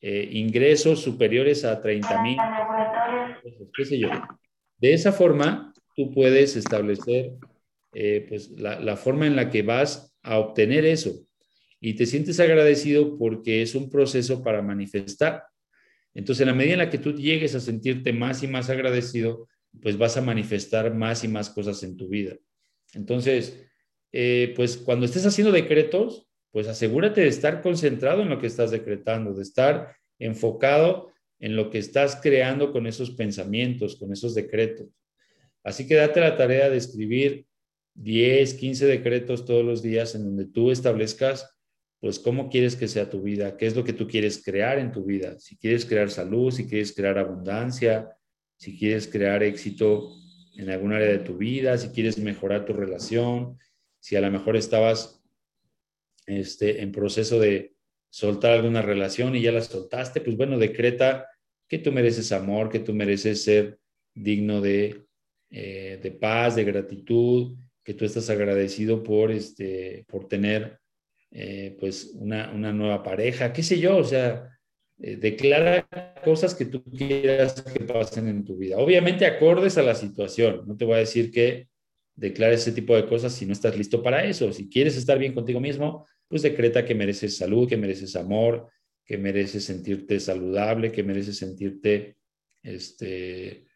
eh, 0.00 0.28
ingresos 0.32 1.00
superiores 1.00 1.64
a 1.64 1.80
30 1.80 2.22
mil. 2.22 2.38
De 4.78 4.92
esa 4.92 5.12
forma, 5.12 5.72
tú 5.96 6.12
puedes 6.12 6.56
establecer 6.56 7.32
eh, 7.92 8.26
pues, 8.28 8.50
la 8.50 8.96
forma 8.96 9.26
en 9.26 9.36
la 9.36 9.50
que 9.50 9.62
vas 9.62 10.14
a 10.22 10.38
obtener 10.38 10.84
eso 10.84 11.26
y 11.86 11.92
te 11.92 12.06
sientes 12.06 12.40
agradecido 12.40 13.18
porque 13.18 13.60
es 13.60 13.74
un 13.74 13.90
proceso 13.90 14.42
para 14.42 14.62
manifestar. 14.62 15.44
Entonces, 16.14 16.40
en 16.40 16.48
la 16.48 16.54
medida 16.54 16.72
en 16.72 16.78
la 16.78 16.88
que 16.88 16.96
tú 16.96 17.12
llegues 17.12 17.54
a 17.54 17.60
sentirte 17.60 18.10
más 18.10 18.42
y 18.42 18.48
más 18.48 18.70
agradecido, 18.70 19.48
pues 19.82 19.98
vas 19.98 20.16
a 20.16 20.22
manifestar 20.22 20.94
más 20.94 21.24
y 21.24 21.28
más 21.28 21.50
cosas 21.50 21.82
en 21.82 21.98
tu 21.98 22.08
vida. 22.08 22.36
Entonces, 22.94 23.66
eh, 24.16 24.52
pues 24.54 24.76
cuando 24.76 25.06
estés 25.06 25.26
haciendo 25.26 25.50
decretos, 25.50 26.28
pues 26.52 26.68
asegúrate 26.68 27.22
de 27.22 27.26
estar 27.26 27.60
concentrado 27.62 28.22
en 28.22 28.28
lo 28.28 28.38
que 28.38 28.46
estás 28.46 28.70
decretando, 28.70 29.34
de 29.34 29.42
estar 29.42 29.96
enfocado 30.20 31.10
en 31.40 31.56
lo 31.56 31.68
que 31.68 31.78
estás 31.78 32.20
creando 32.22 32.70
con 32.70 32.86
esos 32.86 33.10
pensamientos, 33.10 33.96
con 33.96 34.12
esos 34.12 34.36
decretos. 34.36 34.86
Así 35.64 35.88
que 35.88 35.96
date 35.96 36.20
la 36.20 36.36
tarea 36.36 36.70
de 36.70 36.76
escribir 36.76 37.46
10, 37.94 38.54
15 38.54 38.86
decretos 38.86 39.44
todos 39.44 39.64
los 39.64 39.82
días 39.82 40.14
en 40.14 40.22
donde 40.22 40.44
tú 40.44 40.70
establezcas 40.70 41.50
pues 41.98 42.20
cómo 42.20 42.48
quieres 42.48 42.76
que 42.76 42.86
sea 42.86 43.10
tu 43.10 43.20
vida, 43.20 43.56
qué 43.56 43.66
es 43.66 43.74
lo 43.74 43.82
que 43.82 43.94
tú 43.94 44.06
quieres 44.06 44.40
crear 44.44 44.78
en 44.78 44.92
tu 44.92 45.02
vida, 45.04 45.40
si 45.40 45.56
quieres 45.56 45.84
crear 45.84 46.08
salud, 46.08 46.52
si 46.52 46.68
quieres 46.68 46.94
crear 46.94 47.18
abundancia, 47.18 48.10
si 48.58 48.78
quieres 48.78 49.08
crear 49.08 49.42
éxito 49.42 50.12
en 50.56 50.70
algún 50.70 50.92
área 50.92 51.08
de 51.08 51.18
tu 51.18 51.36
vida, 51.36 51.76
si 51.78 51.88
quieres 51.88 52.16
mejorar 52.18 52.64
tu 52.64 52.74
relación, 52.74 53.58
si 54.04 54.16
a 54.16 54.20
lo 54.20 54.30
mejor 54.30 54.54
estabas 54.54 55.24
este, 56.26 56.82
en 56.82 56.92
proceso 56.92 57.40
de 57.40 57.72
soltar 58.10 58.52
alguna 58.52 58.82
relación 58.82 59.34
y 59.34 59.40
ya 59.40 59.50
la 59.50 59.62
soltaste, 59.62 60.20
pues 60.20 60.36
bueno, 60.36 60.58
decreta 60.58 61.26
que 61.66 61.78
tú 61.78 61.90
mereces 61.90 62.30
amor, 62.30 62.68
que 62.68 62.80
tú 62.80 62.92
mereces 62.92 63.42
ser 63.42 63.78
digno 64.14 64.60
de, 64.60 65.06
eh, 65.48 65.98
de 66.02 66.10
paz, 66.10 66.54
de 66.54 66.64
gratitud, 66.64 67.56
que 67.82 67.94
tú 67.94 68.04
estás 68.04 68.28
agradecido 68.28 69.02
por, 69.02 69.30
este, 69.30 70.04
por 70.06 70.28
tener 70.28 70.78
eh, 71.30 71.74
pues 71.80 72.12
una, 72.14 72.52
nueva 72.52 73.02
pareja, 73.02 73.54
qué 73.54 73.62
sé 73.62 73.80
yo, 73.80 73.96
o 73.96 74.04
sea, 74.04 74.50
eh, 74.98 75.16
declara 75.16 75.88
cosas 76.22 76.54
que 76.54 76.66
tú 76.66 76.84
quieras 76.84 77.62
que 77.62 77.82
pasen 77.84 78.28
en 78.28 78.44
tu 78.44 78.58
vida. 78.58 78.76
Obviamente 78.76 79.24
acordes 79.24 79.78
a 79.78 79.82
la 79.82 79.94
situación, 79.94 80.64
no 80.66 80.76
te 80.76 80.84
voy 80.84 80.96
a 80.96 80.98
decir 80.98 81.30
que 81.30 81.68
declares 82.14 82.60
ese 82.60 82.72
tipo 82.72 82.94
de 82.94 83.06
cosas 83.06 83.32
si 83.32 83.46
no 83.46 83.52
estás 83.52 83.76
listo 83.76 84.02
para 84.02 84.24
eso. 84.24 84.52
Si 84.52 84.68
quieres 84.68 84.96
estar 84.96 85.18
bien 85.18 85.34
contigo 85.34 85.60
mismo, 85.60 86.06
pues 86.28 86.42
decreta 86.42 86.84
que 86.84 86.94
mereces 86.94 87.36
salud, 87.36 87.68
que 87.68 87.76
mereces 87.76 88.16
amor, 88.16 88.68
que 89.04 89.18
mereces 89.18 89.64
sentirte 89.64 90.20
saludable, 90.20 90.92
que 90.92 91.02
mereces 91.02 91.36
sentirte 91.36 92.16
este, 92.62 93.66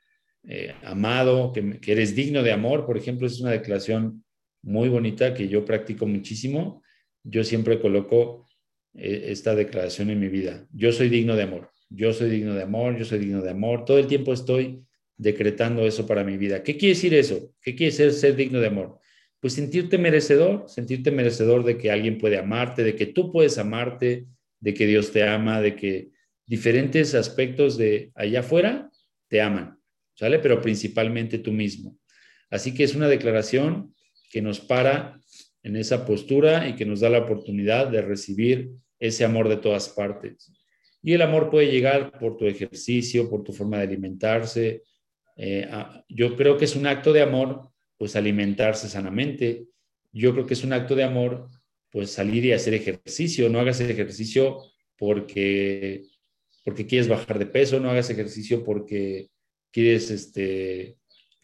eh, 0.45 0.75
amado, 0.83 1.53
que, 1.53 1.81
eres 1.87 2.15
digno 2.15 2.43
de 2.43 2.53
amor. 2.53 2.87
Por 2.87 2.97
ejemplo, 2.97 3.27
es 3.27 3.41
una 3.41 3.51
declaración 3.51 4.25
muy 4.63 4.89
bonita 4.89 5.35
que 5.35 5.49
yo 5.49 5.65
practico 5.65 6.07
muchísimo 6.07 6.83
yo 7.29 7.45
siempre 7.45 7.81
coloco 7.81 8.47
eh, 8.95 9.27
esta 9.29 9.55
declaración 9.55 10.11
en 10.11 10.21
mi 10.21 10.29
vida. 10.29 10.67
Yo 10.73 10.93
soy 10.93 11.09
digno 11.09 11.37
de 11.37 11.43
amor, 11.43 11.71
yo 11.91 12.13
soy 12.13 12.31
digno 12.31 12.55
de 12.55 12.63
amor, 12.63 12.97
yo 12.97 13.05
soy 13.05 13.19
digno 13.19 13.43
de 13.43 13.51
amor. 13.51 13.85
Todo 13.85 13.99
el 13.99 14.07
tiempo 14.07 14.33
estoy 14.33 14.83
decretando 15.19 15.85
eso 15.87 16.07
para 16.07 16.25
mi 16.25 16.37
vida. 16.37 16.63
¿Qué 16.63 16.77
quiere 16.77 16.95
decir 16.95 17.13
eso? 17.13 17.53
¿Qué 17.61 17.75
quiere 17.75 17.93
decir 17.93 18.13
ser 18.13 18.37
digno 18.37 18.61
de 18.61 18.69
amor? 18.69 18.99
Pues 19.41 19.53
sentirte 19.53 19.99
merecedor, 19.99 20.65
sentirte 20.69 21.11
merecedor 21.11 21.65
de 21.65 21.77
que 21.77 21.91
alguien 21.91 22.19
puede 22.19 22.39
amarte, 22.39 22.85
de 22.85 22.95
que 22.97 23.07
tú 23.07 23.31
puedes 23.31 23.59
amarte, 23.59 24.27
de 24.61 24.75
que 24.75 24.87
Dios 24.87 25.13
te 25.13 25.25
ama, 25.25 25.61
de 25.61 25.77
que 25.77 26.11
diferentes 26.47 27.15
aspectos 27.15 27.77
de 27.77 28.11
allá 28.15 28.41
afuera 28.41 28.91
te 29.29 29.41
aman, 29.41 29.79
¿sale? 30.15 30.39
Pero 30.39 30.63
principalmente 30.63 31.39
tú 31.39 31.53
mismo. 31.53 31.99
Así 32.51 32.73
que 32.73 32.85
es 32.85 32.95
una 32.95 33.09
declaración 33.09 33.95
que 34.31 34.41
nos 34.41 34.61
para 34.61 35.21
en 35.63 35.77
esa 35.77 36.07
postura 36.07 36.69
y 36.69 36.77
que 36.77 36.87
nos 36.87 37.01
da 37.01 37.11
la 37.11 37.19
oportunidad 37.19 37.89
de 37.89 38.03
recibir 38.03 38.71
ese 38.99 39.25
amor 39.25 39.49
de 39.49 39.57
todas 39.57 39.89
partes. 39.91 40.53
Y 41.03 41.13
el 41.13 41.23
amor 41.23 41.51
puede 41.51 41.71
llegar 41.71 42.19
por 42.19 42.37
tu 42.37 42.47
ejercicio, 42.47 43.29
por 43.29 43.45
tu 43.45 43.53
forma 43.53 43.79
de 43.79 43.85
alimentarse. 43.85 44.83
Eh, 45.39 45.71
yo 46.09 46.37
creo 46.37 46.59
que 46.59 46.67
es 46.67 46.77
un 46.77 46.87
acto 46.87 47.13
de 47.13 47.23
amor, 47.23 47.71
pues 47.97 48.17
alimentarse 48.17 48.89
sanamente. 48.89 49.69
Yo 50.13 50.33
creo 50.33 50.45
que 50.45 50.55
es 50.55 50.65
un 50.65 50.73
acto 50.73 50.95
de 50.95 51.05
amor, 51.05 51.49
pues 51.91 52.11
salir 52.11 52.45
y 52.45 52.53
hacer 52.53 52.75
ejercicio. 52.75 53.49
No 53.49 53.61
hagas 53.61 53.81
ejercicio 53.81 54.59
porque, 54.99 56.03
porque 56.65 56.87
quieres 56.87 57.09
bajar 57.09 57.39
de 57.39 57.47
peso, 57.47 57.79
no 57.81 57.91
hagas 57.91 58.11
ejercicio 58.11 58.65
porque 58.65 59.29
quieres 59.71 60.11
este, 60.11 60.99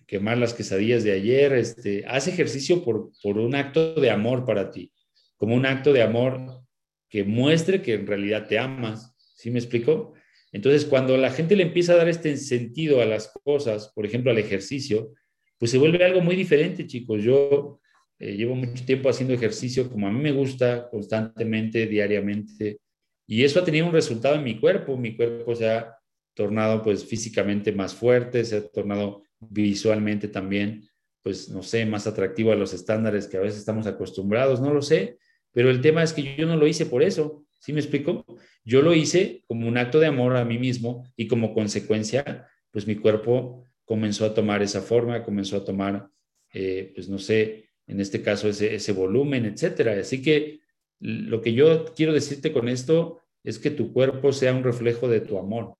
quemar 0.07 0.39
las 0.39 0.55
quesadillas 0.55 1.05
de 1.05 1.13
ayer, 1.13 1.53
este, 1.53 2.05
haz 2.07 2.27
ejercicio 2.27 2.83
por, 2.83 3.13
por 3.23 3.39
un 3.39 3.55
acto 3.55 3.95
de 3.95 4.11
amor 4.11 4.45
para 4.45 4.71
ti, 4.71 4.93
como 5.37 5.55
un 5.55 5.67
acto 5.67 5.93
de 5.93 6.03
amor 6.03 6.63
que 7.09 7.23
muestre 7.23 7.81
que 7.81 7.95
en 7.95 8.07
realidad 8.07 8.49
te 8.49 8.59
amas. 8.59 9.15
¿Sí 9.37 9.51
me 9.51 9.59
explico? 9.59 10.15
Entonces, 10.55 10.85
cuando 10.85 11.17
la 11.17 11.33
gente 11.33 11.57
le 11.57 11.65
empieza 11.65 11.95
a 11.95 11.97
dar 11.97 12.09
este 12.09 12.37
sentido 12.37 13.03
a 13.03 13.07
las 13.07 13.33
cosas, 13.43 13.91
por 13.93 14.07
ejemplo, 14.07 14.31
al 14.31 14.39
ejercicio, 14.39 15.13
pues 15.59 15.73
se 15.73 15.79
vuelve 15.79 16.05
algo 16.05 16.21
muy 16.21 16.37
diferente, 16.37 16.87
chicos. 16.87 17.25
Yo 17.25 17.81
eh, 18.21 18.37
llevo 18.37 18.55
mucho 18.55 18.85
tiempo 18.85 19.09
haciendo 19.09 19.35
ejercicio 19.35 19.91
como 19.91 20.07
a 20.07 20.13
mí 20.13 20.21
me 20.21 20.31
gusta, 20.31 20.89
constantemente, 20.89 21.89
diariamente, 21.89 22.79
y 23.27 23.43
eso 23.43 23.59
ha 23.59 23.65
tenido 23.65 23.87
un 23.87 23.93
resultado 23.93 24.37
en 24.37 24.45
mi 24.45 24.61
cuerpo. 24.61 24.97
Mi 24.97 25.17
cuerpo 25.17 25.57
se 25.57 25.69
ha 25.69 25.97
tornado 26.35 26.85
pues 26.85 27.05
físicamente 27.05 27.73
más 27.73 27.93
fuerte, 27.93 28.45
se 28.45 28.59
ha 28.59 28.69
tornado 28.69 29.25
visualmente 29.41 30.29
también, 30.29 30.89
pues 31.21 31.49
no 31.49 31.65
sé, 31.65 31.85
más 31.85 32.07
atractivo 32.07 32.53
a 32.53 32.57
los 32.57 32.73
estándares 32.75 33.27
que 33.27 33.39
a 33.39 33.41
veces 33.41 33.59
estamos 33.59 33.89
acostumbrados, 33.89 34.61
no 34.61 34.73
lo 34.73 34.83
sé, 34.83 35.19
pero 35.51 35.69
el 35.69 35.81
tema 35.81 36.05
es 36.05 36.13
que 36.13 36.37
yo 36.37 36.47
no 36.47 36.57
lo 36.57 36.69
hice 36.69 36.87
por 36.87 37.03
eso, 37.03 37.44
¿sí 37.65 37.73
me 37.73 37.81
explico? 37.81 38.27
Yo 38.63 38.83
lo 38.83 38.93
hice 38.93 39.43
como 39.47 39.67
un 39.67 39.79
acto 39.79 39.99
de 39.99 40.07
amor 40.07 40.37
a 40.37 40.45
mí 40.45 40.59
mismo 40.59 41.11
y 41.17 41.29
como 41.29 41.55
consecuencia, 41.55 42.47
pues 42.71 42.87
mi 42.87 42.97
cuerpo 42.97 43.65
comenzó 43.87 44.27
a 44.27 44.35
tomar 44.35 44.63
esa 44.63 44.83
forma, 44.83 45.23
comenzó 45.23 45.57
a 45.57 45.65
tomar, 45.65 46.11
eh, 46.53 46.93
pues 46.95 47.09
no 47.09 47.19
sé, 47.19 47.71
en 47.87 48.01
este 48.01 48.21
caso 48.21 48.51
ese, 48.51 48.75
ese 48.75 48.93
volumen, 48.93 49.47
etcétera. 49.47 49.99
Así 49.99 50.21
que 50.21 50.61
lo 51.01 51.41
que 51.41 51.55
yo 51.55 51.87
quiero 51.95 52.13
decirte 52.13 52.53
con 52.53 52.69
esto 52.69 53.23
es 53.43 53.59
que 53.59 53.71
tu 53.71 53.95
cuerpo 53.95 54.35
sea 54.35 54.53
un 54.53 54.63
reflejo 54.63 55.09
de 55.09 55.21
tu 55.21 55.39
amor. 55.39 55.79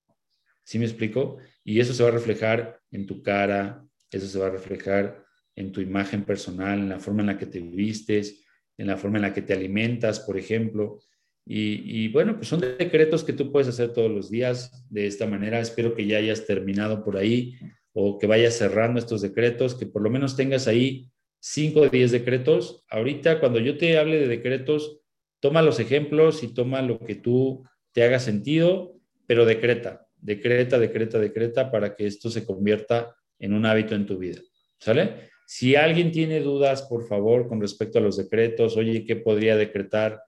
¿Sí 0.63 0.79
me 0.79 0.87
explico? 0.87 1.37
Y 1.65 1.81
eso 1.81 1.93
se 1.93 2.03
va 2.03 2.09
a 2.09 2.13
reflejar 2.13 2.81
en 2.93 3.07
tu 3.07 3.23
cara, 3.23 3.87
eso 4.11 4.27
se 4.27 4.39
va 4.39 4.47
a 4.47 4.51
reflejar 4.51 5.23
en 5.55 5.71
tu 5.71 5.83
imagen 5.83 6.25
personal, 6.25 6.79
en 6.79 6.89
la 6.89 6.99
forma 6.99 7.21
en 7.21 7.27
la 7.27 7.37
que 7.37 7.45
te 7.45 7.61
vistes, 7.61 8.43
en 8.79 8.87
la 8.87 8.97
forma 8.97 9.19
en 9.19 9.23
la 9.23 9.35
que 9.35 9.43
te 9.43 9.53
alimentas, 9.53 10.21
por 10.21 10.39
ejemplo. 10.39 11.01
Y, 11.47 12.09
bueno, 12.09 12.37
pues 12.37 12.49
son 12.49 12.61
decretos 12.61 13.23
que 13.23 13.35
tú 13.35 13.53
puedes 13.53 13.69
hacer 13.69 13.93
todos 13.93 14.11
los 14.11 14.31
días 14.31 14.87
de 14.89 15.07
esta 15.07 15.27
manera. 15.27 15.61
Espero 15.61 15.95
que 15.95 16.07
ya 16.07 16.19
hayas 16.19 16.47
terminado 16.47 17.05
por 17.05 17.17
ahí 17.17 17.55
o 17.93 18.19
que 18.19 18.27
vayas 18.27 18.57
cerrando 18.57 18.99
estos 18.99 19.21
decretos, 19.21 19.75
que 19.75 19.87
por 19.87 20.03
lo 20.03 20.11
menos 20.11 20.37
tengas 20.37 20.67
ahí 20.67 21.11
5 21.41 21.81
o 21.81 21.89
10 21.89 22.13
decretos. 22.13 22.85
Ahorita, 22.89 23.41
cuando 23.41 23.61
yo 23.61 23.77
te 23.77 23.99
hable 23.99 24.19
de 24.19 24.27
decretos, 24.27 25.01
toma 25.41 25.61
los 25.61 25.79
ejemplos 25.81 26.43
y 26.43 26.55
toma 26.55 26.81
lo 26.81 26.99
que 26.99 27.15
tú 27.15 27.63
te 27.93 28.03
haga 28.03 28.19
sentido, 28.19 28.97
pero 29.27 29.45
decreta 29.45 30.05
decreta, 30.25 30.79
decreta, 30.79 31.19
decreta 31.19 31.71
para 31.71 31.95
que 31.95 32.07
esto 32.07 32.31
se 32.31 32.47
convierta 32.47 33.15
en 33.39 33.53
un 33.53 33.67
hábito 33.67 33.95
en 33.95 34.07
tu 34.07 34.19
vida. 34.19 34.41
¿Sale? 34.79 35.31
Si 35.47 35.77
alguien 35.77 36.11
tiene 36.11 36.41
dudas, 36.41 36.83
por 36.83 37.07
favor, 37.07 37.47
con 37.47 37.61
respecto 37.61 37.99
a 37.99 38.03
los 38.03 38.17
decretos, 38.17 38.77
oye, 38.79 39.05
¿qué 39.05 39.17
podría 39.17 39.55
decretar 39.57 40.23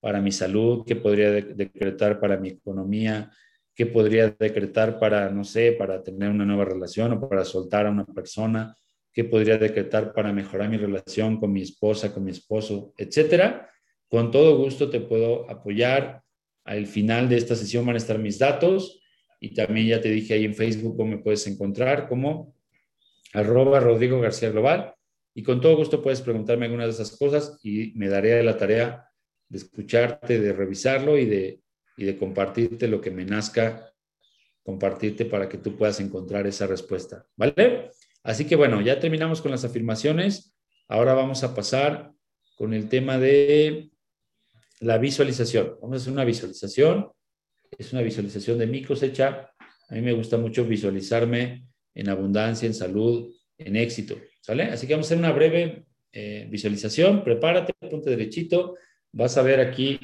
para 0.00 0.20
mi 0.20 0.32
salud, 0.32 0.84
qué 0.86 0.96
podría 0.96 1.30
decretar 1.30 2.20
para 2.20 2.36
mi 2.36 2.50
economía, 2.50 3.30
qué 3.74 3.86
podría 3.86 4.30
decretar 4.30 4.98
para, 4.98 5.30
no 5.30 5.44
sé, 5.44 5.72
para 5.72 6.02
tener 6.02 6.30
una 6.30 6.44
nueva 6.44 6.64
relación 6.64 7.12
o 7.12 7.28
para 7.28 7.44
soltar 7.44 7.86
a 7.86 7.90
una 7.90 8.06
persona, 8.06 8.76
qué 9.12 9.24
podría 9.24 9.58
decretar 9.58 10.12
para 10.12 10.32
mejorar 10.32 10.68
mi 10.68 10.76
relación 10.76 11.38
con 11.38 11.52
mi 11.52 11.62
esposa, 11.62 12.12
con 12.12 12.24
mi 12.24 12.30
esposo, 12.30 12.94
etcétera. 12.96 13.70
Con 14.08 14.30
todo 14.30 14.56
gusto 14.56 14.88
te 14.88 15.00
puedo 15.00 15.50
apoyar. 15.50 16.22
Al 16.64 16.86
final 16.86 17.28
de 17.28 17.36
esta 17.36 17.54
sesión 17.54 17.86
van 17.86 17.96
a 17.96 17.98
estar 17.98 18.18
mis 18.18 18.38
datos 18.38 19.00
y 19.40 19.54
también 19.54 19.86
ya 19.86 20.00
te 20.00 20.08
dije 20.08 20.34
ahí 20.34 20.44
en 20.44 20.54
Facebook 20.54 20.96
cómo 20.96 21.10
me 21.10 21.18
puedes 21.18 21.46
encontrar 21.46 22.08
como 22.08 22.54
arroba 23.32 23.80
Rodrigo 23.80 24.20
García 24.20 24.50
Global 24.50 24.94
y 25.34 25.42
con 25.42 25.60
todo 25.60 25.76
gusto 25.76 26.02
puedes 26.02 26.22
preguntarme 26.22 26.64
algunas 26.64 26.86
de 26.86 27.02
esas 27.02 27.16
cosas 27.16 27.58
y 27.62 27.92
me 27.94 28.08
daré 28.08 28.42
la 28.42 28.56
tarea 28.56 29.06
de 29.48 29.58
escucharte, 29.58 30.40
de 30.40 30.52
revisarlo 30.52 31.18
y 31.18 31.26
de, 31.26 31.60
y 31.96 32.04
de 32.04 32.16
compartirte 32.16 32.88
lo 32.88 33.00
que 33.00 33.10
me 33.10 33.24
nazca, 33.24 33.92
compartirte 34.62 35.24
para 35.24 35.48
que 35.48 35.58
tú 35.58 35.76
puedas 35.76 36.00
encontrar 36.00 36.46
esa 36.46 36.66
respuesta. 36.66 37.26
¿Vale? 37.36 37.90
Así 38.22 38.44
que 38.44 38.56
bueno, 38.56 38.80
ya 38.80 38.98
terminamos 38.98 39.40
con 39.40 39.52
las 39.52 39.64
afirmaciones. 39.64 40.56
Ahora 40.88 41.14
vamos 41.14 41.44
a 41.44 41.54
pasar 41.54 42.12
con 42.56 42.74
el 42.74 42.88
tema 42.88 43.18
de 43.18 43.90
la 44.80 44.98
visualización. 44.98 45.78
Vamos 45.80 45.98
a 45.98 46.00
hacer 46.02 46.12
una 46.12 46.24
visualización. 46.24 47.12
Es 47.78 47.92
una 47.92 48.02
visualización 48.02 48.58
de 48.58 48.66
mi 48.66 48.82
cosecha. 48.82 49.50
A 49.88 49.94
mí 49.94 50.00
me 50.00 50.12
gusta 50.12 50.36
mucho 50.36 50.64
visualizarme 50.64 51.68
en 51.94 52.08
abundancia, 52.08 52.66
en 52.66 52.74
salud, 52.74 53.32
en 53.58 53.76
éxito. 53.76 54.16
¿Sale? 54.40 54.64
Así 54.64 54.86
que 54.86 54.94
vamos 54.94 55.06
a 55.06 55.08
hacer 55.08 55.18
una 55.18 55.32
breve 55.32 55.86
eh, 56.12 56.46
visualización. 56.50 57.22
Prepárate, 57.22 57.72
ponte 57.88 58.10
derechito. 58.10 58.76
Vas 59.12 59.36
a 59.36 59.42
ver 59.42 59.60
aquí 59.60 59.98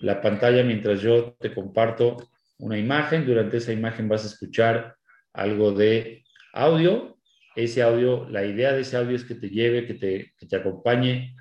la 0.00 0.20
pantalla 0.20 0.62
mientras 0.64 1.00
yo 1.00 1.36
te 1.40 1.52
comparto 1.54 2.30
una 2.58 2.78
imagen. 2.78 3.26
Durante 3.26 3.58
esa 3.58 3.72
imagen 3.72 4.08
vas 4.08 4.24
a 4.24 4.28
escuchar 4.28 4.96
algo 5.32 5.72
de 5.72 6.24
audio. 6.52 7.18
Ese 7.54 7.82
audio, 7.82 8.28
la 8.28 8.44
idea 8.44 8.72
de 8.72 8.80
ese 8.80 8.96
audio 8.96 9.16
es 9.16 9.24
que 9.24 9.34
te 9.34 9.50
lleve, 9.50 9.86
que 9.86 9.94
te, 9.94 10.32
que 10.38 10.46
te 10.46 10.56
acompañe, 10.56 11.36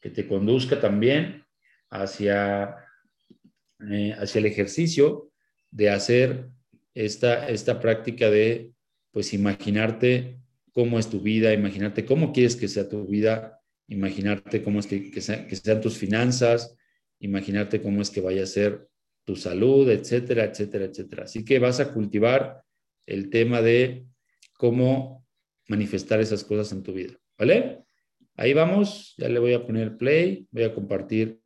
que 0.00 0.10
te 0.10 0.26
conduzca 0.26 0.80
también 0.80 1.44
hacia, 1.90 2.76
eh, 3.90 4.14
hacia 4.18 4.38
el 4.38 4.46
ejercicio 4.46 5.30
de 5.70 5.90
hacer 5.90 6.48
esta, 6.94 7.48
esta 7.48 7.80
práctica 7.80 8.30
de, 8.30 8.72
pues, 9.10 9.34
imaginarte 9.34 10.38
cómo 10.72 10.98
es 10.98 11.08
tu 11.08 11.20
vida, 11.20 11.52
imaginarte 11.52 12.04
cómo 12.04 12.32
quieres 12.32 12.56
que 12.56 12.68
sea 12.68 12.88
tu 12.88 13.06
vida, 13.06 13.60
imaginarte 13.88 14.62
cómo 14.62 14.80
es 14.80 14.86
que, 14.86 15.20
sean 15.20 15.80
tus 15.80 15.96
finanzas, 15.98 16.76
imaginarte 17.20 17.80
cómo 17.82 18.02
es 18.02 18.10
que 18.10 18.20
vaya 18.20 18.42
a 18.42 18.46
ser 18.46 18.88
tu 19.24 19.36
salud, 19.36 19.88
etcétera, 19.90 20.44
etcétera, 20.44 20.84
etcétera. 20.86 21.24
Así 21.24 21.44
que 21.44 21.58
vas 21.58 21.80
a 21.80 21.92
cultivar 21.92 22.62
el 23.06 23.30
tema 23.30 23.62
de 23.62 24.06
cómo 24.54 25.26
manifestar 25.68 26.20
esas 26.20 26.44
cosas 26.44 26.72
en 26.72 26.82
tu 26.82 26.92
vida, 26.92 27.14
¿vale? 27.38 27.84
Ahí 28.34 28.52
vamos, 28.52 29.14
ya 29.16 29.28
le 29.28 29.38
voy 29.38 29.54
a 29.54 29.64
poner 29.64 29.96
play, 29.96 30.46
voy 30.50 30.64
a 30.64 30.74
compartir 30.74 31.40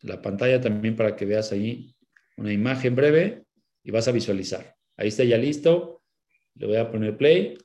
la 0.00 0.20
pantalla 0.20 0.60
también 0.60 0.96
para 0.96 1.14
que 1.14 1.26
veas 1.26 1.52
ahí 1.52 1.94
una 2.36 2.52
imagen 2.52 2.96
breve 2.96 3.44
y 3.84 3.90
vas 3.90 4.08
a 4.08 4.12
visualizar. 4.12 4.74
Ahí 4.96 5.08
está 5.08 5.24
ya 5.24 5.38
listo, 5.38 6.02
le 6.54 6.66
voy 6.66 6.76
a 6.76 6.90
poner 6.90 7.16
play 7.16 7.56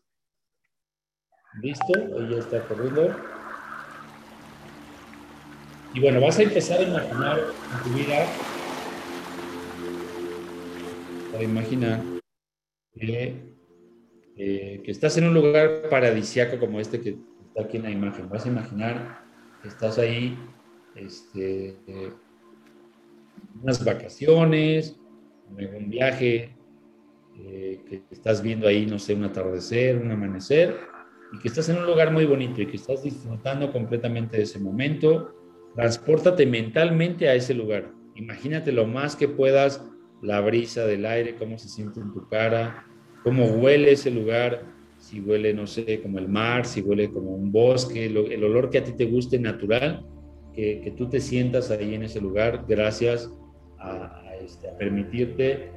Listo, 1.61 1.93
ahí 1.95 2.30
ya 2.30 2.38
está 2.38 2.68
corriendo. 2.68 3.36
Y 5.98 6.00
bueno, 6.00 6.22
vas 6.22 6.38
a 6.38 6.43
empezar 6.43 6.80
a 6.80 6.84
imaginar 6.84 7.39
en 7.39 7.84
tu 7.84 7.98
vida, 7.98 8.28
a 11.36 11.43
imaginar 11.43 12.04
que, 12.93 13.56
eh, 14.36 14.82
que 14.86 14.91
estás 14.91 15.18
en 15.18 15.24
un 15.24 15.34
lugar 15.34 15.89
paradisiaco 15.89 16.60
como 16.60 16.80
este 16.80 17.02
que 17.02 17.18
está 17.48 17.64
aquí 17.64 17.78
en 17.78 17.84
la 17.84 17.89
imagen. 17.89 18.30
Vas 18.30 18.45
a 18.45 18.50
imaginar 18.50 19.26
que 19.64 19.70
estás 19.70 19.98
ahí, 19.98 20.38
este, 20.93 21.76
unas 23.64 23.84
vacaciones, 23.84 25.00
un 25.50 25.89
viaje, 25.89 26.56
eh, 27.39 27.82
que 27.89 28.04
estás 28.12 28.43
viendo 28.43 28.68
ahí, 28.68 28.86
no 28.86 29.00
sé, 29.00 29.16
un 29.16 29.24
atardecer, 29.24 29.98
un 29.98 30.12
amanecer 30.12 30.78
y 31.34 31.39
que 31.39 31.48
estás 31.48 31.70
en 31.70 31.78
un 31.78 31.88
lugar 31.88 32.12
muy 32.12 32.26
bonito 32.26 32.62
y 32.62 32.68
que 32.68 32.76
estás 32.78 33.02
disfrutando 33.02 33.72
completamente 33.72 34.38
de 34.38 34.43
ese 34.43 34.60
momento, 34.60 35.34
transpórtate 35.78 36.47
mentalmente 36.47 37.30
a 37.30 37.36
ese 37.36 37.53
lugar. 37.53 37.91
Imagínate 38.15 38.71
lo 38.71 38.88
más 38.88 39.15
que 39.15 39.28
puedas 39.28 39.86
la 40.23 40.41
brisa 40.41 40.88
del 40.88 41.05
aire, 41.05 41.36
cómo 41.36 41.59
se 41.59 41.69
siente 41.69 41.99
en 41.99 42.11
tu 42.11 42.28
cara, 42.28 42.84
cómo 43.23 43.45
huele 43.45 43.91
ese 43.91 44.09
lugar, 44.09 44.63
si 44.97 45.19
huele, 45.21 45.53
no 45.53 45.67
sé, 45.67 46.01
como 46.01 46.17
el 46.17 46.28
mar, 46.28 46.65
si 46.65 46.82
huele 46.82 47.11
como 47.11 47.30
un 47.30 47.51
bosque, 47.51 48.07
el 48.07 48.43
olor 48.43 48.71
que 48.71 48.80
a 48.80 48.84
ti 48.84 48.93
te 48.93 49.05
guste 49.05 49.38
natural, 49.38 50.03
que, 50.51 50.91
tú 50.97 51.07
te 51.07 51.19
sientas 51.19 51.69
ahí 51.69 51.93
en 51.93 52.01
ese 52.01 52.19
lugar 52.19 52.65
gracias 52.67 53.32
a, 53.78 54.23
este, 54.43 54.67
a 54.67 54.75
permitirte 54.75 55.69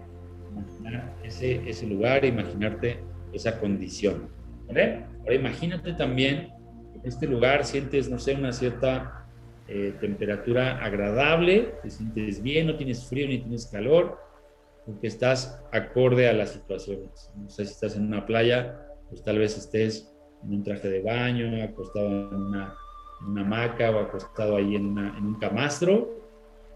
imaginar 0.51 1.15
ese, 1.23 1.69
ese 1.69 1.87
lugar, 1.87 2.25
imaginarte 2.25 3.01
esa 3.35 3.61
condición. 3.61 4.31
Ahora 4.67 5.35
imagínate 5.35 5.93
también, 5.93 6.49
en 6.95 7.01
este 7.05 7.27
lugar 7.27 7.67
sientes, 7.67 8.09
no 8.09 8.19
sé, 8.19 8.35
una 8.35 8.55
cierta 8.55 9.20
eh, 9.73 9.95
temperatura 10.01 10.85
agradable, 10.85 11.75
te 11.83 11.91
sientes 11.91 12.43
bien, 12.43 12.67
no 12.67 12.77
tienes 12.77 13.09
frío 13.09 13.29
ni 13.29 13.39
tienes 13.39 13.67
calor, 13.67 14.19
porque 14.85 15.07
estás 15.07 15.63
acorde 15.71 16.29
a 16.29 16.33
las 16.33 16.51
situaciones. 16.51 17.31
No 17.37 17.49
sé 17.49 17.65
si 17.65 17.73
estás 17.73 17.97
en 17.97 18.07
una 18.07 18.27
playa, 18.27 18.85
pues 19.09 19.23
tal 19.23 19.39
vez 19.39 19.57
estés 19.57 20.13
en 20.43 20.55
un 20.55 20.65
traje 20.65 20.89
de 20.89 21.03
baño, 21.03 21.63
acostado 21.63 22.09
en 22.09 22.35
una, 22.35 22.77
hamaca 23.37 23.93
o 23.93 24.01
acostado 24.01 24.57
ahí 24.57 24.75
en, 24.75 24.99
en 24.99 25.25
un 25.25 25.39
camastro, 25.39 26.21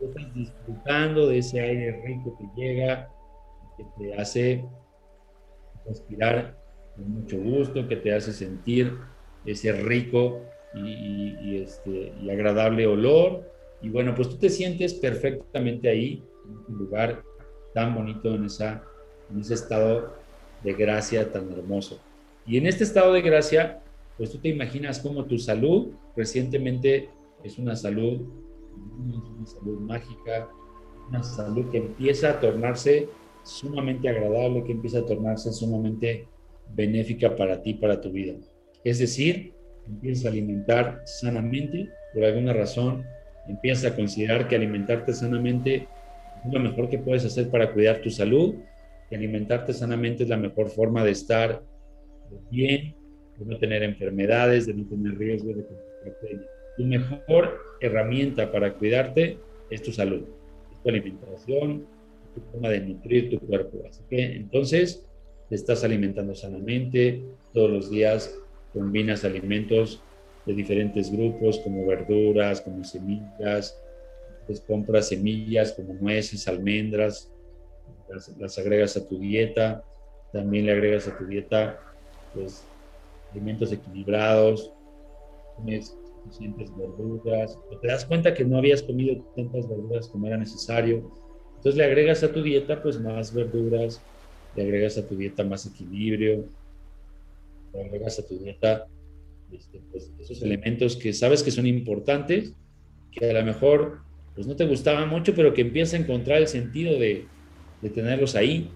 estás 0.00 0.32
disfrutando 0.34 1.26
de 1.26 1.38
ese 1.38 1.60
aire 1.60 2.00
rico 2.06 2.36
que 2.38 2.60
llega, 2.60 3.10
que 3.76 3.84
te 3.98 4.14
hace 4.14 4.64
respirar 5.84 6.56
con 6.94 7.10
mucho 7.10 7.38
gusto, 7.40 7.88
que 7.88 7.96
te 7.96 8.14
hace 8.14 8.32
sentir 8.32 8.96
ese 9.44 9.72
rico 9.72 10.42
y, 10.74 11.56
este, 11.56 12.12
agradable 12.30 12.86
olor. 12.86 13.50
Y 13.82 13.88
bueno, 13.88 14.14
pues 14.14 14.28
tú 14.28 14.36
te 14.36 14.48
sientes 14.48 14.94
perfectamente 14.94 15.88
ahí, 15.88 16.22
en 16.44 16.74
un 16.74 16.78
lugar 16.78 17.22
tan 17.74 17.94
bonito, 17.94 18.34
en, 18.34 18.44
en 18.44 19.40
ese 19.40 19.54
estado 19.54 20.14
de 20.62 20.72
gracia 20.72 21.30
tan 21.30 21.52
hermoso. 21.52 22.00
Y 22.46 22.58
en 22.58 22.66
este 22.66 22.84
estado 22.84 23.12
de 23.12 23.22
gracia, 23.22 23.82
pues 24.16 24.30
tú 24.30 24.38
te 24.38 24.48
imaginas 24.48 25.00
como 25.00 25.24
tu 25.24 25.38
salud 25.38 25.92
recientemente 26.16 27.08
es 27.42 27.58
una 27.58 27.76
salud, 27.76 28.20
una 28.98 29.46
salud 29.46 29.80
mágica, 29.80 30.48
una 31.08 31.22
salud 31.22 31.70
que 31.70 31.78
empieza 31.78 32.30
a 32.30 32.40
tornarse 32.40 33.08
sumamente 33.42 34.08
agradable, 34.08 34.64
que 34.64 34.72
empieza 34.72 35.00
a 35.00 35.06
tornarse 35.06 35.52
sumamente 35.52 36.26
benéfica 36.74 37.36
para 37.36 37.60
ti, 37.62 37.74
para 37.74 38.00
tu 38.00 38.10
vida. 38.10 38.34
Es 38.82 38.98
decir, 38.98 39.53
empiezas 39.86 40.26
a 40.26 40.28
alimentar 40.28 41.02
sanamente, 41.04 41.88
por 42.12 42.24
alguna 42.24 42.52
razón, 42.52 43.04
empiezas 43.48 43.92
a 43.92 43.96
considerar 43.96 44.48
que 44.48 44.56
alimentarte 44.56 45.12
sanamente 45.12 45.88
es 46.44 46.52
lo 46.52 46.60
mejor 46.60 46.88
que 46.88 46.98
puedes 46.98 47.24
hacer 47.24 47.48
para 47.50 47.72
cuidar 47.72 48.00
tu 48.00 48.10
salud, 48.10 48.54
que 49.08 49.16
alimentarte 49.16 49.72
sanamente 49.72 50.24
es 50.24 50.28
la 50.28 50.36
mejor 50.36 50.68
forma 50.68 51.04
de 51.04 51.10
estar 51.10 51.62
bien, 52.50 52.94
de 53.38 53.44
no 53.44 53.58
tener 53.58 53.82
enfermedades, 53.82 54.66
de 54.66 54.74
no 54.74 54.86
tener 54.86 55.18
riesgo 55.18 55.52
de 55.54 55.64
Tu 56.76 56.84
mejor 56.84 57.58
herramienta 57.80 58.50
para 58.50 58.74
cuidarte 58.74 59.38
es 59.70 59.82
tu 59.82 59.92
salud, 59.92 60.24
tu 60.82 60.88
alimentación, 60.88 61.86
tu 62.34 62.40
forma 62.52 62.68
de 62.68 62.80
nutrir 62.80 63.30
tu 63.30 63.38
cuerpo. 63.40 63.82
Así 63.88 64.02
que 64.08 64.36
entonces, 64.36 65.06
te 65.48 65.54
estás 65.54 65.84
alimentando 65.84 66.34
sanamente, 66.34 67.22
todos 67.52 67.70
los 67.70 67.90
días 67.90 68.36
combinas 68.74 69.24
alimentos 69.24 70.04
de 70.44 70.52
diferentes 70.52 71.10
grupos 71.10 71.58
como 71.60 71.86
verduras, 71.86 72.60
como 72.60 72.84
semillas, 72.84 73.80
pues 74.46 74.60
compras 74.60 75.08
semillas 75.08 75.72
como 75.72 75.94
nueces, 75.94 76.46
almendras, 76.48 77.32
las, 78.38 78.58
agregas 78.58 78.96
a 78.96 79.08
tu 79.08 79.18
dieta, 79.18 79.82
también 80.32 80.66
le 80.66 80.72
agregas 80.72 81.08
a 81.08 81.16
tu 81.16 81.24
dieta 81.26 81.80
pues 82.34 82.68
alimentos 83.30 83.72
equilibrados, 83.72 84.70
comes 85.56 85.96
suficientes 86.22 86.70
verduras, 86.76 87.58
te 87.80 87.88
das 87.88 88.04
cuenta 88.04 88.34
que 88.34 88.44
no 88.44 88.58
habías 88.58 88.82
comido 88.82 89.22
tantas 89.36 89.68
verduras 89.68 90.08
como 90.08 90.26
era 90.26 90.36
necesario, 90.36 91.10
entonces 91.56 91.76
le 91.76 91.84
agregas 91.84 92.22
a 92.22 92.32
tu 92.32 92.42
dieta 92.42 92.82
pues 92.82 93.00
más 93.00 93.32
verduras, 93.32 94.04
le 94.54 94.62
agregas 94.62 94.98
a 94.98 95.06
tu 95.06 95.16
dieta 95.16 95.44
más 95.44 95.66
equilibrio, 95.66 96.44
agregas 97.80 98.18
a 98.18 98.26
tu 98.26 98.38
dieta 98.38 98.86
este, 99.52 99.80
pues, 99.90 100.12
esos 100.18 100.42
elementos 100.42 100.96
que 100.96 101.12
sabes 101.12 101.42
que 101.42 101.50
son 101.50 101.66
importantes, 101.66 102.54
que 103.12 103.30
a 103.30 103.32
lo 103.32 103.44
mejor 103.44 103.98
pues 104.34 104.46
no 104.46 104.56
te 104.56 104.66
gustaban 104.66 105.08
mucho, 105.08 105.34
pero 105.34 105.54
que 105.54 105.60
empiezas 105.60 105.94
a 105.94 106.02
encontrar 106.02 106.38
el 106.38 106.48
sentido 106.48 106.98
de, 106.98 107.26
de 107.80 107.90
tenerlos 107.90 108.34
ahí. 108.34 108.68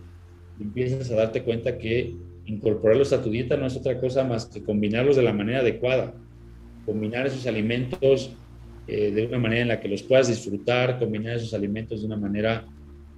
empiezas 0.60 1.10
a 1.10 1.16
darte 1.16 1.42
cuenta 1.42 1.78
que 1.78 2.14
incorporarlos 2.44 3.12
a 3.12 3.22
tu 3.22 3.30
dieta 3.30 3.56
no 3.56 3.66
es 3.66 3.76
otra 3.76 4.00
cosa 4.00 4.24
más 4.24 4.46
que 4.46 4.62
combinarlos 4.62 5.16
de 5.16 5.22
la 5.22 5.32
manera 5.32 5.60
adecuada. 5.60 6.14
Combinar 6.86 7.26
esos 7.26 7.46
alimentos 7.46 8.32
eh, 8.86 9.10
de 9.10 9.26
una 9.26 9.38
manera 9.38 9.62
en 9.62 9.68
la 9.68 9.80
que 9.80 9.88
los 9.88 10.02
puedas 10.02 10.28
disfrutar, 10.28 10.98
combinar 10.98 11.36
esos 11.36 11.52
alimentos 11.52 12.00
de 12.00 12.06
una 12.06 12.16
manera 12.16 12.66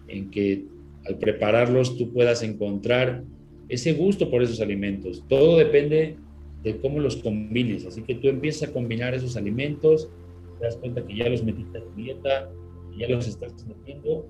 en 0.09 0.31
que 0.31 0.65
al 1.07 1.17
prepararlos 1.19 1.97
tú 1.97 2.13
puedas 2.13 2.43
encontrar 2.43 3.23
ese 3.71 3.93
gusto 3.95 4.31
por 4.31 4.43
esos 4.43 4.61
alimentos. 4.61 5.25
Todo 5.29 5.57
depende 5.57 6.17
de 6.63 6.77
cómo 6.79 7.01
los 7.01 7.17
combines. 7.17 7.87
Así 7.87 8.03
que 8.03 8.17
tú 8.17 8.29
empiezas 8.29 8.69
a 8.69 8.73
combinar 8.73 9.15
esos 9.15 9.37
alimentos, 9.37 10.11
te 10.59 10.67
das 10.67 10.77
cuenta 10.77 11.07
que 11.07 11.17
ya 11.17 11.29
los 11.29 11.43
metiste 11.43 11.79
a 11.79 11.83
tu 11.83 11.95
dieta, 11.95 12.51
ya 12.99 13.09
los 13.09 13.27
estás 13.27 13.67
metiendo, 13.67 14.27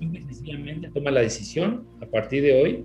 y 0.00 0.88
toma 0.92 1.10
la 1.10 1.20
decisión 1.20 1.84
a 2.00 2.06
partir 2.06 2.42
de 2.42 2.60
hoy 2.60 2.84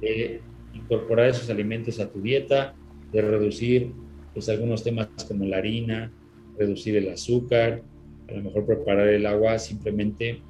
de 0.00 0.40
incorporar 0.74 1.28
esos 1.28 1.48
alimentos 1.48 2.00
a 2.00 2.10
tu 2.10 2.20
dieta, 2.20 2.74
de 3.12 3.22
reducir 3.22 3.92
pues 4.32 4.48
algunos 4.48 4.82
temas 4.82 5.08
como 5.28 5.44
la 5.44 5.58
harina, 5.58 6.12
reducir 6.58 6.96
el 6.96 7.08
azúcar, 7.08 7.82
a 8.28 8.32
lo 8.32 8.42
mejor 8.42 8.66
preparar 8.66 9.08
el 9.08 9.26
agua 9.26 9.58
simplemente 9.58 10.40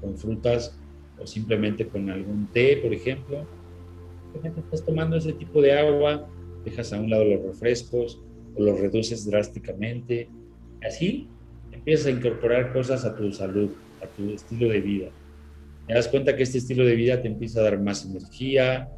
con 0.00 0.16
frutas 0.16 0.78
o 1.18 1.26
simplemente 1.26 1.86
con 1.86 2.08
algún 2.10 2.46
té, 2.52 2.78
por 2.78 2.92
ejemplo. 2.92 3.46
Estás 4.42 4.84
tomando 4.84 5.16
ese 5.16 5.32
tipo 5.32 5.62
de 5.62 5.72
agua, 5.72 6.28
dejas 6.64 6.92
a 6.92 7.00
un 7.00 7.10
lado 7.10 7.24
los 7.24 7.42
refrescos 7.42 8.20
o 8.56 8.62
los 8.62 8.80
reduces 8.80 9.26
drásticamente. 9.26 10.28
Así 10.82 11.28
empiezas 11.72 12.06
a 12.06 12.10
incorporar 12.10 12.72
cosas 12.72 13.04
a 13.04 13.14
tu 13.14 13.30
salud, 13.32 13.70
a 14.02 14.06
tu 14.08 14.30
estilo 14.30 14.68
de 14.68 14.80
vida. 14.80 15.08
Te 15.86 15.94
das 15.94 16.08
cuenta 16.08 16.34
que 16.34 16.42
este 16.42 16.58
estilo 16.58 16.84
de 16.84 16.94
vida 16.94 17.20
te 17.20 17.28
empieza 17.28 17.60
a 17.60 17.64
dar 17.64 17.80
más 17.80 18.04
energía, 18.04 18.88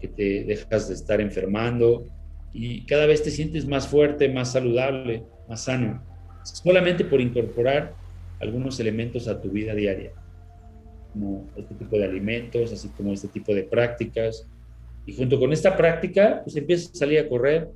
que 0.00 0.08
te 0.08 0.44
dejas 0.44 0.88
de 0.88 0.94
estar 0.94 1.20
enfermando 1.20 2.06
y 2.52 2.84
cada 2.86 3.06
vez 3.06 3.22
te 3.22 3.30
sientes 3.30 3.66
más 3.66 3.88
fuerte, 3.88 4.28
más 4.28 4.52
saludable, 4.52 5.24
más 5.48 5.64
sano, 5.64 6.02
solamente 6.44 7.04
por 7.04 7.20
incorporar 7.20 7.94
algunos 8.40 8.78
elementos 8.78 9.26
a 9.26 9.40
tu 9.40 9.50
vida 9.50 9.74
diaria, 9.74 10.12
como 11.12 11.46
este 11.56 11.74
tipo 11.74 11.96
de 11.96 12.04
alimentos, 12.04 12.72
así 12.72 12.88
como 12.90 13.12
este 13.12 13.28
tipo 13.28 13.54
de 13.54 13.64
prácticas. 13.64 14.48
Y 15.06 15.14
junto 15.14 15.38
con 15.38 15.52
esta 15.52 15.76
práctica, 15.76 16.40
pues 16.44 16.56
empiezas 16.56 16.92
a 16.92 16.98
salir 16.98 17.18
a 17.18 17.28
correr 17.28 17.68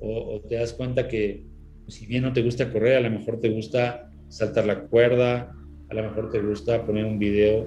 o, 0.00 0.40
te 0.48 0.56
das 0.56 0.72
cuenta 0.72 1.08
que 1.08 1.44
pues, 1.84 1.94
si 1.94 2.06
bien 2.06 2.22
no 2.22 2.32
te 2.32 2.42
gusta 2.42 2.72
correr, 2.72 2.96
a 2.96 3.00
lo 3.00 3.10
mejor 3.10 3.40
te 3.40 3.48
gusta 3.50 4.10
saltar 4.28 4.66
la 4.66 4.82
cuerda, 4.82 5.52
a 5.88 5.94
lo 5.94 6.02
mejor 6.02 6.30
te 6.30 6.40
gusta 6.40 6.84
poner 6.84 7.04
un 7.04 7.18
video 7.18 7.66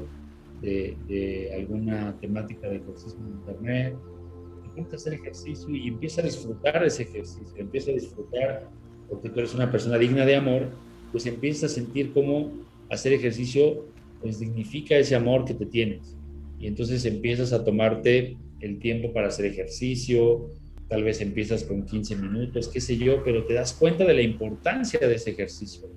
de, 0.61 1.51
alguna 1.55 2.17
temática 2.20 2.67
de 2.70 2.78
ejercicio 2.78 3.17
en 3.20 3.32
internet, 3.39 3.95
empieza 4.65 4.91
a 4.91 4.95
hacer 4.95 5.13
ejercicio 5.13 5.70
y 5.70 5.88
empieza 5.88 6.22
a 6.22 6.26
disfrutar 6.26 6.84
ese 6.84 7.03
ejercicio, 7.03 7.57
empieza 7.57 7.91
a 7.91 7.93
disfrutar 7.95 8.70
porque 9.09 9.30
tú 9.30 9.39
eres 9.39 9.55
una 9.55 9.72
persona 9.72 9.97
digna 9.97 10.26
de 10.26 10.36
amor, 10.36 10.70
pues 11.11 11.26
empiezas 11.26 11.72
a 11.72 11.74
sentir 11.74 12.13
cómo 12.13 12.51
hacer 12.89 13.13
ejercicio 13.13 13.86
pues 14.22 14.39
dignifica 14.39 14.95
ese 14.95 15.15
amor 15.15 15.45
que 15.45 15.53
te 15.53 15.65
tienes. 15.65 16.17
Y 16.59 16.67
entonces 16.67 17.05
empiezas 17.05 17.53
a 17.53 17.63
tomarte 17.63 18.38
el 18.62 18.80
tiempo 18.80 19.14
para 19.14 19.28
hacer 19.28 19.45
ejercicio, 19.45 20.51
tal 20.88 21.03
vez 21.03 21.22
empiezas 21.22 21.64
con 21.64 21.86
15 21.86 22.16
minutos, 22.16 22.68
qué 22.68 22.82
sé 22.82 22.97
yo, 22.97 23.24
pero 23.24 23.45
te 23.45 23.53
das 23.53 23.74
cuenta 23.74 24.05
de 24.05 24.14
la 24.16 24.22
importancia 24.22 24.99
de 24.99 25.16
ese 25.16 25.32
ejercicio, 25.32 25.88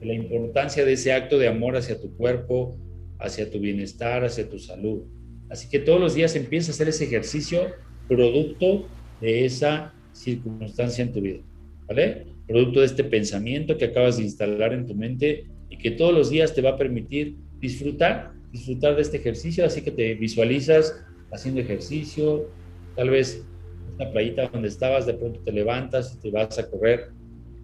de 0.00 0.06
la 0.06 0.14
importancia 0.14 0.84
de 0.84 0.92
ese 0.92 1.12
acto 1.12 1.38
de 1.38 1.48
amor 1.48 1.76
hacia 1.76 2.00
tu 2.00 2.14
cuerpo, 2.16 2.76
hacia 3.18 3.50
tu 3.50 3.60
bienestar, 3.60 4.24
hacia 4.24 4.48
tu 4.48 4.58
salud. 4.58 5.04
Así 5.48 5.68
que 5.68 5.78
todos 5.78 6.00
los 6.00 6.14
días 6.14 6.34
empieza 6.36 6.70
a 6.70 6.74
hacer 6.74 6.88
ese 6.88 7.04
ejercicio 7.04 7.68
producto 8.08 8.88
de 9.20 9.44
esa 9.44 9.94
circunstancia 10.12 11.02
en 11.04 11.12
tu 11.12 11.20
vida, 11.20 11.40
¿vale? 11.86 12.26
Producto 12.46 12.80
de 12.80 12.86
este 12.86 13.04
pensamiento 13.04 13.76
que 13.76 13.86
acabas 13.86 14.16
de 14.16 14.24
instalar 14.24 14.72
en 14.72 14.86
tu 14.86 14.94
mente 14.94 15.44
y 15.68 15.78
que 15.78 15.92
todos 15.92 16.12
los 16.12 16.30
días 16.30 16.54
te 16.54 16.62
va 16.62 16.70
a 16.70 16.76
permitir 16.76 17.36
disfrutar, 17.60 18.32
disfrutar 18.50 18.96
de 18.96 19.02
este 19.02 19.18
ejercicio, 19.18 19.64
así 19.64 19.82
que 19.82 19.92
te 19.92 20.14
visualizas 20.14 21.04
haciendo 21.32 21.60
ejercicio, 21.60 22.48
tal 22.96 23.10
vez 23.10 23.44
esta 23.90 24.10
playita 24.10 24.48
donde 24.48 24.68
estabas, 24.68 25.06
de 25.06 25.14
pronto 25.14 25.40
te 25.40 25.52
levantas 25.52 26.14
y 26.14 26.18
te 26.20 26.30
vas 26.30 26.58
a 26.58 26.68
correr 26.68 27.10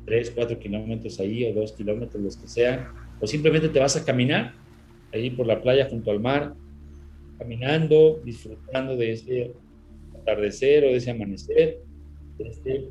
3, 0.07 0.33
4 0.35 0.59
kilómetros 0.59 1.19
ahí 1.21 1.45
o 1.45 1.55
2 1.55 1.73
kilómetros, 1.73 2.23
los 2.23 2.37
que 2.37 2.49
sean, 2.49 2.89
o 3.21 3.27
simplemente 3.27 3.69
te 3.69 3.79
vas 3.79 3.97
a 3.97 4.05
caminar 4.05 4.55
ahí 5.13 5.31
por 5.31 5.47
la 5.47 5.61
playa 5.61 5.89
junto 5.89 6.11
al 6.11 6.21
mar, 6.21 6.55
caminando, 7.39 8.21
disfrutando 8.25 8.97
de 8.97 9.13
ese 9.13 9.53
atardecer 10.15 10.85
o 10.85 10.89
de 10.89 10.97
ese 10.97 11.11
amanecer, 11.11 11.81
de 12.39 12.49
este 12.49 12.89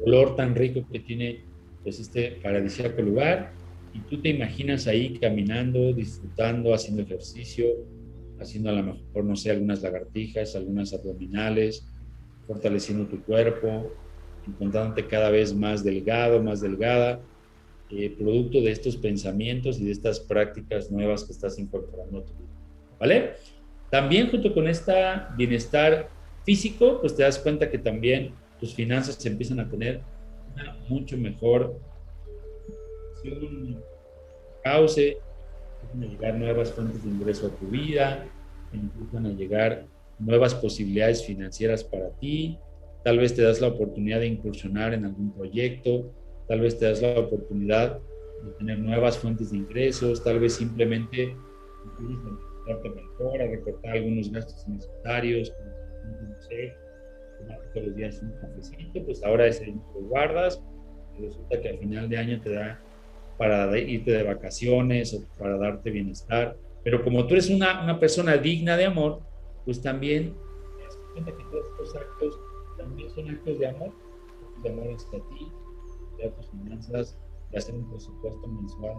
olor 0.00 0.36
tan 0.36 0.54
rico 0.54 0.86
que 0.90 1.00
tiene 1.00 1.40
pues 1.82 2.00
este 2.00 2.32
paradisíaco 2.42 3.02
lugar. 3.02 3.52
Y 3.92 3.98
tú 4.00 4.20
te 4.20 4.28
imaginas 4.28 4.86
ahí 4.86 5.18
caminando, 5.18 5.92
disfrutando, 5.92 6.72
haciendo 6.72 7.02
ejercicio, 7.02 7.66
haciendo 8.40 8.70
a 8.70 8.72
lo 8.72 8.82
mejor, 8.82 9.24
no 9.24 9.36
sé, 9.36 9.50
algunas 9.50 9.82
lagartijas, 9.82 10.56
algunas 10.56 10.92
abdominales, 10.92 11.86
fortaleciendo 12.46 13.06
tu 13.06 13.22
cuerpo, 13.22 13.92
encontrándote 14.46 15.06
cada 15.06 15.30
vez 15.30 15.54
más 15.54 15.84
delgado, 15.84 16.42
más 16.42 16.60
delgada, 16.60 17.20
eh, 17.90 18.14
producto 18.18 18.60
de 18.60 18.70
estos 18.70 18.96
pensamientos 18.96 19.78
y 19.78 19.84
de 19.84 19.92
estas 19.92 20.20
prácticas 20.20 20.90
nuevas 20.90 21.24
que 21.24 21.32
estás 21.32 21.58
incorporando 21.58 22.18
a 22.18 22.24
tu 22.24 22.32
vida. 22.32 22.48
¿Vale? 22.98 23.32
También 23.90 24.30
junto 24.30 24.54
con 24.54 24.68
este 24.68 24.92
bienestar 25.36 26.08
físico, 26.44 27.00
pues 27.00 27.16
te 27.16 27.22
das 27.22 27.38
cuenta 27.38 27.70
que 27.70 27.78
también 27.78 28.34
tus 28.58 28.74
finanzas 28.74 29.16
se 29.16 29.28
empiezan 29.28 29.60
a 29.60 29.68
tener 29.68 30.00
una 30.54 30.76
mucho 30.88 31.16
mejor 31.16 31.80
cauce, 34.62 35.18
empiezan 35.82 36.02
a 36.02 36.06
llegar 36.06 36.38
nuevas 36.38 36.72
fuentes 36.72 37.04
de 37.04 37.10
ingreso 37.10 37.46
a 37.46 37.50
tu 37.56 37.66
vida, 37.66 38.26
empiezan 38.72 39.26
a 39.26 39.30
llegar 39.30 39.86
nuevas 40.18 40.54
posibilidades 40.54 41.24
financieras 41.24 41.84
para 41.84 42.10
ti, 42.18 42.58
tal 43.04 43.18
vez 43.18 43.34
te 43.34 43.42
das 43.42 43.60
la 43.60 43.68
oportunidad 43.68 44.20
de 44.20 44.26
incursionar 44.26 44.94
en 44.94 45.06
algún 45.06 45.32
proyecto, 45.32 46.12
tal 46.48 46.60
vez 46.60 46.78
te 46.78 46.86
das 46.86 47.00
la 47.00 47.18
oportunidad 47.18 47.98
de 48.44 48.50
tener 48.58 48.78
nuevas 48.78 49.18
fuentes 49.18 49.50
de 49.50 49.58
ingresos, 49.58 50.22
tal 50.22 50.40
vez 50.40 50.54
simplemente 50.54 51.36
empiezas 51.98 52.26
a 52.68 52.88
mejor, 52.88 53.42
a 53.42 53.46
recortar 53.46 53.96
algunos 53.96 54.30
gastos 54.30 54.68
necesarios, 54.68 55.52
no 56.04 56.40
sé, 56.42 56.72
todos 57.72 57.86
los 57.86 57.96
días 57.96 58.20
un 58.22 58.32
cafecito, 58.40 59.04
pues 59.04 59.22
ahora 59.24 59.46
ese 59.46 59.66
lo 59.66 60.00
guardas. 60.08 60.62
Y 61.18 61.24
resulta 61.24 61.60
que 61.60 61.68
al 61.68 61.78
final 61.78 62.08
de 62.08 62.18
año 62.18 62.40
te 62.40 62.50
da 62.50 62.80
para 63.40 63.78
irte 63.78 64.10
de 64.10 64.22
vacaciones 64.22 65.14
o 65.14 65.24
para 65.38 65.56
darte 65.56 65.90
bienestar. 65.90 66.58
Pero 66.84 67.02
como 67.02 67.26
tú 67.26 67.32
eres 67.32 67.48
una, 67.48 67.82
una 67.82 67.98
persona 67.98 68.36
digna 68.36 68.76
de 68.76 68.84
amor, 68.84 69.22
pues 69.64 69.80
también 69.80 70.34
que 71.14 71.32
todos 71.50 71.66
estos 71.70 71.96
actos 71.96 72.38
también 72.76 73.08
son 73.10 73.30
actos 73.30 73.58
de 73.58 73.66
amor, 73.66 73.92
de 74.62 74.70
amor 74.70 74.94
hacia 74.94 75.18
ti, 75.30 75.48
de 76.18 76.28
tus 76.28 76.50
finanzas, 76.50 77.18
de 77.50 77.56
hacer 77.56 77.74
un 77.76 77.88
presupuesto 77.88 78.46
mensual 78.46 78.96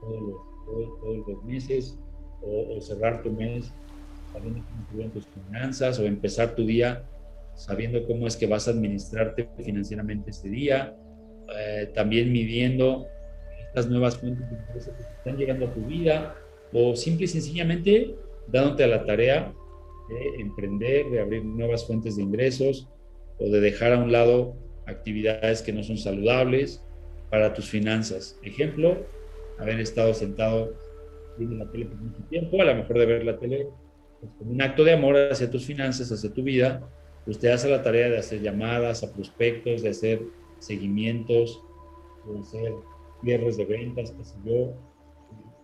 todos 0.00 0.20
los, 0.20 1.00
todos, 1.00 1.28
los 1.28 1.44
meses 1.44 1.96
o, 2.42 2.80
cerrar 2.80 3.22
tu 3.22 3.30
mes 3.30 3.72
sabiendo 4.32 4.64
cómo 4.90 5.10
tus 5.10 5.26
finanzas 5.28 6.00
o 6.00 6.06
empezar 6.06 6.56
tu 6.56 6.66
día 6.66 7.08
sabiendo 7.54 8.04
cómo 8.04 8.26
es 8.26 8.36
que 8.36 8.46
vas 8.46 8.66
a 8.66 8.72
administrarte 8.72 9.48
financieramente 9.62 10.30
este 10.30 10.48
día, 10.48 10.96
eh, 11.56 11.92
también 11.94 12.32
midiendo 12.32 13.06
las 13.74 13.88
nuevas 13.88 14.16
fuentes 14.16 14.48
de 14.50 14.56
ingresos 14.56 14.94
que 14.94 15.02
están 15.02 15.36
llegando 15.36 15.66
a 15.66 15.74
tu 15.74 15.80
vida 15.82 16.34
o 16.72 16.96
simple 16.96 17.24
y 17.24 17.28
sencillamente 17.28 18.14
dándote 18.48 18.84
a 18.84 18.88
la 18.88 19.04
tarea 19.04 19.52
de 20.08 20.40
emprender, 20.40 21.08
de 21.10 21.20
abrir 21.20 21.44
nuevas 21.44 21.86
fuentes 21.86 22.16
de 22.16 22.22
ingresos 22.22 22.88
o 23.38 23.48
de 23.48 23.60
dejar 23.60 23.92
a 23.92 23.98
un 23.98 24.10
lado 24.10 24.56
actividades 24.86 25.62
que 25.62 25.72
no 25.72 25.82
son 25.82 25.98
saludables 25.98 26.84
para 27.30 27.54
tus 27.54 27.68
finanzas. 27.68 28.38
Ejemplo, 28.42 28.96
haber 29.58 29.78
estado 29.80 30.12
sentado 30.14 30.74
viendo 31.38 31.56
la 31.56 31.70
tele 31.70 31.86
por 31.86 31.96
mucho 31.96 32.22
tiempo, 32.28 32.60
a 32.60 32.64
lo 32.64 32.74
mejor 32.74 32.98
de 32.98 33.06
ver 33.06 33.24
la 33.24 33.38
tele 33.38 33.68
pues, 34.20 34.32
como 34.38 34.50
un 34.50 34.62
acto 34.62 34.84
de 34.84 34.92
amor 34.92 35.16
hacia 35.16 35.50
tus 35.50 35.64
finanzas, 35.64 36.10
hacia 36.10 36.32
tu 36.32 36.42
vida, 36.42 36.88
pues 37.24 37.38
te 37.38 37.52
hace 37.52 37.68
la 37.70 37.82
tarea 37.82 38.08
de 38.08 38.18
hacer 38.18 38.40
llamadas 38.40 39.02
a 39.02 39.12
prospectos, 39.12 39.82
de 39.82 39.90
hacer 39.90 40.22
seguimientos, 40.58 41.62
de 42.26 42.40
hacer 42.40 42.72
cierres 43.22 43.56
de 43.56 43.64
ventas, 43.64 44.12
qué 44.12 44.24
sé 44.24 44.36
yo, 44.44 44.74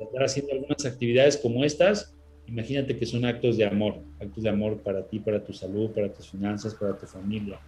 estar 0.01 0.23
haciendo 0.23 0.53
algunas 0.53 0.85
actividades 0.85 1.37
como 1.37 1.65
estas, 1.65 2.15
imagínate 2.47 2.97
que 2.97 3.07
son 3.07 3.25
actos 3.25 3.57
de 3.57 3.65
amor, 3.65 4.03
actos 4.21 4.43
de 4.43 4.49
amor 4.49 4.83
para 4.83 5.07
ti, 5.07 5.19
para 5.19 5.43
tu 5.43 5.53
salud, 5.53 5.91
para 5.91 6.13
tus 6.13 6.31
finanzas, 6.31 6.75
para 6.75 6.97
tu 6.97 7.07
familia. 7.07 7.59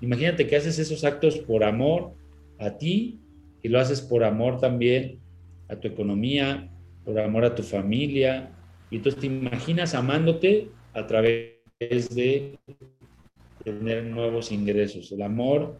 Imagínate 0.00 0.46
que 0.46 0.56
haces 0.56 0.78
esos 0.78 1.04
actos 1.04 1.38
por 1.38 1.64
amor 1.64 2.12
a 2.58 2.76
ti 2.76 3.20
y 3.62 3.68
lo 3.68 3.80
haces 3.80 4.00
por 4.00 4.24
amor 4.24 4.60
también 4.60 5.18
a 5.68 5.76
tu 5.76 5.88
economía, 5.88 6.70
por 7.04 7.18
amor 7.18 7.44
a 7.44 7.54
tu 7.54 7.62
familia. 7.62 8.52
Y 8.90 8.96
entonces 8.96 9.20
te 9.20 9.26
imaginas 9.26 9.94
amándote 9.94 10.68
a 10.94 11.06
través 11.06 11.58
de 12.14 12.58
tener 13.64 14.04
nuevos 14.04 14.52
ingresos. 14.52 15.10
El 15.12 15.22
amor 15.22 15.78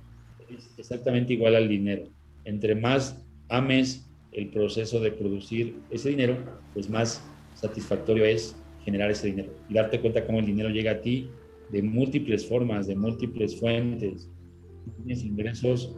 es 0.48 0.78
exactamente 0.78 1.32
igual 1.32 1.54
al 1.54 1.68
dinero. 1.68 2.08
Entre 2.44 2.74
más 2.74 3.24
ames 3.48 4.10
el 4.32 4.50
proceso 4.50 5.00
de 5.00 5.12
producir 5.12 5.82
ese 5.90 6.10
dinero, 6.10 6.62
pues 6.74 6.88
más 6.88 7.24
satisfactorio 7.54 8.24
es 8.24 8.62
generar 8.84 9.10
ese 9.10 9.28
dinero 9.28 9.52
y 9.68 9.74
darte 9.74 10.00
cuenta 10.00 10.26
cómo 10.26 10.38
el 10.38 10.46
dinero 10.46 10.68
llega 10.68 10.92
a 10.92 11.00
ti 11.00 11.30
de 11.70 11.82
múltiples 11.82 12.46
formas, 12.48 12.86
de 12.86 12.96
múltiples 12.96 13.58
fuentes. 13.58 14.30
Tienes 14.96 15.24
ingresos 15.24 15.94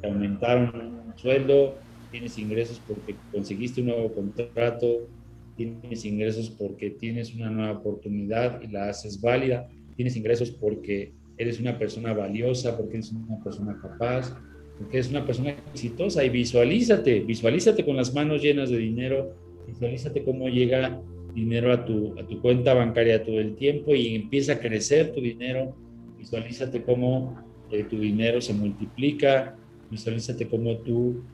que 0.00 0.08
aumentaron 0.08 1.02
un 1.06 1.16
sueldo, 1.16 1.80
tienes 2.10 2.36
ingresos 2.38 2.80
porque 2.80 3.18
conseguiste 3.30 3.80
un 3.80 3.88
nuevo 3.88 4.14
contrato, 4.14 5.08
tienes 5.56 6.04
ingresos 6.04 6.50
porque 6.50 6.90
tienes 6.90 7.34
una 7.34 7.50
nueva 7.50 7.78
oportunidad 7.78 8.60
y 8.62 8.68
la 8.68 8.88
haces 8.88 9.20
válida, 9.20 9.68
tienes 9.96 10.16
ingresos 10.16 10.50
porque 10.50 11.14
eres 11.36 11.60
una 11.60 11.78
persona 11.78 12.12
valiosa, 12.12 12.76
porque 12.76 12.94
eres 12.94 13.12
una 13.12 13.42
persona 13.42 13.78
capaz, 13.80 14.34
porque 14.80 14.96
eres 14.96 15.10
una 15.10 15.26
persona 15.26 15.50
exitosa 15.50 16.24
y 16.24 16.30
visualízate, 16.30 17.20
visualízate 17.20 17.84
con 17.84 17.96
las 17.96 18.14
manos 18.14 18.40
llenas 18.40 18.70
de 18.70 18.78
dinero, 18.78 19.36
visualízate 19.66 20.24
cómo 20.24 20.48
llega 20.48 20.98
dinero 21.34 21.70
a 21.70 21.84
tu, 21.84 22.18
a 22.18 22.26
tu 22.26 22.40
cuenta 22.40 22.72
bancaria 22.72 23.22
todo 23.22 23.40
el 23.40 23.56
tiempo 23.56 23.94
y 23.94 24.14
empieza 24.14 24.54
a 24.54 24.58
crecer 24.58 25.12
tu 25.12 25.20
dinero, 25.20 25.76
visualízate 26.16 26.82
cómo 26.82 27.38
eh, 27.70 27.84
tu 27.84 27.98
dinero 27.98 28.40
se 28.40 28.54
multiplica, 28.54 29.54
visualízate 29.90 30.48
cómo 30.48 30.78
tú 30.78 31.24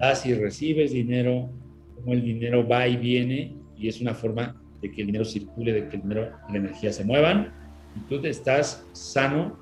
das 0.00 0.26
y 0.26 0.34
recibes 0.34 0.90
dinero, 0.90 1.48
cómo 1.94 2.12
el 2.12 2.24
dinero 2.24 2.66
va 2.66 2.88
y 2.88 2.96
viene 2.96 3.54
y 3.78 3.86
es 3.86 4.00
una 4.00 4.14
forma 4.14 4.60
de 4.82 4.90
que 4.90 5.02
el 5.02 5.06
dinero 5.06 5.24
circule, 5.24 5.72
de 5.72 5.88
que 5.88 5.94
el 5.94 6.02
dinero 6.02 6.32
y 6.48 6.52
la 6.54 6.58
energía 6.58 6.92
se 6.92 7.04
muevan 7.04 7.52
y 7.94 8.00
tú 8.08 8.16
estás 8.26 8.84
sano 8.92 9.56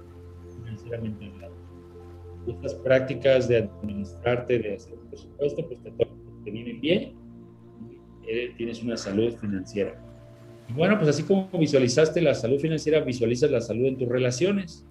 financieramente 0.57 1.26
Estas 2.47 2.74
prácticas 2.74 3.49
de 3.49 3.59
administrarte, 3.59 4.59
de 4.59 4.74
hacer 4.74 4.95
un 4.95 5.09
presupuesto, 5.09 5.66
pues 5.66 5.82
te, 5.82 5.90
te 6.45 6.51
vienen 6.51 6.80
bien 6.80 7.14
y 8.26 8.55
tienes 8.57 8.82
una 8.82 8.97
salud 8.97 9.34
financiera. 9.36 10.01
Y 10.68 10.72
bueno, 10.72 10.97
pues 10.97 11.11
así 11.11 11.22
como 11.22 11.49
visualizaste 11.59 12.20
la 12.22 12.34
salud 12.34 12.59
financiera, 12.59 13.01
visualizas 13.01 13.51
la 13.51 13.61
salud 13.61 13.86
en 13.86 13.99
tus 13.99 14.09
relaciones. 14.09 14.86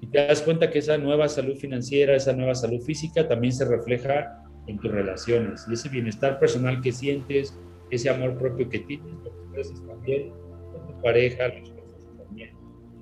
Y 0.00 0.08
te 0.08 0.26
das 0.26 0.42
cuenta 0.42 0.70
que 0.70 0.80
esa 0.80 0.98
nueva 0.98 1.28
salud 1.28 1.56
financiera, 1.56 2.14
esa 2.16 2.32
nueva 2.32 2.54
salud 2.54 2.80
física 2.80 3.26
también 3.26 3.52
se 3.52 3.64
refleja 3.64 4.42
en 4.66 4.78
tus 4.78 4.90
relaciones. 4.90 5.64
Y 5.68 5.74
ese 5.74 5.88
bienestar 5.88 6.38
personal 6.38 6.80
que 6.80 6.92
sientes, 6.92 7.58
ese 7.90 8.10
amor 8.10 8.36
propio 8.36 8.68
que 8.68 8.80
tienes, 8.80 9.14
lo 9.22 9.30
expresas 9.30 9.86
también 9.86 10.32
con 10.72 10.86
tu 10.86 11.02
pareja, 11.02 11.48
lo 11.48 11.54
expresas 11.54 12.08
también 12.18 12.50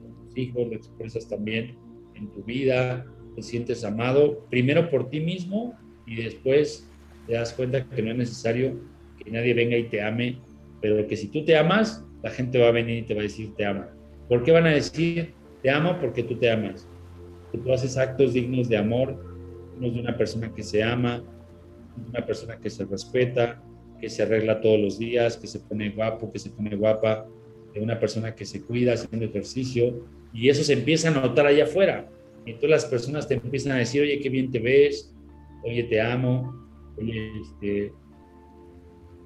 con 0.03 0.27
tus 0.27 0.39
hijos, 0.39 0.69
lo 0.69 0.75
expresas 0.75 1.29
también 1.29 1.77
en 2.15 2.31
tu 2.33 2.43
vida, 2.45 3.05
te 3.35 3.43
sientes 3.43 3.85
amado, 3.85 4.47
primero 4.51 4.91
por 4.91 5.11
ti 5.11 5.21
mismo 5.21 5.75
y 6.07 6.17
después 6.17 6.91
te 7.27 7.35
das 7.35 7.53
cuenta 7.53 7.89
que 7.89 8.03
no 8.03 8.11
es 8.11 8.17
necesario 8.17 8.81
que 9.23 9.31
nadie 9.31 9.55
venga 9.55 9.77
y 9.77 9.85
te 9.85 10.03
ame, 10.03 10.39
pero 10.81 11.07
que 11.07 11.17
si 11.17 11.29
tú 11.29 11.45
te 11.45 11.57
amas, 11.57 12.05
la 12.23 12.31
gente 12.31 12.59
va 12.59 12.69
a 12.69 12.73
venir 12.73 12.99
y 12.99 13.03
te 13.03 13.15
va 13.15 13.21
a 13.21 13.25
decir 13.25 13.55
te 13.57 13.65
amo. 13.65 13.85
¿Por 14.29 14.43
qué 14.43 14.53
van 14.53 14.67
a 14.67 14.71
decir 14.71 15.35
te 15.63 15.71
amo? 15.71 15.99
Porque 16.01 16.23
tú 16.23 16.37
te 16.37 16.51
amas. 16.51 16.89
Que 17.53 17.59
tú 17.59 17.73
haces 17.73 17.97
actos 17.97 18.33
dignos 18.35 18.69
de 18.69 18.77
amor, 18.77 19.17
dignos 19.73 19.95
de 19.95 20.01
una 20.01 20.17
persona 20.17 20.53
que 20.53 20.63
se 20.63 20.83
ama, 20.83 21.23
una 22.09 22.27
persona 22.27 22.59
que 22.59 22.71
se 22.71 22.85
respeta, 22.85 23.63
que 24.01 24.09
se 24.09 24.23
arregla 24.23 24.61
todos 24.61 24.81
los 24.81 24.99
días, 24.99 25.37
que 25.37 25.47
se 25.47 25.61
pone 25.61 25.91
guapo, 25.91 26.31
que 26.31 26.39
se 26.39 26.51
pone 26.51 26.75
guapa, 26.77 27.27
de 27.73 27.81
una 27.81 27.99
persona 27.99 28.35
que 28.35 28.45
se 28.45 28.63
cuida 28.63 28.95
haciendo 28.95 29.27
ejercicio, 29.27 30.07
y 30.33 30.49
eso 30.49 30.63
se 30.65 30.75
empieza 30.75 31.09
a 31.09 31.13
notar 31.13 31.47
allá 31.47 31.65
afuera. 31.65 32.09
Y 32.47 32.51
entonces 32.51 32.71
las 32.71 32.85
personas 32.87 33.27
te 33.27 33.35
empiezan 33.35 33.73
a 33.73 33.77
decir, 33.77 34.03
oye, 34.03 34.21
qué 34.21 34.29
bien 34.29 34.51
te 34.51 34.59
ves, 34.59 35.15
oye, 35.65 35.85
te 35.85 36.01
amo, 36.01 36.55
oye, 36.99 37.31
este, 37.41 37.93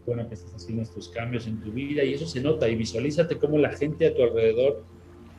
bueno 0.06 0.26
que 0.28 0.34
estás 0.34 0.54
haciendo 0.54 0.82
estos 0.82 1.08
cambios 1.08 1.46
en 1.46 1.60
tu 1.60 1.72
vida, 1.72 2.04
y 2.04 2.14
eso 2.14 2.26
se 2.26 2.40
nota, 2.40 2.68
y 2.68 2.76
visualízate 2.76 3.36
cómo 3.36 3.58
la 3.58 3.70
gente 3.70 4.06
a 4.06 4.14
tu 4.14 4.22
alrededor 4.22 4.84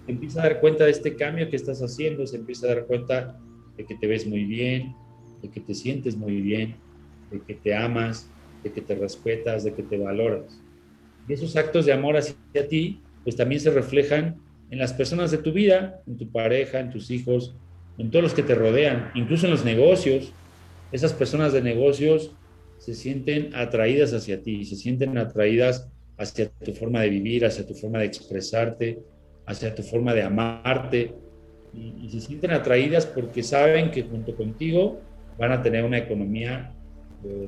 empieza 0.08 0.42
a 0.42 0.44
dar 0.44 0.60
cuenta 0.60 0.86
de 0.86 0.92
este 0.92 1.16
cambio 1.16 1.50
que 1.50 1.56
estás 1.56 1.82
haciendo, 1.82 2.26
se 2.28 2.38
empieza 2.38 2.68
a 2.68 2.76
dar 2.76 2.86
cuenta 2.86 3.40
de 3.78 3.86
que 3.86 3.96
te 3.96 4.08
ves 4.08 4.28
muy 4.28 4.44
bien, 4.44 4.96
de 5.42 5.50
que 5.50 5.60
te 5.60 5.74
sientes 5.74 6.18
muy 6.18 6.42
bien, 6.42 6.76
de 7.32 7.40
que 7.42 7.54
te 7.56 7.76
amas, 7.76 8.30
de 8.64 8.72
que 8.72 8.82
te 8.82 8.96
respetas, 8.96 9.64
de 9.64 9.74
que 9.74 9.84
te 9.84 9.98
valoras. 9.98 10.60
Y 11.28 11.34
esos 11.34 11.56
actos 11.56 11.86
de 11.86 11.94
amor 11.94 12.18
hacia 12.18 12.68
ti, 12.68 13.02
pues 13.24 13.36
también 13.36 13.62
se 13.62 13.72
reflejan 13.72 14.38
en 14.70 14.80
las 14.80 14.94
personas 14.94 15.32
de 15.32 15.38
tu 15.38 15.52
vida, 15.52 16.02
en 16.08 16.18
tu 16.18 16.30
pareja, 16.32 16.80
en 16.80 16.90
tus 16.90 17.10
hijos, 17.12 17.56
en 18.00 18.10
todos 18.10 18.24
los 18.24 18.34
que 18.34 18.44
te 18.44 18.56
rodean, 18.56 19.12
incluso 19.14 19.46
en 19.46 19.52
los 19.52 19.66
negocios. 19.66 20.34
Esas 20.92 21.14
personas 21.14 21.54
de 21.54 21.62
negocios 21.62 22.32
se 22.78 22.96
sienten 22.96 23.54
atraídas 23.54 24.14
hacia 24.14 24.42
ti, 24.42 24.66
se 24.66 24.78
sienten 24.78 25.18
atraídas 25.18 25.92
hacia 26.18 26.50
tu 26.50 26.74
forma 26.74 27.02
de 27.02 27.10
vivir, 27.10 27.46
hacia 27.46 27.68
tu 27.68 27.76
forma 27.76 28.00
de 28.00 28.06
expresarte, 28.06 29.00
hacia 29.46 29.76
tu 29.76 29.84
forma 29.84 30.14
de 30.14 30.24
amarte, 30.24 31.14
y, 31.74 32.10
se 32.10 32.22
sienten 32.22 32.52
atraídas 32.52 33.06
porque 33.06 33.44
saben 33.44 33.92
que 33.92 34.04
junto 34.04 34.36
contigo 34.36 35.02
van 35.38 35.52
a 35.52 35.62
tener 35.62 35.84
una 35.84 36.00
economía 36.00 36.74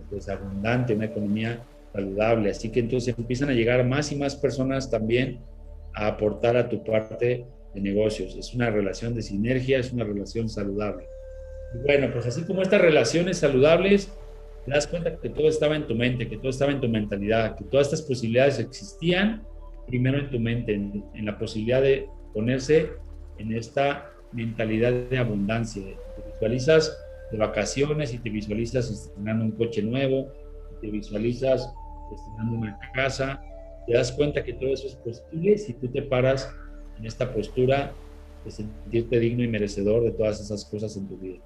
pues, 0.09 0.29
abundante, 0.29 0.93
una 0.93 1.05
economía 1.05 1.63
saludable. 1.93 2.51
Así 2.51 2.69
que 2.69 2.81
entonces 2.81 3.15
empiezan 3.17 3.49
a 3.49 3.53
llegar 3.53 3.85
más 3.85 4.11
y 4.11 4.15
más 4.15 4.35
personas 4.35 4.91
también 4.91 5.39
a 5.93 6.07
aportar 6.07 6.55
a 6.57 6.69
tu 6.69 6.83
parte 6.83 7.45
de 7.73 7.81
negocios. 7.81 8.35
Es 8.35 8.53
una 8.53 8.69
relación 8.69 9.13
de 9.13 9.21
sinergia, 9.21 9.79
es 9.79 9.91
una 9.91 10.03
relación 10.03 10.49
saludable. 10.49 11.05
Y 11.73 11.77
bueno, 11.85 12.11
pues 12.11 12.25
así 12.25 12.43
como 12.43 12.61
estas 12.61 12.81
relaciones 12.81 13.37
saludables, 13.37 14.11
te 14.65 14.71
das 14.71 14.87
cuenta 14.87 15.17
que 15.17 15.29
todo 15.29 15.47
estaba 15.47 15.75
en 15.75 15.87
tu 15.87 15.95
mente, 15.95 16.27
que 16.27 16.37
todo 16.37 16.49
estaba 16.49 16.71
en 16.71 16.81
tu 16.81 16.87
mentalidad, 16.87 17.57
que 17.57 17.63
todas 17.65 17.87
estas 17.87 18.03
posibilidades 18.03 18.59
existían 18.59 19.43
primero 19.87 20.19
en 20.19 20.29
tu 20.29 20.39
mente, 20.39 20.73
en, 20.73 21.25
la 21.25 21.37
posibilidad 21.37 21.81
de 21.81 22.07
ponerse 22.33 22.89
en 23.37 23.53
esta 23.53 24.11
mentalidad 24.31 24.91
de 24.91 25.17
abundancia. 25.17 25.83
Te 26.15 26.31
visualizas 26.31 26.97
de 27.31 27.37
vacaciones 27.37 28.13
y 28.13 28.19
te 28.19 28.29
visualizas 28.29 28.89
estrenando 28.89 29.45
un 29.45 29.51
coche 29.51 29.81
nuevo, 29.81 30.31
te 30.81 30.89
visualizas 30.89 31.73
estrenando 32.13 32.57
una 32.57 32.79
casa, 32.93 33.41
te 33.87 33.93
das 33.93 34.11
cuenta 34.11 34.43
que 34.43 34.53
todo 34.53 34.73
eso 34.73 34.87
es 34.87 34.95
posible 34.95 35.57
si 35.57 35.73
tú 35.73 35.87
te 35.87 36.03
paras 36.03 36.53
en 37.01 37.07
esta 37.07 37.33
postura 37.33 37.91
de 38.45 38.51
sentirte 38.51 39.19
digno 39.19 39.43
y 39.43 39.47
merecedor 39.47 40.03
de 40.03 40.11
todas 40.11 40.39
esas 40.39 40.65
cosas 40.65 40.95
en 40.95 41.07
tu 41.07 41.17
vida. 41.17 41.39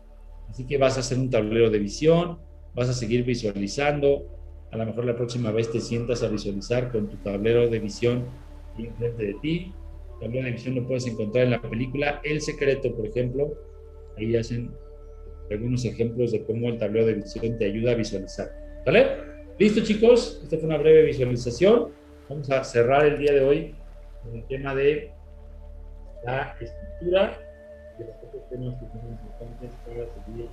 Así 0.49 0.65
que 0.65 0.77
vas 0.77 0.97
a 0.97 0.99
hacer 0.99 1.17
un 1.17 1.29
tablero 1.29 1.69
de 1.69 1.79
visión, 1.79 2.39
vas 2.75 2.89
a 2.89 2.93
seguir 2.93 3.23
visualizando, 3.23 4.27
a 4.71 4.77
lo 4.77 4.85
mejor 4.85 5.05
la 5.05 5.15
próxima 5.15 5.51
vez 5.51 5.71
te 5.71 5.79
sientas 5.79 6.23
a 6.23 6.27
visualizar 6.27 6.91
con 6.91 7.07
tu 7.07 7.15
tablero 7.17 7.69
de 7.69 7.79
visión 7.79 8.25
enfrente 8.77 9.25
de 9.25 9.33
ti. 9.35 9.73
El 10.15 10.19
tablero 10.19 10.45
de 10.45 10.51
visión 10.51 10.75
lo 10.75 10.85
puedes 10.85 11.07
encontrar 11.07 11.45
en 11.45 11.51
la 11.51 11.61
película 11.61 12.19
El 12.23 12.41
Secreto, 12.41 12.93
por 12.93 13.07
ejemplo. 13.07 13.53
Ahí 14.17 14.35
hacen 14.35 14.71
algunos 15.49 15.85
ejemplos 15.85 16.33
de 16.33 16.43
cómo 16.43 16.67
el 16.67 16.77
tablero 16.77 17.05
de 17.05 17.13
visión 17.13 17.57
te 17.57 17.65
ayuda 17.65 17.93
a 17.93 17.95
visualizar. 17.95 18.51
¿Vale? 18.85 19.07
Listo, 19.57 19.81
chicos. 19.81 20.41
Esta 20.43 20.57
fue 20.57 20.67
una 20.67 20.77
breve 20.77 21.03
visualización. 21.03 21.91
Vamos 22.27 22.49
a 22.49 22.63
cerrar 22.63 23.05
el 23.05 23.17
día 23.17 23.31
de 23.31 23.41
hoy 23.41 23.75
con 24.23 24.35
el 24.35 24.45
tema 24.47 24.75
de 24.75 25.14
la 26.25 26.55
escritura 26.59 27.37
y 27.99 28.03
los 28.03 28.15
otros 28.23 28.49
temas 28.49 28.73
que 28.75 28.87
son 28.87 29.09
importantes 29.09 29.71
para 29.85 30.25
seguir 30.25 30.49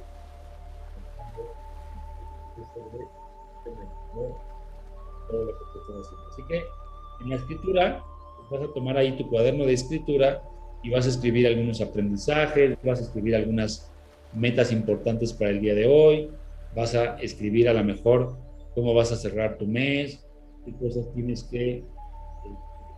todo 5.28 5.44
lo 5.44 5.52
que 5.58 5.64
estás 5.64 6.06
haciendo. 6.06 6.28
Así 6.30 6.42
que 6.48 6.62
en 7.22 7.30
la 7.30 7.36
escritura 7.36 8.04
vas 8.50 8.62
a 8.62 8.72
tomar 8.74 8.96
ahí 8.96 9.16
tu 9.16 9.28
cuaderno 9.28 9.64
de 9.64 9.72
escritura 9.72 10.42
y 10.82 10.90
vas 10.90 11.06
a 11.06 11.08
escribir 11.08 11.46
algunos 11.46 11.80
aprendizajes, 11.80 12.76
vas 12.82 13.00
a 13.00 13.02
escribir 13.04 13.36
algunas 13.36 13.90
metas 14.34 14.72
importantes 14.72 15.32
para 15.32 15.50
el 15.50 15.60
día 15.60 15.74
de 15.74 15.86
hoy, 15.86 16.30
vas 16.74 16.94
a 16.94 17.16
escribir 17.20 17.68
a 17.68 17.72
lo 17.72 17.84
mejor 17.84 18.36
cómo 18.74 18.92
vas 18.94 19.12
a 19.12 19.16
cerrar 19.16 19.58
tu 19.58 19.66
mes, 19.66 20.26
qué 20.64 20.72
cosas 20.72 21.10
tienes 21.14 21.44
que 21.44 21.78
eh, 21.78 21.84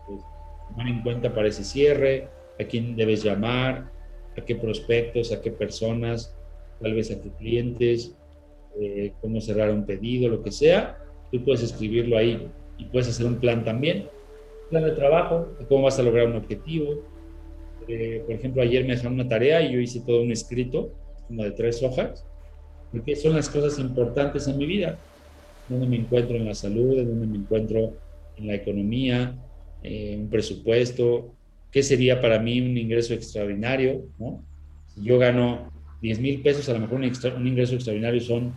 pues, 0.06 0.20
tomar 0.68 0.88
en 0.88 1.02
cuenta 1.02 1.34
para 1.34 1.48
ese 1.48 1.64
cierre, 1.64 2.28
a 2.58 2.64
quién 2.64 2.96
debes 2.96 3.22
llamar, 3.22 3.90
a 4.36 4.44
qué 4.44 4.54
prospectos, 4.56 5.32
a 5.32 5.40
qué 5.40 5.50
personas, 5.50 6.34
tal 6.80 6.94
vez 6.94 7.10
a 7.10 7.20
qué 7.20 7.30
clientes, 7.30 8.14
eh, 8.80 9.12
cómo 9.20 9.40
cerrar 9.40 9.70
un 9.70 9.86
pedido, 9.86 10.28
lo 10.28 10.42
que 10.42 10.50
sea, 10.50 10.98
tú 11.30 11.44
puedes 11.44 11.62
escribirlo 11.62 12.16
ahí 12.16 12.48
y 12.78 12.84
puedes 12.86 13.08
hacer 13.08 13.26
un 13.26 13.36
plan 13.36 13.64
también, 13.64 14.08
plan 14.70 14.84
de 14.84 14.92
trabajo, 14.92 15.48
cómo 15.68 15.84
vas 15.84 15.98
a 15.98 16.02
lograr 16.02 16.26
un 16.26 16.36
objetivo. 16.36 17.02
Eh, 17.86 18.22
por 18.26 18.34
ejemplo, 18.34 18.62
ayer 18.62 18.82
me 18.84 18.94
dejaron 18.94 19.14
una 19.14 19.28
tarea 19.28 19.62
y 19.62 19.72
yo 19.72 19.80
hice 19.80 20.00
todo 20.00 20.22
un 20.22 20.32
escrito 20.32 20.90
como 21.28 21.44
de 21.44 21.52
tres 21.52 21.82
hojas, 21.82 22.24
porque 22.90 23.16
son 23.16 23.34
las 23.34 23.48
cosas 23.48 23.78
importantes 23.78 24.46
en 24.48 24.58
mi 24.58 24.66
vida. 24.66 24.98
dónde 25.68 25.86
me 25.86 25.96
encuentro 25.96 26.36
en 26.36 26.44
la 26.44 26.54
salud, 26.54 26.96
dónde 26.96 27.26
me 27.26 27.36
encuentro 27.38 27.94
en 28.36 28.46
la 28.46 28.54
economía, 28.54 29.34
eh, 29.82 30.16
un 30.18 30.28
presupuesto, 30.28 31.32
qué 31.74 31.82
sería 31.82 32.20
para 32.20 32.38
mí 32.38 32.60
un 32.60 32.78
ingreso 32.78 33.14
extraordinario, 33.14 34.06
¿no? 34.20 34.46
Si 34.94 35.02
yo 35.02 35.18
gano 35.18 35.72
10 36.02 36.20
mil 36.20 36.40
pesos, 36.40 36.68
a 36.68 36.72
lo 36.72 36.78
mejor 36.78 36.98
un, 36.98 37.46
ingreso 37.48 37.74
extraordinario 37.74 38.20
son 38.20 38.52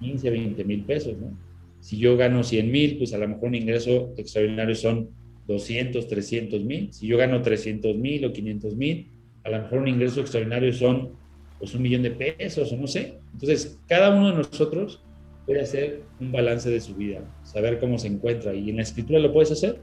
15, 0.00 0.30
20 0.30 0.64
mil 0.64 0.82
pesos, 0.84 1.14
¿no? 1.18 1.36
Si 1.80 1.98
yo 1.98 2.16
gano 2.16 2.42
100 2.42 2.72
mil, 2.72 2.96
pues 2.96 3.12
a 3.12 3.18
lo 3.18 3.28
mejor 3.28 3.48
un 3.48 3.54
ingreso 3.56 4.14
extraordinario 4.16 4.74
son 4.74 5.10
200, 5.46 6.08
300 6.08 6.62
mil. 6.62 6.90
Si 6.90 7.06
yo 7.06 7.18
gano 7.18 7.42
300 7.42 7.96
mil 7.96 8.24
o 8.24 8.32
500 8.32 8.76
mil, 8.76 9.08
a 9.44 9.50
lo 9.50 9.62
mejor 9.64 9.80
un 9.80 9.88
ingreso 9.88 10.22
extraordinario 10.22 10.72
son 10.72 11.10
pues 11.58 11.74
un 11.74 11.82
millón 11.82 12.02
de 12.02 12.12
pesos 12.12 12.72
o 12.72 12.76
no 12.78 12.86
sé. 12.86 13.18
Entonces, 13.34 13.78
cada 13.86 14.08
uno 14.08 14.30
de 14.30 14.36
nosotros 14.38 15.02
puede 15.44 15.60
hacer 15.60 16.00
un 16.18 16.32
balance 16.32 16.70
de 16.70 16.80
su 16.80 16.94
vida, 16.94 17.20
saber 17.42 17.78
cómo 17.78 17.98
se 17.98 18.06
encuentra. 18.08 18.54
Y 18.54 18.70
en 18.70 18.76
la 18.76 18.82
escritura 18.82 19.18
lo 19.18 19.34
puedes 19.34 19.52
hacer. 19.52 19.82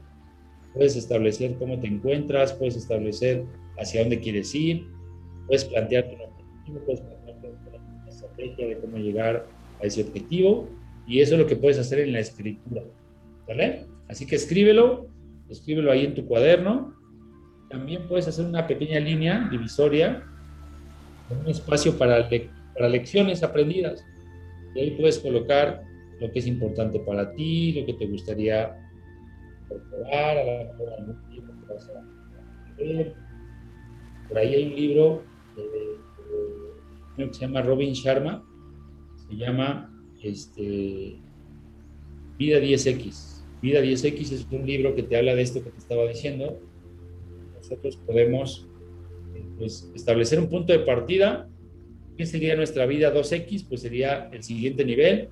Puedes 0.74 0.96
establecer 0.96 1.56
cómo 1.58 1.78
te 1.80 1.88
encuentras, 1.88 2.52
puedes 2.52 2.76
establecer 2.76 3.44
hacia 3.78 4.02
dónde 4.02 4.20
quieres 4.20 4.54
ir, 4.54 4.86
puedes 5.46 5.64
plantearte 5.64 6.14
un 6.14 6.20
objetivo, 6.22 6.84
puedes 6.84 7.00
plantearte 7.00 7.48
una 7.48 8.08
estrategia 8.08 8.68
de 8.68 8.78
cómo 8.78 8.96
llegar 8.98 9.46
a 9.80 9.86
ese 9.86 10.02
objetivo. 10.02 10.68
Y 11.06 11.20
eso 11.20 11.34
es 11.34 11.40
lo 11.40 11.46
que 11.46 11.56
puedes 11.56 11.78
hacer 11.78 12.00
en 12.00 12.12
la 12.12 12.20
escritura. 12.20 12.82
¿Vale? 13.48 13.86
Así 14.08 14.26
que 14.26 14.36
escríbelo, 14.36 15.08
escríbelo 15.48 15.90
ahí 15.90 16.04
en 16.04 16.14
tu 16.14 16.24
cuaderno. 16.26 16.94
También 17.68 18.06
puedes 18.06 18.28
hacer 18.28 18.46
una 18.46 18.66
pequeña 18.66 19.00
línea 19.00 19.48
divisoria, 19.50 20.22
un 21.30 21.48
espacio 21.48 21.96
para, 21.96 22.28
para 22.74 22.88
lecciones 22.88 23.42
aprendidas. 23.42 24.04
Y 24.74 24.80
ahí 24.80 24.90
puedes 24.92 25.18
colocar 25.18 25.82
lo 26.20 26.30
que 26.30 26.38
es 26.38 26.46
importante 26.46 27.00
para 27.00 27.32
ti, 27.32 27.72
lo 27.72 27.86
que 27.86 27.94
te 27.94 28.06
gustaría 28.06 28.89
a 30.12 30.34
la 30.34 30.64
mejor 30.64 31.18
libro 31.30 31.52
que 31.60 31.72
vas 31.72 31.90
a. 31.90 32.04
Por 34.28 34.38
ahí 34.38 34.54
hay 34.54 34.68
un 34.68 34.76
libro 34.76 35.22
que 37.16 37.34
se 37.34 37.40
llama 37.40 37.62
Robin 37.62 37.92
Sharma, 37.92 38.44
se 39.28 39.36
llama 39.36 39.92
este, 40.22 41.18
Vida 42.38 42.58
10X. 42.58 43.44
Vida 43.60 43.80
10X 43.80 44.32
es 44.32 44.46
un 44.50 44.66
libro 44.66 44.94
que 44.94 45.02
te 45.02 45.16
habla 45.16 45.34
de 45.34 45.42
esto 45.42 45.62
que 45.62 45.70
te 45.70 45.78
estaba 45.78 46.06
diciendo. 46.06 46.58
Nosotros 47.56 47.96
podemos 48.06 48.66
pues, 49.58 49.90
establecer 49.94 50.40
un 50.40 50.48
punto 50.48 50.72
de 50.72 50.80
partida 50.80 51.50
¿Qué 52.20 52.26
sería 52.26 52.54
nuestra 52.54 52.84
vida 52.84 53.14
2X? 53.14 53.64
Pues 53.66 53.80
sería 53.80 54.28
el 54.30 54.42
siguiente 54.42 54.84
nivel. 54.84 55.30